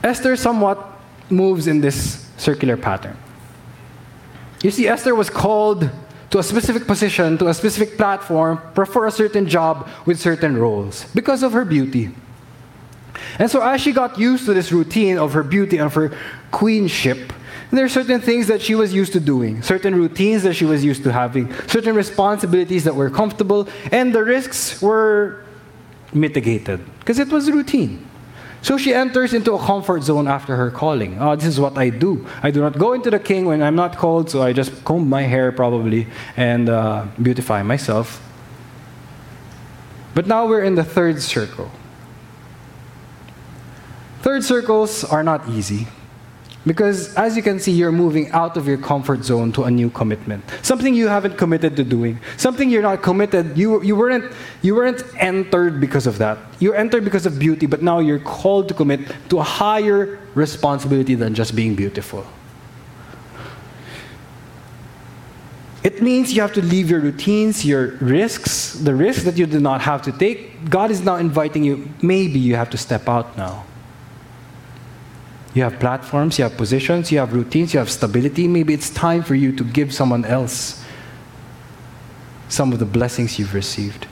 Esther 0.03 0.36
somewhat 0.36 0.78
moves 1.30 1.66
in 1.66 1.82
this 1.82 2.30
circular 2.38 2.78
pattern. 2.78 3.18
You 4.62 4.70
see, 4.70 4.88
Esther 4.88 5.16
was 5.16 5.32
called 5.32 5.89
to 6.30 6.38
a 6.38 6.43
specific 6.43 6.86
position, 6.86 7.39
to 7.39 7.47
a 7.47 7.53
specific 7.55 7.97
platform, 7.97 8.62
for 8.76 9.07
a 9.07 9.12
certain 9.12 9.47
job 9.47 9.89
with 10.05 10.20
certain 10.20 10.55
roles 10.55 11.05
because 11.16 11.41
of 11.41 11.53
her 11.53 11.66
beauty. 11.66 12.12
And 13.39 13.49
so, 13.49 13.62
as 13.62 13.82
she 13.82 13.91
got 13.91 14.20
used 14.20 14.45
to 14.45 14.53
this 14.53 14.72
routine 14.72 15.18
of 15.18 15.34
her 15.34 15.43
beauty 15.43 15.78
and 15.78 15.88
of 15.88 15.93
her 15.95 16.16
queenship, 16.51 17.34
there 17.72 17.86
are 17.86 17.89
certain 17.89 18.19
things 18.19 18.47
that 18.47 18.61
she 18.61 18.76
was 18.76 18.93
used 18.93 19.13
to 19.13 19.19
doing, 19.19 19.61
certain 19.61 19.95
routines 19.95 20.43
that 20.43 20.55
she 20.55 20.65
was 20.65 20.84
used 20.84 21.03
to 21.03 21.11
having, 21.11 21.51
certain 21.67 21.95
responsibilities 21.95 22.84
that 22.84 22.95
were 22.95 23.09
comfortable, 23.09 23.67
and 23.91 24.13
the 24.13 24.24
risks 24.24 24.82
were 24.82 25.45
mitigated 26.13 26.80
because 26.99 27.17
it 27.17 27.30
was 27.30 27.49
routine. 27.49 28.07
So 28.61 28.78
she 28.78 28.93
enters 28.93 29.34
into 29.34 29.53
a 29.53 29.59
comfort 29.59 30.03
zone 30.03 30.28
after 30.28 30.55
her 30.55 30.69
calling. 30.69 31.17
Oh, 31.19 31.36
this 31.36 31.45
is 31.45 31.59
what 31.59 31.78
I 31.78 31.89
do. 31.89 32.28
I 32.43 32.51
do 32.51 32.61
not 32.61 32.78
go 32.78 32.93
into 32.93 33.09
the 33.09 33.19
king 33.19 33.45
when 33.45 33.63
I'm 33.63 33.76
not 33.76 33.97
called, 33.97 34.30
so 34.30 34.43
I 34.43 34.53
just 34.53 34.84
comb 34.86 35.09
my 35.09 35.24
hair 35.24 35.51
probably 35.51 36.07
and 36.38 36.69
uh, 36.69 37.07
beautify 37.19 37.63
myself. 37.63 38.22
But 40.13 40.28
now 40.28 40.45
we're 40.45 40.63
in 40.63 40.76
the 40.76 40.84
third 40.84 41.22
circle. 41.22 41.72
Third 44.22 44.43
circles 44.43 45.03
are 45.03 45.24
not 45.24 45.49
easy. 45.49 45.88
Because 46.66 47.16
as 47.16 47.36
you 47.36 47.41
can 47.41 47.59
see, 47.59 47.72
you're 47.72 47.91
moving 47.91 48.30
out 48.32 48.55
of 48.55 48.68
your 48.68 48.78
comfort 48.78 49.24
zone 49.24 49.51
to 49.53 49.64
a 49.64 49.72
new 49.72 49.89
commitment. 49.89 50.43
Something 50.62 50.93
you 50.93 51.07
haven't 51.07 51.36
committed 51.38 51.76
to 51.78 51.84
doing. 51.84 52.20
Something 52.38 52.70
you're 52.70 52.84
not 52.84 53.01
committed. 53.01 53.57
You, 53.57 53.82
you, 53.82 53.95
weren't, 53.95 54.32
you 54.62 54.76
weren't 54.76 55.03
entered 55.18 55.82
because 55.82 56.05
of 56.05 56.20
that. 56.20 56.38
You 56.59 56.74
entered 56.74 57.03
because 57.03 57.26
of 57.26 57.39
beauty, 57.39 57.66
but 57.66 57.82
now 57.82 57.97
you're 57.97 58.20
called 58.20 58.68
to 58.68 58.76
commit 58.76 58.99
to 59.30 59.39
a 59.39 59.43
higher 59.43 60.20
responsibility 60.36 61.16
than 61.16 61.34
just 61.34 61.55
being 61.55 61.74
beautiful. 61.74 62.26
It 65.84 65.99
means 65.99 66.32
you 66.32 66.43
have 66.43 66.53
to 66.53 66.62
leave 66.62 66.91
your 66.91 66.99
routines, 66.99 67.66
your 67.66 67.97
risks, 68.01 68.74
the 68.74 68.93
risks 68.93 69.24
that 69.24 69.36
you 69.36 69.47
did 69.47 69.64
not 69.64 69.82
have 69.82 70.03
to 70.03 70.12
take. 70.12 70.70
God 70.70 70.91
is 70.91 71.03
now 71.03 71.16
inviting 71.16 71.64
you. 71.64 71.89
Maybe 72.03 72.38
you 72.38 72.55
have 72.55 72.70
to 72.70 72.78
step 72.78 73.09
out 73.09 73.36
now. 73.36 73.66
You 75.54 75.64
have 75.64 75.80
platforms, 75.80 76.38
you 76.39 76.43
have 76.43 76.56
positions, 76.56 77.12
you 77.12 77.20
have 77.20 77.34
routines, 77.34 77.74
you 77.74 77.80
have 77.80 77.89
stability. 77.89 78.47
Maybe 78.47 78.74
it's 78.74 78.89
time 78.89 79.22
for 79.22 79.36
you 79.36 79.52
to 79.58 79.64
give 79.64 79.93
someone 79.93 80.24
else 80.24 80.84
some 82.47 82.72
of 82.72 82.80
the 82.80 82.86
blessings 82.86 83.38
you've 83.38 83.54
received. 83.54 84.08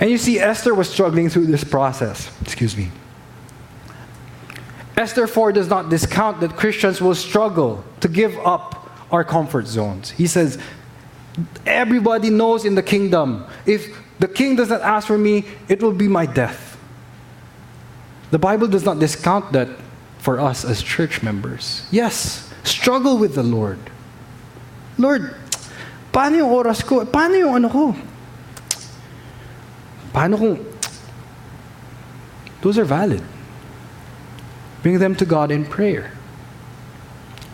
And 0.00 0.10
you 0.10 0.18
see, 0.18 0.38
Esther 0.38 0.74
was 0.74 0.90
struggling 0.90 1.28
through 1.28 1.46
this 1.46 1.62
process. 1.64 2.30
Excuse 2.42 2.76
me. 2.76 2.90
Esther 4.96 5.26
4 5.26 5.52
does 5.52 5.68
not 5.68 5.88
discount 5.88 6.40
that 6.40 6.56
Christians 6.56 7.00
will 7.00 7.14
struggle 7.14 7.84
to 8.00 8.08
give 8.08 8.36
up 8.40 8.90
our 9.10 9.24
comfort 9.24 9.66
zones. 9.66 10.10
He 10.10 10.26
says, 10.26 10.58
Everybody 11.64 12.30
knows 12.30 12.64
in 12.64 12.74
the 12.74 12.82
kingdom, 12.82 13.46
if 13.64 13.96
the 14.18 14.28
king 14.28 14.56
does 14.56 14.68
not 14.68 14.82
ask 14.82 15.06
for 15.06 15.16
me, 15.16 15.44
it 15.68 15.82
will 15.82 15.92
be 15.92 16.08
my 16.08 16.26
death. 16.26 16.71
The 18.32 18.38
Bible 18.38 18.66
does 18.66 18.84
not 18.84 18.98
discount 18.98 19.52
that 19.52 19.68
for 20.16 20.40
us 20.40 20.64
as 20.64 20.82
church 20.82 21.22
members. 21.22 21.84
Yes, 21.90 22.48
struggle 22.64 23.18
with 23.18 23.34
the 23.34 23.42
Lord. 23.42 23.78
Lord, 24.96 25.36
paano 26.16 26.40
yung 26.40 26.48
oras 26.48 26.80
ko? 26.80 27.04
Paano 27.04 27.36
yung 27.36 27.52
ano 27.52 27.68
ko? 27.68 27.94
Paano 30.16 30.38
kung... 30.40 30.56
Those 32.64 32.78
are 32.78 32.88
valid. 32.88 33.20
Bring 34.80 34.98
them 34.98 35.14
to 35.16 35.26
God 35.28 35.52
in 35.52 35.66
prayer. 35.66 36.16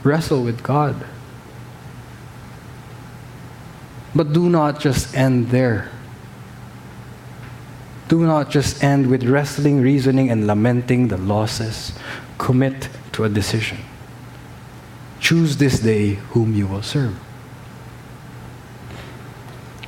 Wrestle 0.04 0.44
with 0.44 0.62
God. 0.62 0.94
But 4.14 4.32
do 4.32 4.48
not 4.48 4.78
just 4.78 5.10
end 5.16 5.50
there 5.50 5.90
do 8.08 8.26
not 8.26 8.50
just 8.50 8.82
end 8.82 9.06
with 9.06 9.24
wrestling, 9.24 9.82
reasoning, 9.82 10.30
and 10.30 10.46
lamenting 10.46 11.08
the 11.08 11.18
losses. 11.18 11.92
Commit 12.38 12.88
to 13.12 13.24
a 13.24 13.28
decision. 13.28 13.78
Choose 15.20 15.58
this 15.58 15.80
day 15.80 16.14
whom 16.32 16.54
you 16.54 16.66
will 16.66 16.82
serve. 16.82 17.18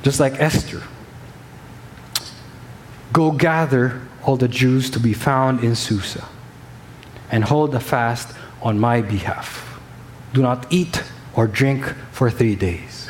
Just 0.03 0.19
like 0.19 0.39
Esther. 0.39 0.83
Go 3.11 3.31
gather 3.31 4.01
all 4.23 4.37
the 4.37 4.47
Jews 4.47 4.89
to 4.91 4.99
be 4.99 5.13
found 5.13 5.63
in 5.63 5.75
Susa 5.75 6.25
and 7.31 7.43
hold 7.43 7.73
a 7.73 7.79
fast 7.79 8.35
on 8.61 8.79
my 8.79 9.01
behalf. 9.01 9.79
Do 10.33 10.41
not 10.41 10.71
eat 10.71 11.03
or 11.33 11.47
drink 11.47 11.85
for 12.11 12.29
three 12.29 12.55
days, 12.55 13.09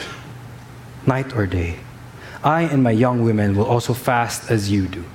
night 1.06 1.36
or 1.36 1.46
day 1.46 1.80
I 2.44 2.64
and 2.64 2.82
my 2.84 2.92
young 2.92 3.24
women 3.24 3.56
will 3.56 3.66
also 3.66 3.94
fast 3.94 4.50
as 4.50 4.72
you 4.72 4.88
do. 4.88 5.06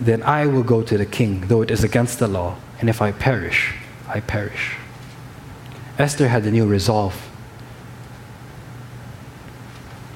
Then 0.00 0.22
I 0.22 0.46
will 0.46 0.62
go 0.62 0.82
to 0.82 0.96
the 0.96 1.06
king, 1.06 1.46
though 1.48 1.62
it 1.62 1.70
is 1.70 1.84
against 1.84 2.18
the 2.18 2.28
law, 2.28 2.56
and 2.80 2.88
if 2.88 3.02
I 3.02 3.12
perish, 3.12 3.74
I 4.08 4.20
perish. 4.20 4.76
Esther 5.98 6.28
had 6.28 6.46
a 6.46 6.50
new 6.50 6.66
resolve. 6.66 7.28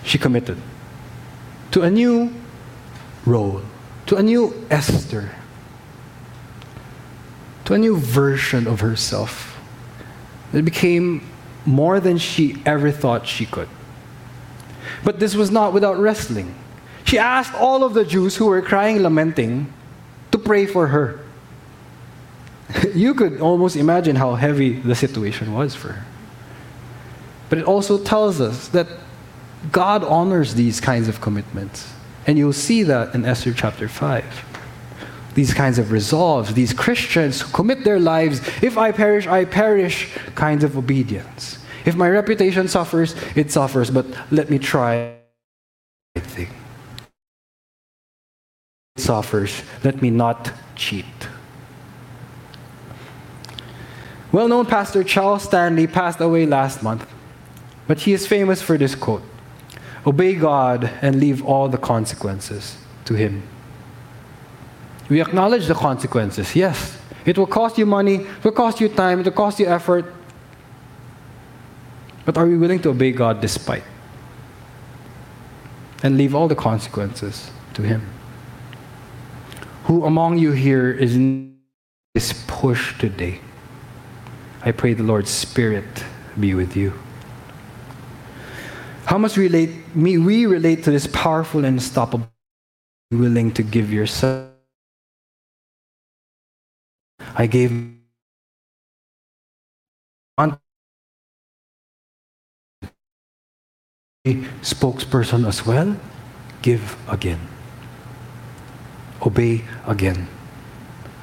She 0.02 0.16
committed 0.16 0.58
to 1.72 1.82
a 1.82 1.90
new 1.90 2.32
role, 3.26 3.62
to 4.06 4.16
a 4.16 4.22
new 4.22 4.54
Esther, 4.70 5.34
to 7.64 7.74
a 7.74 7.78
new 7.78 7.96
version 7.96 8.66
of 8.66 8.80
herself 8.80 9.58
that 10.52 10.64
became 10.64 11.26
more 11.66 11.98
than 12.00 12.18
she 12.18 12.62
ever 12.64 12.90
thought 12.90 13.26
she 13.26 13.44
could. 13.44 13.68
But 15.04 15.18
this 15.18 15.34
was 15.34 15.50
not 15.50 15.72
without 15.72 15.98
wrestling. 15.98 16.54
She 17.04 17.18
asked 17.18 17.54
all 17.54 17.84
of 17.84 17.94
the 17.94 18.04
Jews 18.04 18.36
who 18.36 18.46
were 18.46 18.62
crying, 18.62 19.02
lamenting, 19.02 19.72
to 20.32 20.38
pray 20.38 20.66
for 20.66 20.88
her. 20.88 21.20
you 22.94 23.14
could 23.14 23.40
almost 23.40 23.76
imagine 23.76 24.16
how 24.16 24.34
heavy 24.34 24.72
the 24.72 24.94
situation 24.94 25.52
was 25.52 25.74
for 25.74 25.92
her. 25.92 26.06
But 27.48 27.58
it 27.58 27.64
also 27.64 27.98
tells 27.98 28.40
us 28.40 28.68
that 28.68 28.88
God 29.70 30.02
honors 30.04 30.54
these 30.54 30.80
kinds 30.80 31.08
of 31.08 31.20
commitments. 31.20 31.92
And 32.26 32.38
you'll 32.38 32.52
see 32.52 32.82
that 32.84 33.14
in 33.14 33.24
Esther 33.24 33.52
chapter 33.52 33.88
5. 33.88 34.24
These 35.34 35.52
kinds 35.52 35.78
of 35.78 35.92
resolves, 35.92 36.54
these 36.54 36.72
Christians 36.72 37.40
who 37.40 37.52
commit 37.52 37.84
their 37.84 37.98
lives, 37.98 38.40
if 38.62 38.78
I 38.78 38.92
perish, 38.92 39.26
I 39.26 39.44
perish, 39.44 40.16
kinds 40.34 40.64
of 40.64 40.78
obedience. 40.78 41.58
If 41.84 41.96
my 41.96 42.08
reputation 42.08 42.68
suffers, 42.68 43.14
it 43.34 43.50
suffers, 43.50 43.90
but 43.90 44.06
let 44.30 44.50
me 44.50 44.58
try 44.58 45.16
thing. 46.16 46.48
It 48.96 49.02
suffers, 49.02 49.62
let 49.82 50.00
me 50.00 50.10
not 50.10 50.52
cheat. 50.76 51.04
Well 54.32 54.48
known 54.48 54.66
pastor 54.66 55.04
Charles 55.04 55.44
Stanley 55.44 55.86
passed 55.86 56.20
away 56.20 56.46
last 56.46 56.82
month, 56.82 57.06
but 57.86 58.00
he 58.00 58.12
is 58.12 58.26
famous 58.26 58.60
for 58.60 58.76
this 58.76 58.94
quote 58.94 59.22
Obey 60.06 60.34
God 60.34 60.90
and 61.02 61.20
leave 61.20 61.44
all 61.44 61.68
the 61.68 61.78
consequences 61.78 62.76
to 63.04 63.14
Him. 63.14 63.42
We 65.08 65.20
acknowledge 65.20 65.66
the 65.66 65.74
consequences, 65.74 66.56
yes. 66.56 66.98
It 67.24 67.38
will 67.38 67.46
cost 67.46 67.78
you 67.78 67.86
money, 67.86 68.16
it 68.16 68.44
will 68.44 68.52
cost 68.52 68.80
you 68.80 68.88
time, 68.88 69.20
it 69.20 69.24
will 69.24 69.32
cost 69.32 69.58
you 69.60 69.66
effort, 69.66 70.12
but 72.24 72.36
are 72.36 72.46
we 72.46 72.56
willing 72.56 72.80
to 72.80 72.90
obey 72.90 73.12
God 73.12 73.40
despite? 73.40 73.84
And 76.02 76.16
leave 76.16 76.34
all 76.34 76.48
the 76.48 76.54
consequences 76.54 77.50
to 77.74 77.82
Him? 77.82 78.06
Who 79.84 80.04
among 80.04 80.38
you 80.38 80.52
here 80.52 80.90
is 80.90 81.16
this 82.14 82.44
push 82.46 82.98
today? 82.98 83.40
I 84.62 84.72
pray 84.72 84.94
the 84.94 85.02
Lord's 85.02 85.30
Spirit 85.30 86.04
be 86.38 86.54
with 86.54 86.74
you. 86.76 86.92
How 89.04 89.18
much 89.18 89.36
relate, 89.36 89.94
me, 89.94 90.16
we 90.16 90.46
relate 90.46 90.84
to 90.84 90.90
this 90.90 91.06
powerful 91.06 91.64
and 91.64 91.76
unstoppable, 91.76 92.28
willing 93.10 93.52
to 93.52 93.62
give 93.62 93.92
yourself. 93.92 94.50
I 97.36 97.46
gave 97.46 97.94
spokesperson 104.24 105.46
as 105.46 105.66
well. 105.66 105.94
Give 106.62 106.96
again. 107.08 107.40
Obey 109.20 109.64
again. 109.86 110.28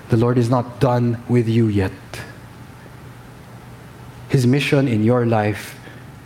The 0.09 0.17
Lord 0.17 0.37
is 0.37 0.51
not 0.51 0.79
done 0.79 1.17
with 1.27 1.49
you 1.49 1.67
yet. 1.67 1.91
His 4.29 4.45
mission 4.45 4.87
in 4.87 5.03
your 5.03 5.25
life 5.25 5.79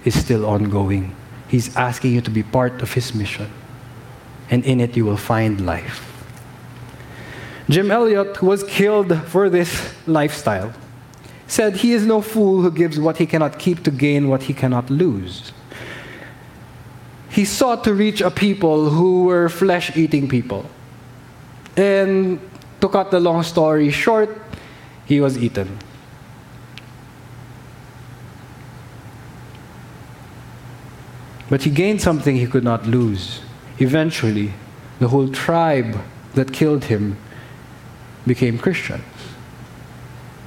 is 0.04 0.20
still 0.20 0.46
ongoing. 0.46 1.16
He's 1.48 1.74
asking 1.78 2.12
you 2.12 2.20
to 2.20 2.30
be 2.30 2.44
part 2.44 2.82
of 2.82 2.92
His 2.92 3.16
mission. 3.16 3.50
And 4.50 4.66
in 4.66 4.82
it, 4.82 4.98
you 4.98 5.06
will 5.06 5.18
find 5.18 5.66
life. 5.66 6.12
Jim 7.70 7.90
Elliot, 7.90 8.36
who 8.38 8.48
was 8.48 8.66
killed 8.66 9.18
for 9.28 9.50
this 9.50 9.94
lifestyle, 10.08 10.74
said, 11.48 11.78
He 11.78 11.94
is 11.94 12.06
no 12.06 12.20
fool 12.20 12.64
who 12.64 12.70
gives 12.70 13.00
what 13.00 13.16
he 13.16 13.26
cannot 13.26 13.60
keep 13.60 13.82
to 13.84 13.92
gain 13.92 14.28
what 14.28 14.44
he 14.44 14.54
cannot 14.54 14.90
lose. 14.90 15.54
He 17.36 17.44
sought 17.44 17.84
to 17.84 17.94
reach 17.94 18.22
a 18.22 18.32
people 18.32 18.90
who 18.92 19.26
were 19.26 19.50
flesh 19.50 19.98
eating 19.98 20.30
people. 20.30 20.66
And 21.76 22.40
to 22.80 22.88
cut 22.88 23.12
the 23.12 23.20
long 23.20 23.44
story 23.44 23.92
short, 23.92 24.30
he 25.06 25.20
was 25.20 25.38
eaten. 25.38 25.78
But 31.50 31.64
he 31.64 31.72
gained 31.72 32.02
something 32.02 32.38
he 32.38 32.48
could 32.48 32.64
not 32.64 32.88
lose. 32.88 33.42
Eventually, 33.80 34.54
the 35.00 35.10
whole 35.10 35.28
tribe 35.28 35.98
that 36.36 36.54
killed 36.54 36.86
him 36.86 37.18
became 38.26 38.58
Christians. 38.58 39.04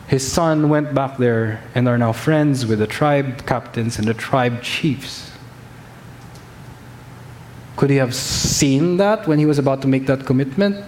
His 0.07 0.27
son 0.27 0.71
went 0.71 0.95
back 0.95 1.19
there 1.19 1.63
and 1.75 1.87
are 1.87 1.99
now 1.99 2.13
friends 2.13 2.65
with 2.65 2.79
the 2.79 2.87
tribe 2.87 3.45
captains 3.45 3.99
and 3.99 4.09
the 4.09 4.15
tribe 4.15 4.63
chiefs. 4.63 5.33
Could 7.79 7.91
he 7.91 7.97
have 7.97 8.13
seen 8.13 8.97
that 8.97 9.29
when 9.29 9.39
he 9.39 9.47
was 9.47 9.61
about 9.61 9.83
to 9.83 9.89
make 9.89 10.07
that 10.07 10.27
commitment? 10.27 10.85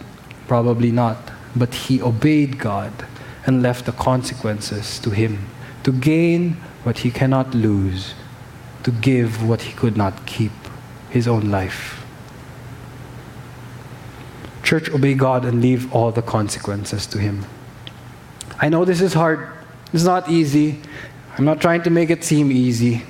Probably 0.49 0.91
not. 0.91 1.16
But 1.55 1.72
he 1.72 2.03
obeyed 2.03 2.59
God 2.59 2.93
and 3.47 3.62
left 3.62 3.86
the 3.86 3.93
consequences 3.93 4.99
to 4.99 5.11
him 5.11 5.47
to 5.84 5.93
gain 5.93 6.57
what 6.82 6.99
he 6.99 7.12
cannot 7.12 7.55
lose 7.55 8.14
to 8.82 8.91
give 8.91 9.49
what 9.49 9.62
he 9.62 9.72
could 9.72 9.97
not 9.97 10.26
keep 10.26 10.51
his 11.11 11.28
own 11.28 11.49
life. 11.49 12.05
Church, 14.64 14.91
obey 14.91 15.14
God 15.14 15.45
and 15.45 15.61
leave 15.62 15.95
all 15.95 16.11
the 16.11 16.22
consequences 16.22 17.07
to 17.07 17.18
him. 17.18 17.45
I 18.59 18.68
know 18.68 18.84
this 18.84 19.01
is 19.01 19.14
hard, 19.14 19.49
it's 19.93 20.03
not 20.03 20.28
easy. 20.28 20.80
I'm 21.38 21.45
not 21.45 21.61
trying 21.61 21.82
to 21.82 21.91
make 21.91 22.11
it 22.11 22.24
seem 22.24 22.51
easy. 22.51 23.03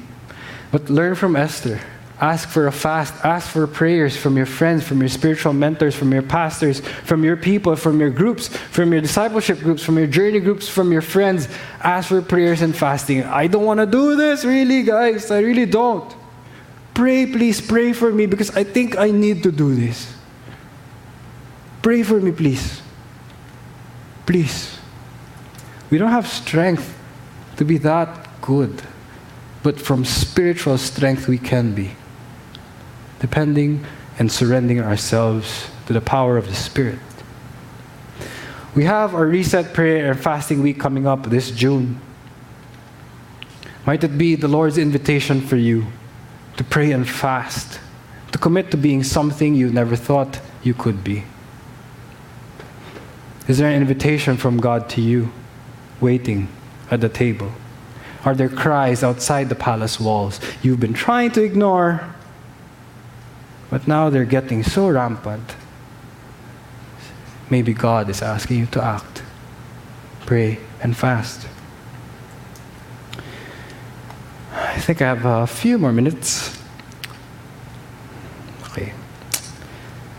But 0.70 0.90
learn 0.90 1.14
from 1.14 1.34
Esther. 1.34 1.80
Ask 2.20 2.50
for 2.50 2.66
a 2.66 2.72
fast. 2.72 3.14
Ask 3.24 3.48
for 3.48 3.66
prayers 3.66 4.14
from 4.14 4.36
your 4.36 4.44
friends, 4.44 4.86
from 4.86 5.00
your 5.00 5.08
spiritual 5.08 5.54
mentors, 5.54 5.96
from 5.96 6.12
your 6.12 6.22
pastors, 6.22 6.80
from 6.80 7.24
your 7.24 7.36
people, 7.36 7.74
from 7.76 7.98
your 7.98 8.10
groups, 8.10 8.48
from 8.48 8.92
your 8.92 9.00
discipleship 9.00 9.60
groups, 9.60 9.82
from 9.82 9.96
your 9.96 10.06
journey 10.06 10.38
groups, 10.38 10.68
from 10.68 10.92
your 10.92 11.00
friends. 11.00 11.48
Ask 11.82 12.10
for 12.10 12.20
prayers 12.20 12.60
and 12.60 12.76
fasting. 12.76 13.24
I 13.24 13.46
don't 13.46 13.64
want 13.64 13.80
to 13.80 13.86
do 13.86 14.16
this, 14.16 14.44
really, 14.44 14.82
guys. 14.82 15.30
I 15.30 15.40
really 15.40 15.64
don't. 15.64 16.14
Pray, 16.92 17.24
please, 17.24 17.58
pray 17.62 17.94
for 17.94 18.12
me 18.12 18.26
because 18.26 18.54
I 18.54 18.64
think 18.64 18.98
I 18.98 19.10
need 19.10 19.42
to 19.44 19.50
do 19.50 19.74
this. 19.74 20.14
Pray 21.80 22.02
for 22.02 22.20
me, 22.20 22.32
please. 22.32 22.82
Please. 24.26 24.78
We 25.88 25.96
don't 25.96 26.10
have 26.10 26.28
strength 26.28 26.94
to 27.56 27.64
be 27.64 27.78
that 27.78 28.42
good, 28.42 28.82
but 29.62 29.80
from 29.80 30.04
spiritual 30.04 30.76
strength 30.76 31.26
we 31.26 31.38
can 31.38 31.74
be 31.74 31.92
depending 33.20 33.84
and 34.18 34.30
surrendering 34.30 34.80
ourselves 34.80 35.70
to 35.86 35.92
the 35.92 36.00
power 36.00 36.36
of 36.36 36.46
the 36.46 36.54
Spirit. 36.54 36.98
We 38.74 38.84
have 38.84 39.14
our 39.14 39.26
reset 39.26 39.72
prayer 39.72 40.10
and 40.10 40.20
fasting 40.20 40.62
week 40.62 40.78
coming 40.78 41.06
up 41.06 41.24
this 41.24 41.50
June. 41.50 42.00
Might 43.86 44.04
it 44.04 44.18
be 44.18 44.34
the 44.34 44.48
Lord's 44.48 44.78
invitation 44.78 45.40
for 45.40 45.56
you 45.56 45.86
to 46.56 46.64
pray 46.64 46.92
and 46.92 47.08
fast, 47.08 47.80
to 48.32 48.38
commit 48.38 48.70
to 48.70 48.76
being 48.76 49.02
something 49.02 49.54
you 49.54 49.70
never 49.70 49.96
thought 49.96 50.40
you 50.62 50.74
could 50.74 51.02
be? 51.02 51.24
Is 53.48 53.58
there 53.58 53.68
an 53.68 53.80
invitation 53.80 54.36
from 54.36 54.58
God 54.58 54.88
to 54.90 55.00
you 55.00 55.32
waiting 56.00 56.48
at 56.90 57.00
the 57.00 57.08
table? 57.08 57.50
Are 58.24 58.34
there 58.34 58.48
cries 58.48 59.02
outside 59.02 59.48
the 59.48 59.54
palace 59.54 59.98
walls 59.98 60.38
you've 60.62 60.78
been 60.78 60.92
trying 60.92 61.32
to 61.32 61.42
ignore 61.42 62.14
but 63.70 63.86
now 63.86 64.10
they're 64.10 64.24
getting 64.24 64.62
so 64.62 64.88
rampant. 64.88 65.54
Maybe 67.48 67.72
God 67.72 68.10
is 68.10 68.20
asking 68.20 68.58
you 68.58 68.66
to 68.66 68.82
act, 68.82 69.22
pray, 70.26 70.58
and 70.82 70.96
fast. 70.96 71.46
I 74.52 74.78
think 74.78 75.00
I 75.00 75.06
have 75.06 75.24
a 75.24 75.46
few 75.46 75.78
more 75.78 75.92
minutes. 75.92 76.58
Okay. 78.64 78.92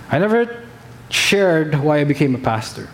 I 0.10 0.20
never 0.20 0.64
shared 1.10 1.76
why 1.76 1.99
I 1.99 2.04
became 2.04 2.36
a 2.36 2.38
pastor. 2.38 2.89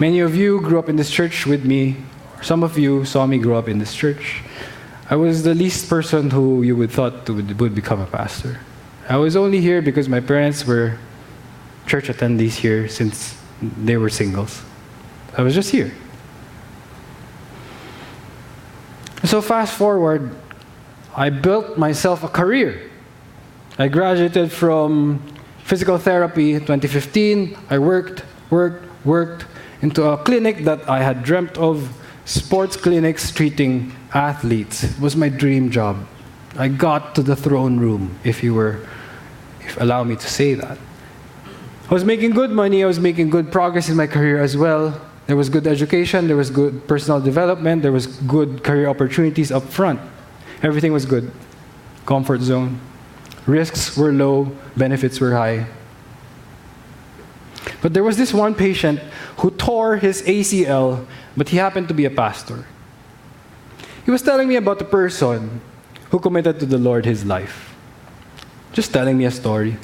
Many 0.00 0.20
of 0.20 0.34
you 0.34 0.60
grew 0.60 0.78
up 0.78 0.88
in 0.88 0.96
this 0.96 1.10
church 1.10 1.46
with 1.46 1.64
me. 1.64 1.96
Some 2.42 2.64
of 2.64 2.76
you 2.76 3.04
saw 3.04 3.26
me 3.26 3.38
grow 3.38 3.56
up 3.56 3.68
in 3.68 3.78
this 3.78 3.94
church. 3.94 4.42
I 5.10 5.16
was 5.16 5.42
the 5.42 5.54
least 5.54 5.88
person 5.88 6.30
who 6.30 6.62
you 6.62 6.76
would 6.76 6.90
thought 6.90 7.28
would, 7.28 7.60
would 7.60 7.74
become 7.74 8.00
a 8.00 8.06
pastor. 8.06 8.60
I 9.08 9.16
was 9.16 9.36
only 9.36 9.60
here 9.60 9.82
because 9.82 10.08
my 10.08 10.20
parents 10.20 10.66
were 10.66 10.98
church 11.86 12.08
attendees 12.08 12.56
here 12.56 12.88
since 12.88 13.36
they 13.60 13.98
were 13.98 14.08
singles. 14.08 14.62
I 15.36 15.42
was 15.42 15.54
just 15.54 15.70
here. 15.70 15.92
So 19.24 19.42
fast 19.42 19.76
forward, 19.76 20.34
I 21.16 21.28
built 21.30 21.76
myself 21.76 22.24
a 22.24 22.28
career. 22.28 22.90
I 23.78 23.88
graduated 23.88 24.52
from 24.52 25.20
physical 25.64 25.98
therapy 25.98 26.54
in 26.54 26.60
2015. 26.60 27.56
I 27.68 27.78
worked, 27.78 28.22
worked, 28.50 28.86
worked 29.04 29.46
into 29.82 30.04
a 30.04 30.16
clinic 30.16 30.64
that 30.64 30.88
I 30.88 31.02
had 31.02 31.22
dreamt 31.24 31.58
of 31.58 31.90
sports 32.24 32.76
clinics 32.76 33.30
treating 33.30 33.92
athletes 34.14 34.98
was 34.98 35.16
my 35.16 35.28
dream 35.28 35.70
job. 35.70 36.06
I 36.56 36.68
got 36.68 37.14
to 37.16 37.22
the 37.22 37.34
throne 37.34 37.78
room, 37.78 38.16
if 38.22 38.42
you 38.42 38.54
were, 38.54 38.86
if 39.60 39.80
allow 39.80 40.04
me 40.04 40.16
to 40.16 40.26
say 40.26 40.54
that. 40.54 40.78
I 41.90 41.92
was 41.92 42.04
making 42.04 42.30
good 42.30 42.50
money, 42.50 42.82
I 42.82 42.86
was 42.86 43.00
making 43.00 43.30
good 43.30 43.52
progress 43.52 43.88
in 43.88 43.96
my 43.96 44.06
career 44.06 44.40
as 44.40 44.56
well. 44.56 45.00
There 45.26 45.36
was 45.36 45.48
good 45.48 45.66
education, 45.66 46.28
there 46.28 46.36
was 46.36 46.50
good 46.50 46.86
personal 46.86 47.20
development, 47.20 47.82
there 47.82 47.92
was 47.92 48.06
good 48.06 48.62
career 48.62 48.88
opportunities 48.88 49.50
up 49.50 49.64
front. 49.64 50.00
Everything 50.62 50.92
was 50.92 51.04
good. 51.04 51.30
Comfort 52.06 52.40
zone. 52.40 52.80
Risks 53.46 53.96
were 53.96 54.12
low, 54.12 54.52
benefits 54.76 55.20
were 55.20 55.32
high. 55.32 55.66
But 57.82 57.92
there 57.92 58.04
was 58.04 58.16
this 58.16 58.32
one 58.32 58.54
patient 58.54 59.00
who 59.38 59.50
tore 59.50 59.96
his 59.96 60.22
ACL 60.22 61.04
but 61.36 61.48
he 61.48 61.56
happened 61.56 61.88
to 61.88 61.94
be 61.94 62.04
a 62.04 62.10
pastor. 62.10 62.64
He 64.04 64.10
was 64.10 64.22
telling 64.22 64.48
me 64.48 64.56
about 64.56 64.78
the 64.78 64.84
person 64.84 65.60
who 66.10 66.18
committed 66.18 66.60
to 66.60 66.66
the 66.66 66.78
Lord 66.78 67.04
his 67.06 67.24
life. 67.24 67.74
Just 68.72 68.92
telling 68.92 69.16
me 69.16 69.24
a 69.24 69.30
story. 69.30 69.76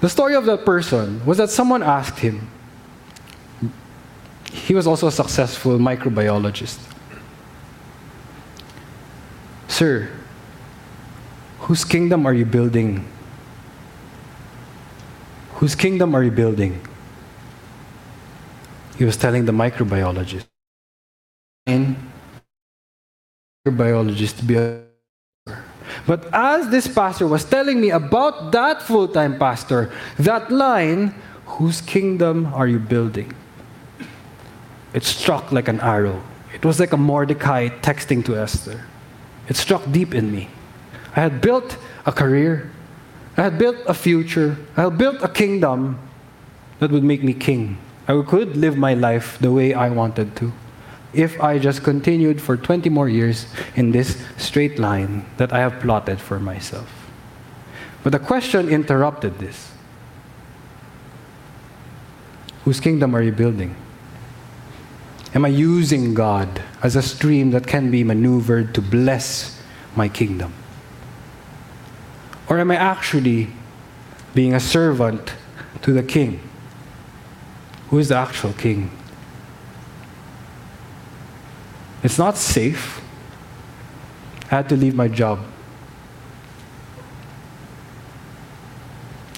The 0.00 0.08
story 0.08 0.34
of 0.34 0.44
that 0.46 0.64
person 0.64 1.24
was 1.24 1.38
that 1.38 1.48
someone 1.48 1.82
asked 1.82 2.18
him, 2.18 2.50
he 4.52 4.74
was 4.74 4.86
also 4.86 5.06
a 5.06 5.12
successful 5.12 5.78
microbiologist. 5.78 6.78
Sir, 9.68 10.10
whose 11.60 11.84
kingdom 11.84 12.26
are 12.26 12.34
you 12.34 12.44
building? 12.44 13.08
Whose 15.54 15.74
kingdom 15.74 16.14
are 16.14 16.22
you 16.22 16.30
building? 16.30 16.80
He 18.98 19.04
was 19.04 19.16
telling 19.16 19.46
the 19.46 19.52
microbiologist. 19.52 20.51
And 21.66 21.96
microbiologist 23.66 24.38
to 24.38 24.44
be 24.44 24.56
a 24.56 24.82
but 26.06 26.26
as 26.32 26.68
this 26.70 26.88
pastor 26.88 27.26
was 27.26 27.44
telling 27.44 27.80
me 27.80 27.90
about 27.90 28.50
that 28.52 28.82
full 28.82 29.06
time 29.06 29.38
pastor, 29.38 29.92
that 30.18 30.50
line, 30.50 31.14
whose 31.46 31.80
kingdom 31.80 32.46
are 32.54 32.66
you 32.66 32.78
building? 32.78 33.32
it 34.94 35.04
struck 35.04 35.52
like 35.52 35.68
an 35.68 35.80
arrow. 35.80 36.22
It 36.54 36.64
was 36.64 36.78
like 36.78 36.92
a 36.92 36.96
Mordecai 36.96 37.68
texting 37.68 38.24
to 38.26 38.36
Esther. 38.36 38.84
It 39.48 39.56
struck 39.56 39.82
deep 39.90 40.14
in 40.14 40.30
me. 40.30 40.48
I 41.16 41.20
had 41.20 41.40
built 41.40 41.76
a 42.06 42.12
career, 42.12 42.70
I 43.36 43.42
had 43.42 43.58
built 43.58 43.76
a 43.86 43.94
future, 43.94 44.56
I 44.76 44.82
had 44.82 44.98
built 44.98 45.22
a 45.22 45.28
kingdom 45.28 45.98
that 46.78 46.90
would 46.90 47.04
make 47.04 47.22
me 47.22 47.32
king. 47.32 47.78
I 48.08 48.20
could 48.22 48.56
live 48.56 48.76
my 48.76 48.94
life 48.94 49.38
the 49.38 49.52
way 49.52 49.72
I 49.74 49.88
wanted 49.88 50.36
to 50.36 50.52
if 51.12 51.40
I 51.40 51.58
just 51.58 51.82
continued 51.82 52.40
for 52.40 52.56
20 52.56 52.88
more 52.88 53.08
years 53.08 53.46
in 53.76 53.92
this 53.92 54.24
straight 54.36 54.78
line 54.78 55.26
that 55.36 55.52
I 55.52 55.58
have 55.58 55.80
plotted 55.80 56.20
for 56.20 56.38
myself. 56.40 56.88
But 58.02 58.12
the 58.12 58.18
question 58.18 58.68
interrupted 58.68 59.38
this 59.38 59.72
Whose 62.64 62.80
kingdom 62.80 63.14
are 63.14 63.22
you 63.22 63.32
building? 63.32 63.74
Am 65.34 65.44
I 65.44 65.48
using 65.48 66.14
God 66.14 66.62
as 66.82 66.94
a 66.94 67.02
stream 67.02 67.50
that 67.52 67.66
can 67.66 67.90
be 67.90 68.04
maneuvered 68.04 68.74
to 68.74 68.82
bless 68.82 69.60
my 69.96 70.08
kingdom? 70.08 70.52
Or 72.48 72.58
am 72.58 72.70
I 72.70 72.76
actually 72.76 73.48
being 74.34 74.54
a 74.54 74.60
servant 74.60 75.32
to 75.82 75.92
the 75.92 76.02
king? 76.02 76.40
Who 77.88 77.98
is 77.98 78.08
the 78.08 78.16
actual 78.16 78.52
king? 78.52 78.90
It's 82.02 82.18
not 82.18 82.36
safe. 82.36 83.00
I 84.50 84.56
had 84.56 84.68
to 84.68 84.76
leave 84.76 84.94
my 84.94 85.08
job. 85.08 85.38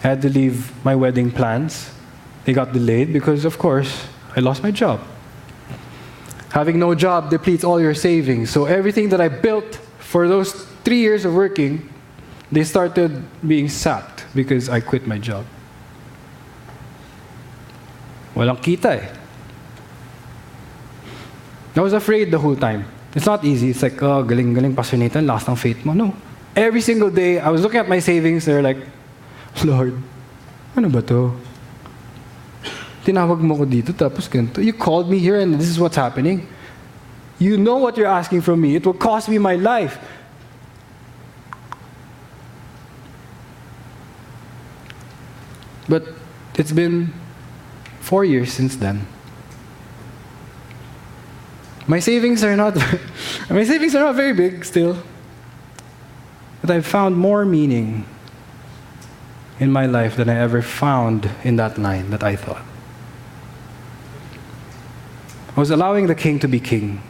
I 0.02 0.08
had 0.08 0.22
to 0.22 0.28
leave 0.28 0.72
my 0.84 0.94
wedding 0.94 1.30
plans. 1.30 1.90
They 2.44 2.52
got 2.52 2.72
delayed 2.72 3.12
because, 3.12 3.44
of 3.44 3.58
course, 3.58 4.06
I 4.36 4.40
lost 4.40 4.62
my 4.62 4.70
job. 4.70 5.00
Having 6.50 6.78
no 6.78 6.94
job 6.94 7.30
depletes 7.30 7.64
all 7.64 7.80
your 7.80 7.94
savings. 7.94 8.50
So 8.50 8.66
everything 8.66 9.08
that 9.10 9.20
I 9.20 9.28
built 9.28 9.76
for 9.98 10.28
those 10.28 10.52
three 10.84 10.98
years 10.98 11.24
of 11.24 11.34
working, 11.34 11.88
they 12.52 12.64
started 12.64 13.24
being 13.46 13.68
sapped 13.68 14.24
because 14.34 14.68
I 14.68 14.80
quit 14.80 15.06
my 15.06 15.18
job. 15.18 15.44
Walang 18.34 18.58
kita 18.58 19.02
eh. 19.02 19.23
I 21.76 21.80
was 21.80 21.92
afraid 21.92 22.30
the 22.30 22.38
whole 22.38 22.56
time. 22.56 22.86
It's 23.14 23.26
not 23.26 23.44
easy. 23.44 23.70
It's 23.70 23.82
like, 23.82 24.00
oh, 24.02 24.22
galing, 24.22 24.54
galing, 24.54 24.74
passionate, 24.74 25.14
last 25.22 25.48
ng 25.48 25.56
faith 25.56 25.84
mo. 25.84 25.92
No. 25.92 26.14
Every 26.54 26.80
single 26.80 27.10
day, 27.10 27.40
I 27.40 27.48
was 27.50 27.62
looking 27.62 27.80
at 27.80 27.88
my 27.88 27.98
savings, 27.98 28.44
they're 28.44 28.62
like, 28.62 28.78
Lord, 29.64 30.00
ano 30.76 30.88
ba 30.88 31.02
to? 31.02 31.34
Tinawag 33.04 33.40
mo 33.40 33.56
ko 33.56 33.64
dito, 33.66 33.92
tapos 33.92 34.30
ganito. 34.30 34.62
You 34.62 34.72
called 34.72 35.10
me 35.10 35.18
here 35.18 35.38
and 35.38 35.54
this 35.54 35.68
is 35.68 35.78
what's 35.78 35.96
happening. 35.96 36.46
You 37.38 37.58
know 37.58 37.78
what 37.78 37.96
you're 37.96 38.06
asking 38.10 38.42
from 38.42 38.60
me. 38.60 38.76
It 38.76 38.86
will 38.86 38.94
cost 38.94 39.28
me 39.28 39.38
my 39.38 39.56
life. 39.56 39.98
But 45.88 46.04
it's 46.56 46.72
been 46.72 47.12
four 48.00 48.24
years 48.24 48.52
since 48.52 48.76
then. 48.76 49.06
My 51.86 52.00
savings 52.00 52.42
are 52.42 52.56
not 52.56 52.76
my 53.50 53.64
savings 53.64 53.94
are 53.94 54.00
not 54.00 54.14
very 54.14 54.32
big 54.32 54.64
still. 54.64 54.98
But 56.60 56.70
I've 56.70 56.86
found 56.86 57.16
more 57.16 57.44
meaning 57.44 58.06
in 59.60 59.70
my 59.70 59.86
life 59.86 60.16
than 60.16 60.28
I 60.28 60.36
ever 60.36 60.62
found 60.62 61.30
in 61.44 61.56
that 61.56 61.76
line 61.76 62.10
that 62.10 62.22
I 62.22 62.36
thought. 62.36 62.62
I 65.56 65.60
was 65.60 65.70
allowing 65.70 66.06
the 66.06 66.14
king 66.14 66.38
to 66.40 66.48
be 66.48 66.58
king, 66.58 67.02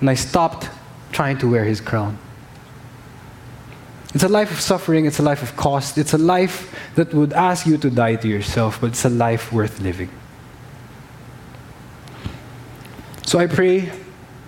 and 0.00 0.08
I 0.08 0.14
stopped 0.14 0.70
trying 1.12 1.36
to 1.38 1.50
wear 1.50 1.64
his 1.64 1.80
crown. 1.80 2.16
It's 4.14 4.24
a 4.24 4.28
life 4.28 4.52
of 4.52 4.60
suffering, 4.60 5.04
it's 5.04 5.18
a 5.18 5.22
life 5.22 5.42
of 5.42 5.56
cost, 5.56 5.98
it's 5.98 6.14
a 6.14 6.18
life 6.18 6.72
that 6.94 7.12
would 7.12 7.32
ask 7.32 7.66
you 7.66 7.76
to 7.78 7.90
die 7.90 8.14
to 8.16 8.28
yourself, 8.28 8.80
but 8.80 8.90
it's 8.90 9.04
a 9.04 9.10
life 9.10 9.52
worth 9.52 9.80
living. 9.80 10.10
So 13.26 13.38
I 13.38 13.46
pray 13.46 13.90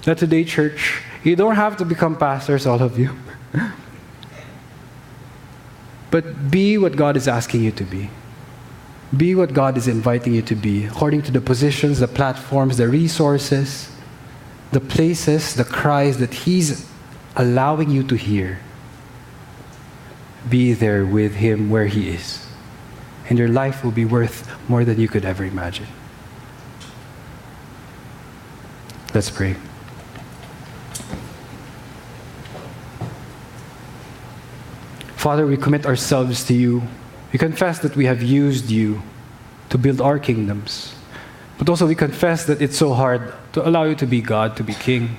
that 0.05 0.19
today, 0.19 0.45
church, 0.45 1.03
you 1.25 1.35
don't 1.35 1.57
have 1.57 1.77
to 1.79 1.85
become 1.85 2.17
pastors, 2.17 2.67
all 2.67 2.83
of 2.83 2.99
you. 2.99 3.17
but 6.11 6.51
be 6.51 6.79
what 6.79 6.95
God 6.97 7.17
is 7.17 7.27
asking 7.27 7.65
you 7.65 7.73
to 7.73 7.85
be. 7.85 8.11
Be 9.17 9.35
what 9.35 9.55
God 9.55 9.77
is 9.77 9.89
inviting 9.89 10.35
you 10.35 10.43
to 10.43 10.55
be, 10.55 10.85
according 10.85 11.23
to 11.23 11.33
the 11.33 11.41
positions, 11.41 12.01
the 12.01 12.09
platforms, 12.09 12.77
the 12.77 12.89
resources, 12.89 13.91
the 14.73 14.81
places, 14.81 15.55
the 15.55 15.65
cries 15.65 16.19
that 16.19 16.35
He's 16.35 16.89
allowing 17.35 17.91
you 17.91 18.03
to 18.05 18.15
hear. 18.17 18.61
Be 20.51 20.75
there 20.75 21.07
with 21.07 21.37
Him 21.37 21.71
where 21.71 21.87
He 21.87 22.11
is. 22.11 22.47
And 23.29 23.39
your 23.39 23.49
life 23.49 23.83
will 23.83 23.91
be 23.91 24.05
worth 24.05 24.49
more 24.69 24.85
than 24.85 25.01
you 25.01 25.09
could 25.09 25.25
ever 25.25 25.45
imagine. 25.45 25.87
Let's 29.17 29.31
pray. 29.31 29.57
Father, 35.17 35.47
we 35.47 35.57
commit 35.57 35.87
ourselves 35.87 36.45
to 36.45 36.53
you. 36.53 36.83
We 37.33 37.39
confess 37.39 37.79
that 37.79 37.97
we 37.97 38.05
have 38.05 38.21
used 38.21 38.71
you 38.71 39.01
to 39.71 39.79
build 39.79 40.03
our 40.03 40.19
kingdoms. 40.19 40.95
But 41.57 41.71
also, 41.71 41.87
we 41.87 41.95
confess 41.95 42.45
that 42.45 42.61
it's 42.61 42.77
so 42.77 42.93
hard 42.93 43.33
to 43.55 43.67
allow 43.67 43.85
you 43.85 43.95
to 43.95 44.07
be 44.07 44.21
God, 44.21 44.55
to 44.59 44.63
be 44.63 44.75
King. 44.75 45.17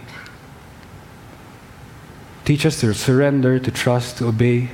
Teach 2.46 2.68
us 2.68 2.80
to 2.82 2.94
surrender, 2.94 3.58
to 3.58 3.72
trust, 3.72 4.20
to 4.20 4.28
obey, 4.28 4.70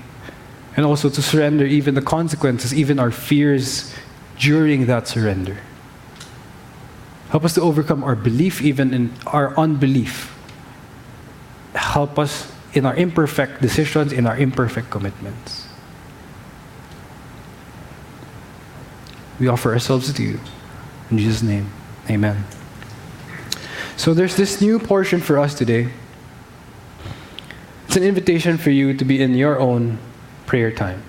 and 0.76 0.86
also 0.86 1.10
to 1.10 1.22
surrender 1.22 1.64
even 1.64 1.96
the 1.96 2.02
consequences, 2.02 2.74
even 2.74 3.00
our 3.00 3.10
fears 3.10 3.96
during 4.38 4.88
that 4.88 5.08
surrender. 5.08 5.60
Help 7.34 7.46
us 7.46 7.56
to 7.56 7.62
overcome 7.62 8.04
our 8.04 8.16
belief, 8.16 8.62
even 8.62 8.94
in 8.94 9.12
our 9.26 9.58
unbelief. 9.58 10.38
Help 11.74 12.20
us 12.20 12.52
in 12.76 12.86
our 12.86 12.94
imperfect 12.94 13.60
decisions, 13.60 14.14
in 14.14 14.28
our 14.28 14.38
imperfect 14.38 14.92
commitments. 14.92 15.66
We 19.40 19.48
offer 19.48 19.74
ourselves 19.74 20.14
to 20.14 20.22
you. 20.22 20.40
In 21.10 21.18
Jesus' 21.18 21.42
name, 21.42 21.72
amen. 22.08 22.46
So 23.98 24.14
there's 24.14 24.36
this 24.36 24.62
new 24.62 24.78
portion 24.78 25.20
for 25.20 25.40
us 25.40 25.56
today. 25.56 25.90
It's 27.88 27.96
an 27.96 28.04
invitation 28.04 28.60
for 28.60 28.70
you 28.70 28.94
to 28.94 29.04
be 29.04 29.20
in 29.20 29.34
your 29.34 29.60
own 29.60 29.98
prayer 30.46 30.70
time. 30.70 31.02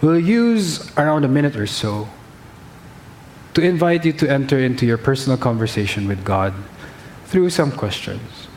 We'll 0.00 0.18
use 0.18 0.90
around 0.96 1.24
a 1.24 1.28
minute 1.28 1.54
or 1.54 1.68
so 1.68 2.08
to 3.54 3.62
invite 3.62 4.04
you 4.04 4.12
to 4.14 4.30
enter 4.30 4.58
into 4.58 4.86
your 4.86 4.98
personal 4.98 5.36
conversation 5.36 6.08
with 6.08 6.24
God 6.24 6.54
through 7.26 7.50
some 7.50 7.70
questions. 7.72 8.48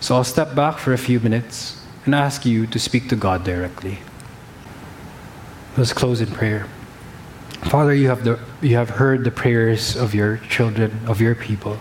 So 0.00 0.14
I'll 0.14 0.24
step 0.24 0.54
back 0.54 0.78
for 0.78 0.92
a 0.92 0.98
few 0.98 1.18
minutes 1.20 1.82
and 2.04 2.14
ask 2.14 2.46
you 2.46 2.66
to 2.68 2.78
speak 2.78 3.08
to 3.08 3.16
God 3.16 3.44
directly. 3.44 3.98
Let's 5.76 5.92
close 5.92 6.20
in 6.20 6.28
prayer. 6.28 6.66
Father, 7.64 7.94
you 7.94 8.08
have, 8.08 8.22
the, 8.22 8.38
you 8.62 8.76
have 8.76 8.90
heard 8.90 9.24
the 9.24 9.30
prayers 9.30 9.96
of 9.96 10.14
your 10.14 10.36
children, 10.48 11.00
of 11.06 11.20
your 11.20 11.34
people. 11.34 11.78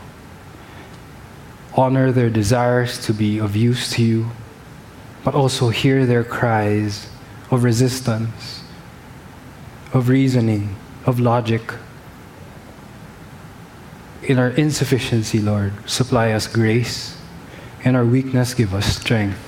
Honor 1.75 2.11
their 2.11 2.29
desires 2.29 3.05
to 3.05 3.13
be 3.13 3.37
of 3.37 3.55
use 3.55 3.91
to 3.91 4.03
you, 4.03 4.31
but 5.23 5.35
also 5.35 5.69
hear 5.69 6.05
their 6.05 6.23
cries 6.23 7.09
of 7.51 7.63
resistance, 7.63 8.63
of 9.93 10.09
reasoning, 10.09 10.75
of 11.05 11.19
logic. 11.19 11.61
In 14.23 14.39
our 14.39 14.49
insufficiency, 14.49 15.39
Lord, 15.39 15.73
supply 15.89 16.31
us 16.31 16.47
grace. 16.47 17.17
In 17.83 17.95
our 17.95 18.05
weakness, 18.05 18.53
give 18.53 18.73
us 18.73 18.97
strength. 18.97 19.39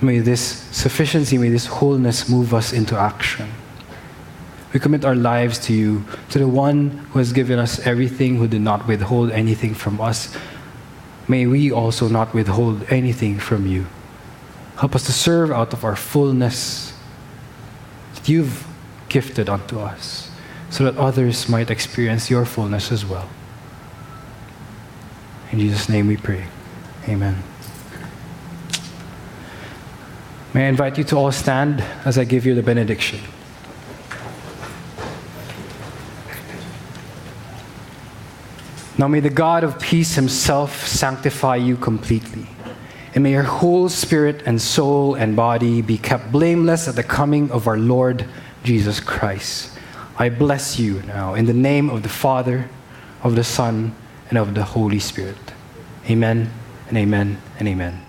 May 0.00 0.18
this 0.18 0.40
sufficiency, 0.42 1.38
may 1.38 1.48
this 1.48 1.66
wholeness 1.66 2.28
move 2.28 2.52
us 2.52 2.72
into 2.72 2.98
action. 2.98 3.48
We 4.72 4.80
commit 4.80 5.04
our 5.04 5.14
lives 5.14 5.58
to 5.66 5.72
you, 5.72 6.04
to 6.30 6.38
the 6.38 6.48
one 6.48 6.90
who 7.12 7.18
has 7.18 7.32
given 7.32 7.58
us 7.58 7.78
everything, 7.86 8.36
who 8.36 8.48
did 8.48 8.60
not 8.60 8.86
withhold 8.86 9.30
anything 9.30 9.74
from 9.74 10.00
us. 10.00 10.36
May 11.28 11.46
we 11.46 11.72
also 11.72 12.08
not 12.08 12.34
withhold 12.34 12.84
anything 12.90 13.38
from 13.38 13.66
you. 13.66 13.86
Help 14.76 14.94
us 14.94 15.06
to 15.06 15.12
serve 15.12 15.50
out 15.50 15.72
of 15.72 15.84
our 15.84 15.96
fullness 15.96 16.92
that 18.14 18.28
you've 18.28 18.66
gifted 19.08 19.48
unto 19.48 19.78
us, 19.80 20.30
so 20.70 20.84
that 20.84 20.96
others 20.96 21.48
might 21.48 21.70
experience 21.70 22.30
your 22.30 22.44
fullness 22.44 22.90
as 22.90 23.04
well. 23.04 23.28
In 25.52 25.60
Jesus' 25.60 25.88
name 25.88 26.06
we 26.06 26.16
pray. 26.16 26.46
Amen. 27.08 27.42
May 30.52 30.66
I 30.66 30.68
invite 30.68 30.98
you 30.98 31.04
to 31.04 31.16
all 31.16 31.32
stand 31.32 31.82
as 32.04 32.18
I 32.18 32.24
give 32.24 32.46
you 32.46 32.54
the 32.54 32.62
benediction. 32.62 33.20
Now 38.98 39.08
may 39.08 39.20
the 39.20 39.28
God 39.28 39.62
of 39.62 39.78
peace 39.78 40.14
himself 40.14 40.86
sanctify 40.86 41.56
you 41.56 41.76
completely. 41.76 42.46
And 43.14 43.22
may 43.22 43.32
your 43.32 43.42
whole 43.42 43.88
spirit 43.88 44.42
and 44.46 44.60
soul 44.60 45.14
and 45.14 45.36
body 45.36 45.82
be 45.82 45.98
kept 45.98 46.32
blameless 46.32 46.88
at 46.88 46.96
the 46.96 47.02
coming 47.02 47.50
of 47.50 47.68
our 47.68 47.78
Lord 47.78 48.26
Jesus 48.66 48.98
Christ. 48.98 49.70
I 50.18 50.28
bless 50.28 50.78
you 50.78 51.00
now 51.02 51.34
in 51.34 51.46
the 51.46 51.54
name 51.54 51.88
of 51.88 52.02
the 52.02 52.08
Father, 52.08 52.68
of 53.22 53.36
the 53.36 53.44
Son, 53.44 53.94
and 54.28 54.36
of 54.36 54.54
the 54.54 54.64
Holy 54.64 54.98
Spirit. 54.98 55.54
Amen 56.10 56.50
and 56.88 56.98
amen 56.98 57.40
and 57.58 57.68
amen. 57.68 58.05